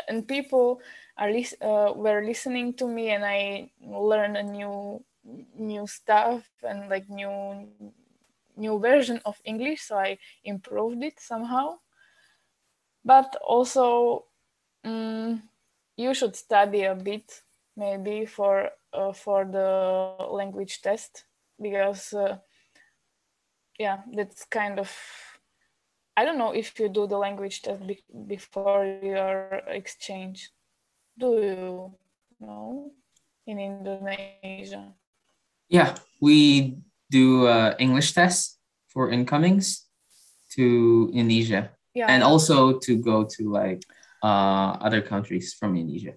and 0.09 0.27
people 0.29 0.81
are 1.19 1.31
lis- 1.31 1.57
uh, 1.61 1.93
were 1.97 2.23
listening 2.25 2.75
to 2.75 2.87
me, 2.87 3.11
and 3.11 3.25
I 3.25 3.71
learned 3.81 4.37
a 4.37 4.43
new 4.43 5.05
new 5.57 5.87
stuff 5.87 6.49
and 6.63 6.89
like 6.89 7.09
new 7.09 7.69
new 8.57 8.79
version 8.79 9.21
of 9.25 9.41
English, 9.45 9.83
so 9.83 9.97
I 9.99 10.19
improved 10.45 11.03
it 11.03 11.21
somehow. 11.21 11.79
But 13.05 13.37
also, 13.43 14.27
um, 14.85 15.12
you 16.03 16.15
should 16.15 16.35
study 16.35 16.83
a 16.85 16.95
bit 16.95 17.43
maybe 17.77 18.27
for 18.27 18.71
uh, 18.93 19.13
for 19.13 19.45
the 19.45 20.17
language 20.31 20.83
test 20.83 21.25
because 21.61 22.13
uh, 22.13 22.37
yeah, 23.79 23.99
that's 24.13 24.45
kind 24.45 24.79
of 24.79 24.91
I 26.17 26.25
don't 26.25 26.39
know 26.39 26.53
if 26.53 26.79
you 26.79 26.89
do 26.89 27.07
the 27.07 27.17
language 27.17 27.63
test 27.63 27.87
be 27.87 28.03
before 28.27 28.85
your 29.03 29.63
exchange. 29.67 30.51
Do 31.19 31.29
you 31.41 31.95
know 32.41 32.93
in 33.47 33.59
Indonesia? 33.59 34.93
Yeah, 35.69 35.97
we 36.21 36.77
do 37.11 37.47
uh, 37.47 37.75
English 37.79 38.13
tests 38.13 38.59
for 38.89 39.11
incomings 39.11 39.89
to 40.53 41.09
Indonesia, 41.15 41.73
yeah. 41.95 42.13
and 42.13 42.23
also 42.23 42.77
to 42.79 42.97
go 42.97 43.25
to 43.25 43.49
like 43.49 43.85
uh, 44.23 44.79
other 44.81 45.03
countries 45.03 45.55
from 45.55 45.77
Indonesia. 45.77 46.15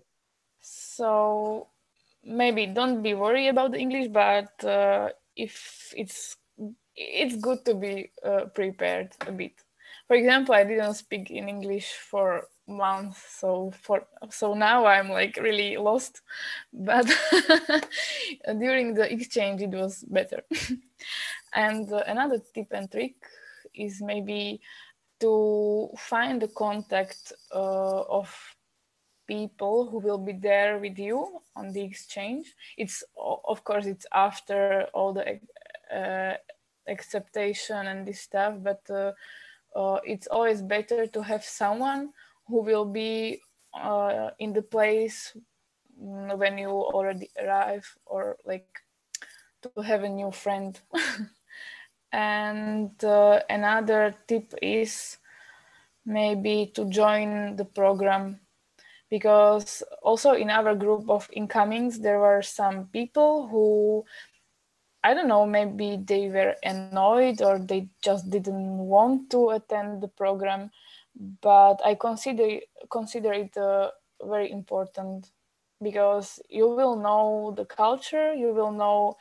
So 0.61 1.67
maybe 2.23 2.65
don't 2.67 3.01
be 3.01 3.13
worried 3.13 3.49
about 3.49 3.71
the 3.71 3.79
English, 3.79 4.07
but 4.09 4.51
uh, 4.63 5.09
if 5.35 5.93
it's 5.95 6.37
it's 6.95 7.35
good 7.35 7.65
to 7.65 7.75
be 7.75 8.11
uh, 8.23 8.45
prepared 8.53 9.11
a 9.27 9.31
bit. 9.31 9.53
For 10.07 10.15
example, 10.15 10.55
I 10.55 10.63
didn't 10.63 10.93
speak 10.93 11.29
in 11.29 11.49
English 11.49 11.91
for 11.93 12.47
months, 12.67 13.21
so 13.39 13.71
for 13.81 14.07
so 14.29 14.53
now 14.53 14.85
I'm 14.85 15.09
like 15.09 15.37
really 15.37 15.77
lost. 15.77 16.21
But 16.73 17.05
during 18.59 18.93
the 18.93 19.11
exchange, 19.11 19.61
it 19.61 19.71
was 19.71 20.03
better. 20.07 20.43
and 21.53 21.91
uh, 21.91 22.03
another 22.07 22.39
tip 22.53 22.67
and 22.71 22.89
trick 22.89 23.15
is 23.73 24.01
maybe 24.01 24.61
to 25.25 25.89
find 25.97 26.39
the 26.39 26.47
contact 26.47 27.33
uh, 27.51 28.01
of 28.19 28.29
people 29.27 29.89
who 29.89 29.97
will 29.97 30.19
be 30.19 30.33
there 30.33 30.77
with 30.77 30.99
you 30.99 31.41
on 31.55 31.71
the 31.73 31.81
exchange. 31.81 32.45
It's 32.77 33.03
of 33.17 33.63
course 33.63 33.85
it's 33.87 34.05
after 34.13 34.87
all 34.93 35.13
the 35.13 35.39
uh, 35.99 36.35
acceptation 36.87 37.87
and 37.87 38.07
this 38.07 38.21
stuff 38.21 38.53
but 38.61 38.81
uh, 38.89 39.11
uh, 39.75 39.99
it's 40.03 40.27
always 40.27 40.61
better 40.61 41.07
to 41.07 41.21
have 41.23 41.43
someone 41.43 42.13
who 42.47 42.61
will 42.61 42.85
be 42.85 43.41
uh, 43.73 44.29
in 44.37 44.53
the 44.53 44.61
place 44.61 45.35
mm, 45.99 46.37
when 46.37 46.57
you 46.59 46.69
already 46.69 47.29
arrive 47.41 47.87
or 48.05 48.37
like 48.45 48.69
to 49.63 49.81
have 49.81 50.03
a 50.03 50.09
new 50.09 50.31
friend 50.31 50.79
and 52.15 53.03
uh, 53.03 53.41
another 53.49 54.15
tip 54.25 54.53
is 54.61 55.17
maybe 56.05 56.71
to 56.73 56.89
join 56.89 57.57
the 57.57 57.65
program 57.65 58.39
because 59.09 59.83
also 60.01 60.31
in 60.31 60.49
our 60.49 60.73
group 60.75 61.09
of 61.09 61.29
incomings 61.33 61.99
there 61.99 62.19
were 62.19 62.41
some 62.41 62.87
people 62.87 63.47
who 63.49 64.05
I 65.03 65.13
don't 65.13 65.27
know, 65.27 65.45
maybe 65.45 66.01
they 66.03 66.29
were 66.29 66.55
annoyed 66.63 67.39
or 67.43 67.59
they 67.59 67.89
just 68.01 68.27
didn't 68.31 68.77
want 68.79 69.29
to 69.31 69.51
attend 69.51 70.01
the 70.01 70.07
program. 70.07 70.71
But 71.41 71.79
I 71.85 71.93
consider 71.93 72.59
consider 72.89 73.31
it 73.33 73.55
uh, 73.55 73.91
very 74.23 74.49
important 74.51 75.29
because 75.83 76.39
you 76.49 76.67
will 76.69 76.95
know 76.95 77.53
the 77.55 77.65
culture, 77.65 78.33
you 78.33 78.51
will 78.51 78.71
know 78.71 79.15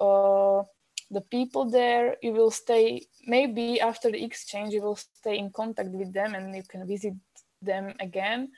uh, 0.00 0.64
the 1.10 1.20
people 1.20 1.70
there, 1.70 2.16
you 2.22 2.32
will 2.32 2.50
stay. 2.50 3.06
Maybe 3.26 3.80
after 3.80 4.10
the 4.10 4.22
exchange, 4.22 4.72
you 4.72 4.82
will 4.82 4.96
stay 4.96 5.38
in 5.38 5.50
contact 5.50 5.90
with 5.90 6.12
them 6.12 6.34
and 6.34 6.54
you 6.54 6.62
can 6.62 6.86
visit 6.86 7.14
them 7.62 7.94
again. 8.00 8.50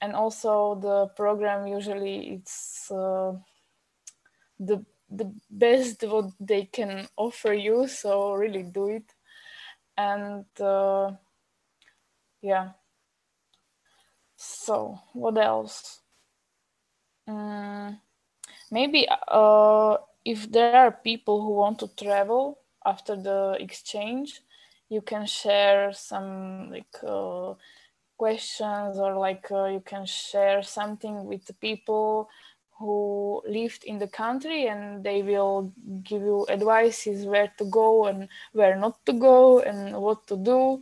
And 0.00 0.14
also, 0.14 0.76
the 0.76 1.08
program 1.16 1.66
usually 1.66 2.34
it's 2.34 2.90
uh, 2.90 3.32
the 4.60 4.84
the 5.10 5.32
best 5.50 6.02
what 6.02 6.30
they 6.38 6.64
can 6.64 7.08
offer 7.16 7.52
you 7.52 7.88
so 7.88 8.32
really 8.34 8.62
do 8.62 8.88
it 8.88 9.14
and 9.96 10.44
uh, 10.60 11.10
yeah 12.42 12.70
so 14.36 14.98
what 15.14 15.38
else 15.38 16.00
um, 17.26 17.98
maybe 18.70 19.08
uh, 19.28 19.96
if 20.28 20.50
there 20.52 20.76
are 20.76 20.92
people 20.92 21.40
who 21.40 21.52
want 21.54 21.78
to 21.78 21.88
travel 21.96 22.58
after 22.84 23.16
the 23.16 23.56
exchange 23.60 24.42
you 24.90 25.00
can 25.00 25.24
share 25.26 25.92
some 25.92 26.70
like 26.70 26.96
uh, 27.06 27.54
questions 28.18 28.98
or 28.98 29.16
like 29.16 29.46
uh, 29.50 29.66
you 29.66 29.80
can 29.80 30.04
share 30.04 30.62
something 30.62 31.24
with 31.24 31.44
the 31.46 31.54
people 31.54 32.28
who 32.78 33.42
lived 33.48 33.84
in 33.84 33.98
the 33.98 34.06
country 34.08 34.66
and 34.66 35.02
they 35.02 35.22
will 35.22 35.72
give 36.04 36.22
you 36.22 36.46
advices 36.48 37.24
where 37.24 37.50
to 37.58 37.64
go 37.64 38.06
and 38.06 38.28
where 38.52 38.76
not 38.76 39.04
to 39.06 39.12
go 39.12 39.60
and 39.60 39.96
what 39.96 40.26
to 40.26 40.36
do 40.36 40.80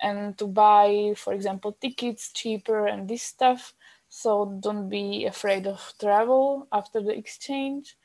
and 0.00 0.36
to 0.38 0.46
buy 0.46 1.14
for 1.16 1.32
example 1.32 1.72
tickets 1.80 2.30
cheaper 2.32 2.86
and 2.86 3.08
this 3.08 3.22
stuff. 3.22 3.74
So 4.08 4.58
don't 4.60 4.88
be 4.88 5.24
afraid 5.24 5.66
of 5.66 5.80
travel 5.98 6.68
after 6.70 7.00
the 7.00 7.16
exchange 7.16 7.96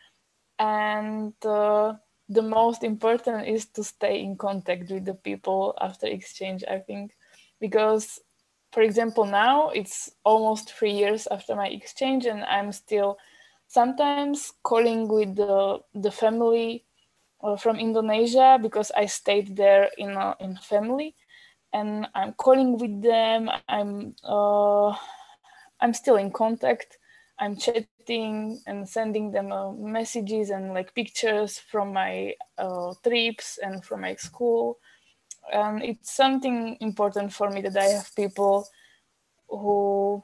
and 0.59 1.33
uh, 1.45 1.93
the 2.29 2.41
most 2.41 2.83
important 2.83 3.47
is 3.47 3.67
to 3.67 3.83
stay 3.83 4.21
in 4.21 4.35
contact 4.35 4.91
with 4.91 5.05
the 5.05 5.13
people 5.13 5.77
after 5.79 6.07
exchange 6.07 6.63
i 6.69 6.79
think 6.79 7.15
because 7.59 8.19
for 8.71 8.81
example, 8.83 9.25
now 9.25 9.69
it's 9.69 10.11
almost 10.23 10.73
three 10.73 10.91
years 10.91 11.27
after 11.31 11.55
my 11.55 11.67
exchange, 11.67 12.25
and 12.25 12.43
I'm 12.43 12.71
still 12.71 13.17
sometimes 13.67 14.53
calling 14.63 15.07
with 15.07 15.35
the, 15.35 15.79
the 15.93 16.11
family 16.11 16.85
uh, 17.41 17.55
from 17.55 17.77
Indonesia 17.77 18.59
because 18.61 18.91
I 18.91 19.05
stayed 19.05 19.55
there 19.55 19.89
in 19.97 20.11
a, 20.11 20.35
in 20.39 20.57
family, 20.57 21.15
and 21.73 22.07
I'm 22.13 22.33
calling 22.33 22.77
with 22.77 23.01
them. 23.01 23.49
I'm 23.67 24.15
uh, 24.23 24.95
I'm 25.79 25.93
still 25.93 26.17
in 26.17 26.31
contact. 26.31 26.97
I'm 27.39 27.55
chatting 27.57 28.61
and 28.67 28.87
sending 28.87 29.31
them 29.31 29.51
uh, 29.51 29.71
messages 29.73 30.49
and 30.49 30.73
like 30.73 30.95
pictures 30.95 31.59
from 31.59 31.93
my 31.93 32.33
uh, 32.57 32.93
trips 33.03 33.59
and 33.61 33.83
from 33.83 34.01
my 34.01 34.15
school 34.15 34.79
and 35.53 35.83
it's 35.83 36.11
something 36.13 36.77
important 36.81 37.33
for 37.33 37.49
me 37.49 37.61
that 37.61 37.77
I 37.77 37.85
have 37.85 38.15
people 38.15 38.67
who 39.49 40.23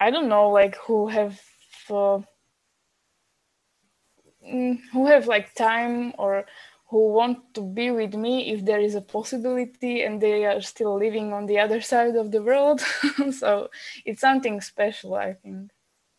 I 0.00 0.10
don't 0.10 0.28
know, 0.28 0.48
like 0.50 0.74
who 0.76 1.06
have 1.08 1.40
uh, 1.90 2.20
mm, 4.46 4.78
who 4.92 5.06
have 5.06 5.26
like 5.26 5.54
time 5.54 6.12
or 6.18 6.44
who 6.88 7.12
want 7.12 7.54
to 7.54 7.62
be 7.62 7.90
with 7.90 8.14
me 8.14 8.52
if 8.52 8.64
there 8.64 8.80
is 8.80 8.94
a 8.94 9.00
possibility 9.00 10.02
and 10.02 10.20
they 10.20 10.44
are 10.44 10.60
still 10.60 10.96
living 10.96 11.32
on 11.32 11.46
the 11.46 11.58
other 11.58 11.80
side 11.80 12.16
of 12.16 12.30
the 12.32 12.42
world. 12.42 12.80
so 13.32 13.70
it's 14.04 14.20
something 14.20 14.60
special, 14.60 15.14
I 15.14 15.34
think. 15.34 15.70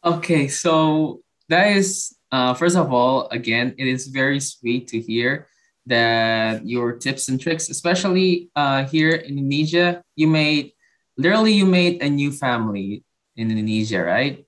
Okay, 0.04 0.48
so 0.48 1.22
that 1.50 1.78
is 1.78 2.16
uh, 2.32 2.54
first 2.54 2.76
of 2.76 2.92
all, 2.92 3.28
again, 3.30 3.76
it 3.78 3.88
is 3.88 4.08
very 4.08 4.40
sweet 4.40 4.88
to 4.88 5.00
hear 5.00 5.48
that 5.86 6.66
your 6.66 6.94
tips 6.98 7.28
and 7.28 7.40
tricks, 7.40 7.70
especially 7.70 8.50
uh, 8.56 8.86
here 8.86 9.12
in 9.12 9.38
Indonesia, 9.38 10.02
you 10.16 10.28
made 10.28 10.72
literally 11.18 11.54
you 11.54 11.66
made 11.66 12.02
a 12.02 12.10
new 12.10 12.32
family 12.32 13.04
in 13.36 13.52
Indonesia, 13.52 14.02
right? 14.02 14.46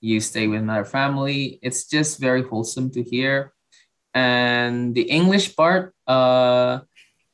You 0.00 0.20
stay 0.20 0.46
with 0.46 0.60
another 0.60 0.84
family. 0.84 1.58
It's 1.60 1.86
just 1.88 2.20
very 2.20 2.42
wholesome 2.42 2.90
to 2.92 3.02
hear. 3.02 3.52
And 4.14 4.94
the 4.94 5.02
English 5.02 5.56
part, 5.56 5.92
uh, 6.06 6.80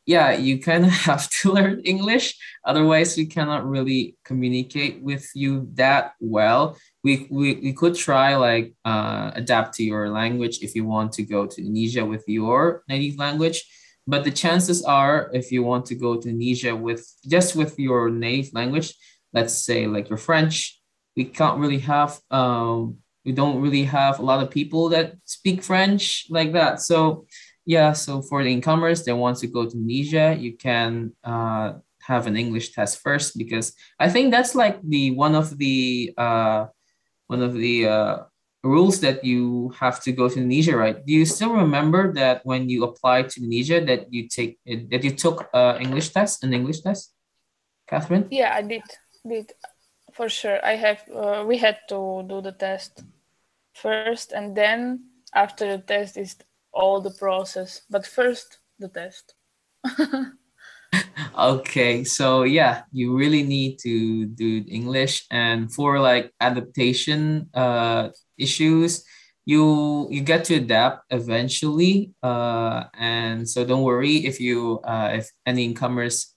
yeah, 0.07 0.33
you 0.33 0.59
kind 0.61 0.85
of 0.85 0.91
have 1.09 1.29
to 1.31 1.53
learn 1.53 1.81
English. 1.85 2.37
Otherwise, 2.65 3.17
we 3.17 3.27
cannot 3.27 3.69
really 3.69 4.17
communicate 4.25 5.03
with 5.03 5.29
you 5.35 5.69
that 5.75 6.13
well. 6.21 6.77
We, 7.05 7.27
we, 7.31 7.55
we 7.57 7.73
could 7.73 7.95
try 7.95 8.37
like 8.37 8.75
uh, 8.85 9.31
adapt 9.35 9.75
to 9.77 9.85
your 9.85 10.11
language 10.11 10.59
if 10.63 10.75
you 10.75 10.85
want 10.85 11.13
to 11.13 11.23
go 11.23 11.47
to 11.47 11.61
Indonesia 11.61 12.05
with 12.05 12.25
your 12.27 12.83
native 12.89 13.19
language. 13.19 13.65
But 14.07 14.25
the 14.25 14.31
chances 14.31 14.85
are, 14.85 15.31
if 15.33 15.53
you 15.53 15.63
want 15.63 15.87
to 15.87 15.95
go 15.95 16.17
to 16.17 16.29
Indonesia 16.29 16.75
with 16.75 17.07
just 17.29 17.55
with 17.55 17.79
your 17.79 18.11
native 18.11 18.53
language, 18.55 18.95
let's 19.33 19.55
say 19.55 19.87
like 19.87 20.09
your 20.09 20.19
French, 20.19 20.81
we 21.17 21.25
can't 21.25 21.59
really 21.59 21.79
have 21.79 22.19
um, 22.31 22.99
we 23.25 23.33
don't 23.33 23.61
really 23.61 23.85
have 23.85 24.19
a 24.19 24.23
lot 24.23 24.43
of 24.43 24.51
people 24.51 24.89
that 24.89 25.15
speak 25.25 25.63
French 25.63 26.27
like 26.31 26.53
that. 26.53 26.81
So 26.81 27.27
yeah, 27.71 27.93
so 27.93 28.21
for 28.21 28.43
the 28.43 28.51
incomers 28.51 29.05
that 29.05 29.15
want 29.15 29.39
to 29.39 29.47
go 29.47 29.63
to 29.65 29.79
Indonesia, 29.79 30.35
you 30.37 30.57
can 30.59 31.15
uh, 31.23 31.75
have 32.03 32.27
an 32.27 32.37
English 32.37 32.75
test 32.75 32.99
first 32.99 33.39
because 33.39 33.79
I 33.97 34.11
think 34.11 34.33
that's 34.33 34.57
like 34.57 34.83
the 34.83 35.13
one 35.13 35.37
of 35.37 35.57
the 35.57 36.13
uh, 36.19 36.67
one 37.29 37.43
of 37.43 37.55
the 37.55 37.87
uh, 37.87 38.17
rules 38.65 38.99
that 39.07 39.23
you 39.23 39.71
have 39.79 40.03
to 40.03 40.11
go 40.11 40.29
to 40.29 40.35
Indonesia, 40.35 40.75
right? 40.77 40.99
Do 40.99 41.13
you 41.15 41.25
still 41.25 41.55
remember 41.55 42.13
that 42.15 42.43
when 42.43 42.69
you 42.69 42.83
applied 42.83 43.31
to 43.31 43.41
Indonesia 43.41 43.79
that 43.87 44.11
you 44.11 44.27
take 44.27 44.59
that 44.67 45.07
you 45.07 45.15
took 45.15 45.47
uh, 45.55 45.79
English 45.79 46.11
test, 46.11 46.43
an 46.43 46.51
English 46.51 46.83
test, 46.83 47.15
Catherine? 47.87 48.27
Yeah, 48.35 48.51
I 48.51 48.67
did. 48.67 48.83
Did 49.23 49.55
for 50.11 50.27
sure. 50.27 50.59
I 50.67 50.75
have. 50.75 51.07
Uh, 51.07 51.47
we 51.47 51.63
had 51.63 51.79
to 51.95 52.27
do 52.27 52.43
the 52.43 52.51
test 52.51 53.07
first, 53.79 54.35
and 54.35 54.59
then 54.59 55.07
after 55.31 55.79
the 55.79 55.79
test 55.79 56.19
is 56.19 56.35
all 56.73 57.01
the 57.01 57.11
process. 57.11 57.83
But 57.91 58.07
first, 58.07 58.59
the 58.79 58.89
test. 58.89 59.35
okay 61.39 62.03
so 62.05 62.43
yeah 62.43 62.83
you 62.93 63.17
really 63.17 63.43
need 63.43 63.79
to 63.79 64.27
do 64.27 64.65
english 64.69 65.25
and 65.31 65.73
for 65.73 66.01
like 66.01 66.33
adaptation 66.41 67.49
uh 67.55 68.09
issues 68.37 69.05
you 69.47 70.07
you 70.11 70.21
get 70.21 70.45
to 70.45 70.55
adapt 70.55 71.05
eventually 71.11 72.13
uh 72.23 72.85
and 72.99 73.49
so 73.49 73.65
don't 73.65 73.83
worry 73.83 74.27
if 74.27 74.41
you 74.41 74.81
uh 74.85 75.11
if 75.15 75.31
any 75.47 75.65
incomers 75.65 76.35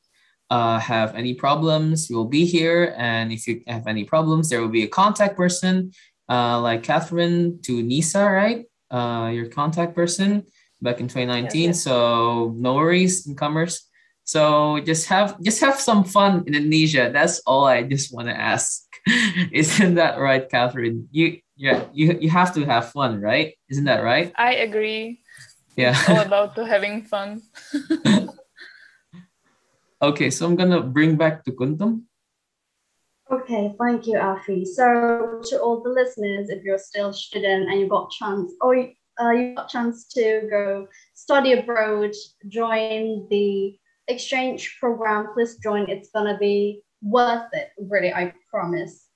uh 0.49 0.79
have 0.79 1.15
any 1.15 1.33
problems 1.33 2.09
you'll 2.09 2.29
be 2.29 2.45
here 2.45 2.93
and 2.97 3.31
if 3.31 3.47
you 3.47 3.61
have 3.67 3.87
any 3.87 4.03
problems 4.03 4.49
there 4.49 4.61
will 4.61 4.69
be 4.69 4.83
a 4.83 4.87
contact 4.87 5.35
person 5.35 5.91
uh 6.29 6.59
like 6.61 6.83
catherine 6.83 7.59
to 7.61 7.81
nisa 7.81 8.23
right 8.23 8.65
uh 8.93 9.29
your 9.33 9.47
contact 9.47 9.95
person 9.95 10.43
back 10.81 10.99
in 10.99 11.07
2019 11.07 11.43
yes, 11.43 11.53
yes. 11.53 11.83
so 11.83 12.53
no 12.55 12.75
worries 12.75 13.27
incomers 13.27 13.89
so 14.23 14.79
just 14.79 15.07
have 15.07 15.35
just 15.43 15.59
have 15.59 15.79
some 15.79 16.03
fun 16.03 16.47
in 16.47 16.55
Indonesia. 16.55 17.11
That's 17.11 17.43
all 17.43 17.67
I 17.67 17.83
just 17.83 18.15
want 18.15 18.31
to 18.31 18.35
ask. 18.35 18.87
Isn't 19.51 19.95
that 19.95 20.17
right, 20.17 20.47
Catherine? 20.47 21.11
You 21.11 21.43
yeah, 21.59 21.85
you 21.91 22.15
you 22.19 22.29
have 22.31 22.55
to 22.55 22.63
have 22.63 22.91
fun, 22.91 23.19
right? 23.19 23.53
Isn't 23.67 23.85
that 23.85 23.99
right? 23.99 24.31
I 24.39 24.63
agree. 24.63 25.19
Yeah. 25.75 25.91
It's 25.91 26.09
all 26.09 26.23
about 26.23 26.55
to 26.55 26.65
having 26.65 27.03
fun. 27.03 27.43
okay, 30.01 30.31
so 30.31 30.47
I'm 30.47 30.55
gonna 30.55 30.81
bring 30.81 31.19
back 31.19 31.43
to 31.45 31.51
Kuntum. 31.51 32.07
Okay, 33.33 33.73
thank 33.79 34.05
you, 34.05 34.13
Afi. 34.19 34.63
So 34.63 35.39
to 35.43 35.59
all 35.59 35.81
the 35.81 35.89
listeners, 35.89 36.49
if 36.49 36.63
you're 36.63 36.77
still 36.77 37.09
a 37.09 37.13
student 37.13 37.67
and 37.67 37.79
you 37.79 37.87
got 37.87 38.11
chance 38.11 38.53
or 38.61 38.75
uh, 39.19 39.31
you 39.31 39.55
got 39.55 39.69
chance 39.69 40.05
to 40.09 40.47
go 40.51 40.87
study 41.15 41.53
abroad, 41.53 42.11
join 42.47 43.27
the 43.31 43.75
exchange 44.07 44.77
program, 44.79 45.29
please 45.33 45.57
join. 45.57 45.89
It's 45.89 46.11
gonna 46.13 46.37
be 46.37 46.83
worth 47.01 47.49
it, 47.53 47.69
really, 47.89 48.13
I 48.13 48.33
promise. 48.51 49.07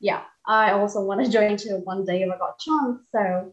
Yeah, 0.00 0.24
I 0.46 0.72
also 0.72 1.02
want 1.02 1.24
to 1.24 1.30
join 1.36 1.56
too 1.56 1.80
one 1.84 2.04
day 2.04 2.22
if 2.22 2.30
I 2.30 2.36
got 2.36 2.58
chance. 2.58 2.98
So 3.10 3.52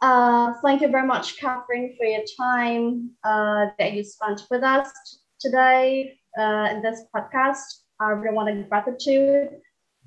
uh, 0.00 0.54
thank 0.64 0.80
you 0.80 0.88
very 0.88 1.06
much, 1.06 1.38
Catherine, 1.38 1.94
for 1.98 2.06
your 2.06 2.24
time 2.40 3.10
uh, 3.22 3.66
that 3.78 3.92
you 3.92 4.02
spent 4.02 4.46
with 4.50 4.62
us 4.62 4.90
today 5.38 6.18
uh, 6.38 6.68
in 6.72 6.80
this 6.80 7.04
podcast. 7.14 7.81
I 8.02 8.10
really 8.10 8.34
want 8.34 8.48
to 8.48 8.68
gratitude. 8.68 9.48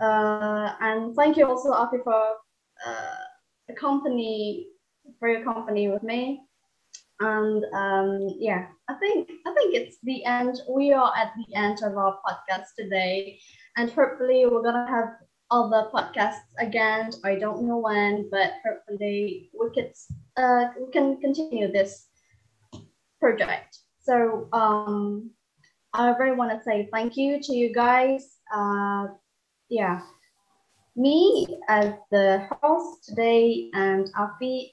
Uh, 0.01 0.73
and 0.81 1.15
thank 1.15 1.37
you 1.37 1.47
also, 1.47 1.71
Afi, 1.71 2.03
for 2.03 2.21
uh, 2.85 3.15
the 3.67 3.73
company, 3.75 4.67
for 5.19 5.29
your 5.29 5.43
company 5.43 5.87
with 5.87 6.03
me. 6.03 6.41
And 7.21 7.63
um, 7.73 8.27
yeah 8.37 8.67
i 8.89 8.93
think 8.95 9.31
i 9.47 9.53
think 9.53 9.73
it's 9.73 9.97
the 10.03 10.25
end. 10.25 10.61
We 10.69 10.91
are 10.91 11.13
at 11.15 11.31
the 11.37 11.55
end 11.55 11.79
of 11.83 11.95
our 11.97 12.19
podcast 12.27 12.75
today. 12.77 13.39
And 13.77 13.89
hopefully 13.89 14.45
we're 14.45 14.63
gonna 14.63 14.87
have 14.87 15.09
other 15.49 15.89
podcasts 15.93 16.51
again. 16.59 17.11
I 17.23 17.35
don't 17.35 17.63
know 17.63 17.77
when 17.77 18.29
but 18.29 18.53
hopefully 18.65 19.49
we 19.57 19.69
could 19.73 19.93
uh, 20.35 20.65
we 20.79 20.91
can 20.91 21.21
continue 21.21 21.71
this 21.71 22.07
project. 23.21 23.79
So 24.01 24.49
um 24.51 25.31
i 25.97 26.15
really 26.17 26.35
want 26.35 26.51
to 26.51 26.63
say 26.63 26.87
thank 26.91 27.17
you 27.17 27.41
to 27.41 27.53
you 27.53 27.73
guys 27.73 28.37
uh 28.53 29.07
yeah 29.69 30.01
me 30.95 31.45
as 31.67 31.93
the 32.11 32.47
host 32.61 33.05
today 33.05 33.69
and 33.73 34.07
afi 34.15 34.71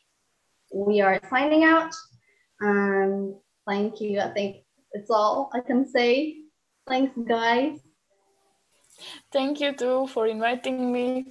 we 0.72 1.00
are 1.00 1.20
signing 1.28 1.64
out 1.64 1.92
and 2.60 3.34
thank 3.66 4.00
you. 4.00 4.20
I 4.20 4.30
think 4.30 4.64
it's 4.92 5.10
all 5.10 5.50
I 5.52 5.60
can 5.60 5.86
say. 5.86 6.36
Thanks, 6.86 7.16
guys. 7.26 7.78
Thank 9.30 9.60
you 9.60 9.74
too 9.74 10.06
for 10.08 10.26
inviting 10.26 10.92
me. 10.92 11.26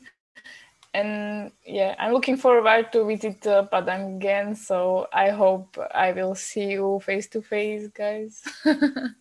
And 0.94 1.52
yeah, 1.66 1.96
I'm 2.00 2.12
looking 2.12 2.36
forward 2.36 2.92
to 2.92 3.06
visit 3.06 3.48
uh, 3.48 3.64
Padang 3.72 4.18
again. 4.18 4.56
So 4.56 5.08
I 5.14 5.30
hope 5.30 5.78
I 5.94 6.12
will 6.12 6.36
see 6.36 6.72
you 6.72 7.00
face 7.04 7.28
to 7.28 7.42
face, 7.42 7.88
guys. 7.88 8.44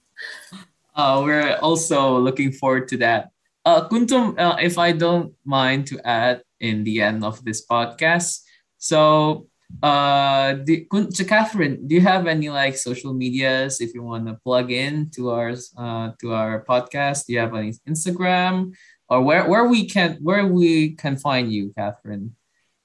uh, 0.94 1.20
we're 1.24 1.56
also 1.56 2.18
looking 2.18 2.52
forward 2.52 2.88
to 2.88 2.96
that. 2.98 3.30
Uh, 3.64 3.88
Kuntum, 3.88 4.38
uh, 4.38 4.56
if 4.60 4.78
I 4.78 4.92
don't 4.92 5.34
mind 5.44 5.86
to 5.88 6.00
add 6.06 6.42
in 6.60 6.84
the 6.84 7.02
end 7.02 7.24
of 7.24 7.44
this 7.44 7.66
podcast. 7.66 8.40
So 8.78 9.46
uh 9.82 10.54
to 10.66 11.24
catherine 11.24 11.86
do 11.86 11.94
you 11.94 12.00
have 12.00 12.26
any 12.26 12.50
like 12.50 12.76
social 12.76 13.14
medias 13.14 13.80
if 13.80 13.94
you 13.94 14.02
want 14.02 14.26
to 14.26 14.34
plug 14.42 14.70
in 14.70 15.08
to 15.10 15.30
our 15.30 15.54
uh 15.78 16.10
to 16.20 16.34
our 16.34 16.64
podcast 16.68 17.26
do 17.26 17.32
you 17.32 17.38
have 17.38 17.54
any 17.54 17.72
instagram 17.88 18.74
or 19.08 19.22
where 19.22 19.48
where 19.48 19.68
we 19.68 19.86
can 19.86 20.18
where 20.20 20.44
we 20.46 20.90
can 20.96 21.16
find 21.16 21.52
you 21.52 21.72
catherine 21.78 22.34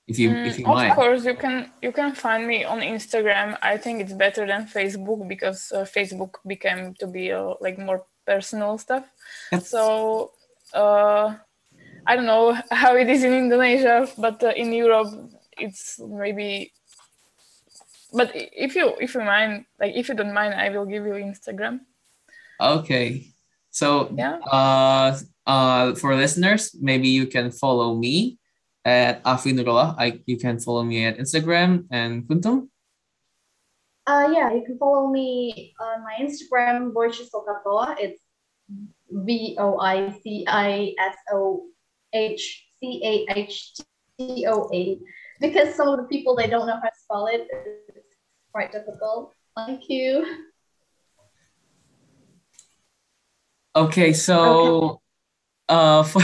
if 0.08 0.20
you 0.20 0.30
mm, 0.30 0.48
if 0.48 0.60
you 0.60 0.66
of 0.66 0.96
course 0.96 1.26
you 1.26 1.36
can 1.36 1.72
you 1.82 1.92
can 1.92 2.14
find 2.14 2.48
me 2.48 2.64
on 2.64 2.80
instagram. 2.80 3.58
I 3.62 3.78
think 3.78 4.02
it's 4.02 4.14
better 4.14 4.46
than 4.46 4.68
facebook 4.68 5.28
because 5.28 5.72
uh, 5.72 5.86
facebook 5.86 6.36
became 6.46 6.94
to 7.00 7.08
be 7.08 7.32
uh, 7.32 7.56
like 7.60 7.78
more 7.80 8.06
personal 8.26 8.78
stuff. 8.78 9.06
Yes. 9.52 9.70
so 9.70 10.32
uh 10.74 11.36
i 12.06 12.16
don't 12.16 12.26
know 12.26 12.58
how 12.72 12.96
it 12.96 13.08
is 13.08 13.24
in 13.24 13.34
indonesia 13.34 14.08
but 14.18 14.44
uh, 14.44 14.52
in 14.56 14.74
europe 14.74 15.14
it's 15.58 16.00
maybe 16.00 16.74
but 18.14 18.32
if 18.34 18.76
you 18.76 18.96
if 19.00 19.14
you 19.14 19.22
mind 19.22 19.66
like 19.80 19.94
if 19.96 20.10
you 20.10 20.16
don't 20.16 20.34
mind 20.34 20.54
i 20.54 20.70
will 20.70 20.86
give 20.86 21.06
you 21.06 21.14
instagram. 21.14 21.82
Okay. 22.60 23.28
So 23.72 24.08
yeah. 24.16 24.40
uh 24.40 25.20
uh 25.46 25.96
for 25.96 26.16
listeners 26.16 26.76
maybe 26.80 27.10
you 27.10 27.28
can 27.28 27.52
follow 27.52 27.96
me 27.96 28.40
at 28.86 29.24
Afi 29.24 29.52
Nurullah. 29.52 29.96
I 29.98 30.22
you 30.26 30.38
can 30.38 30.60
follow 30.60 30.84
me 30.84 31.06
at 31.06 31.18
Instagram 31.18 31.86
and 31.92 32.24
Kuntum. 32.24 32.70
Uh 34.06 34.30
yeah, 34.32 34.54
you 34.54 34.64
can 34.64 34.78
follow 34.78 35.10
me 35.10 35.74
on 35.82 36.04
my 36.06 36.14
Instagram, 36.22 36.94
Voice 36.94 37.18
Sokatoa. 37.18 37.98
It's 38.00 38.22
V 39.10 39.58
O 39.60 39.80
I 39.80 40.14
C 40.22 40.46
I 40.48 40.94
S 41.00 41.18
O 41.34 41.66
H 42.14 42.68
C 42.80 43.02
A 43.04 43.34
H 43.36 43.74
T 44.18 44.46
O 44.48 44.70
A 44.72 45.00
because 45.42 45.74
some 45.76 45.90
of 45.90 45.98
the 45.98 46.06
people 46.06 46.36
they 46.36 46.48
don't 46.48 46.68
know 46.68 46.78
how 46.78 46.90
to 46.90 47.00
spell 47.02 47.28
it. 47.28 47.48
It's 47.90 48.16
quite 48.54 48.72
difficult. 48.72 49.34
Thank 49.58 49.90
you. 49.90 50.46
Okay, 53.76 54.14
so 54.14 54.40
okay. 54.40 55.05
Uh 55.70 56.04
for 56.12 56.22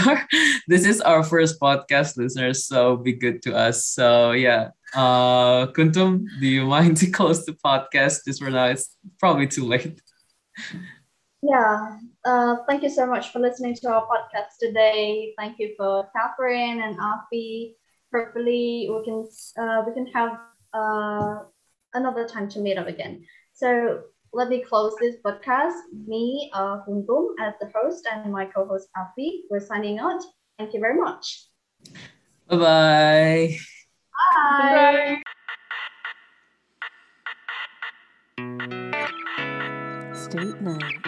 this 0.68 0.86
is 0.86 1.02
our 1.02 1.24
first 1.24 1.60
podcast 1.60 2.18
listeners, 2.18 2.68
so 2.68 2.98
be 2.98 3.14
good 3.14 3.42
to 3.44 3.56
us. 3.56 3.86
So 3.86 4.32
yeah. 4.32 4.70
Uh, 4.94 5.68
Kuntum, 5.68 6.26
do 6.42 6.48
you 6.48 6.66
mind 6.66 6.98
to 7.02 7.10
close 7.10 7.46
the 7.46 7.54
podcast? 7.54 8.26
Just 8.26 8.44
for 8.44 8.50
now, 8.50 8.66
it's 8.66 8.98
probably 9.20 9.48
too 9.48 9.66
late. 9.66 10.02
Yeah. 11.42 11.98
Uh, 12.24 12.58
thank 12.68 12.84
you 12.84 12.90
so 12.90 13.08
much 13.08 13.32
for 13.32 13.40
listening 13.40 13.74
to 13.76 13.90
our 13.90 14.06
podcast 14.06 14.60
today. 14.60 15.34
Thank 15.38 15.58
you 15.60 15.74
for 15.78 16.08
Catherine 16.16 16.82
and 16.82 16.98
Afi. 17.00 17.74
Hopefully, 18.14 18.90
we 18.92 19.04
can 19.06 19.26
uh, 19.58 19.84
we 19.88 19.94
can 19.94 20.08
have 20.08 20.38
uh, 20.74 21.40
another 21.94 22.28
time 22.28 22.50
to 22.50 22.60
meet 22.60 22.78
up 22.78 22.88
again. 22.88 23.26
So 23.54 24.04
let 24.34 24.50
me 24.50 24.62
close 24.62 24.94
this 25.00 25.16
podcast. 25.24 25.76
Me, 26.08 26.50
uh, 26.54 26.80
Kuntum, 26.88 27.36
as 27.40 27.54
the 27.60 27.70
host, 27.76 28.08
and 28.12 28.32
my 28.32 28.46
co-host 28.46 28.90
Afi, 28.98 29.42
we're 29.50 29.60
signing 29.60 30.00
out. 30.00 30.22
Thank 30.58 30.74
you 30.74 30.80
very 30.80 31.00
much. 31.00 31.48
Bye-bye. 32.48 33.58
Bye. 34.60 35.22
State 40.14 40.62
9. 40.62 41.01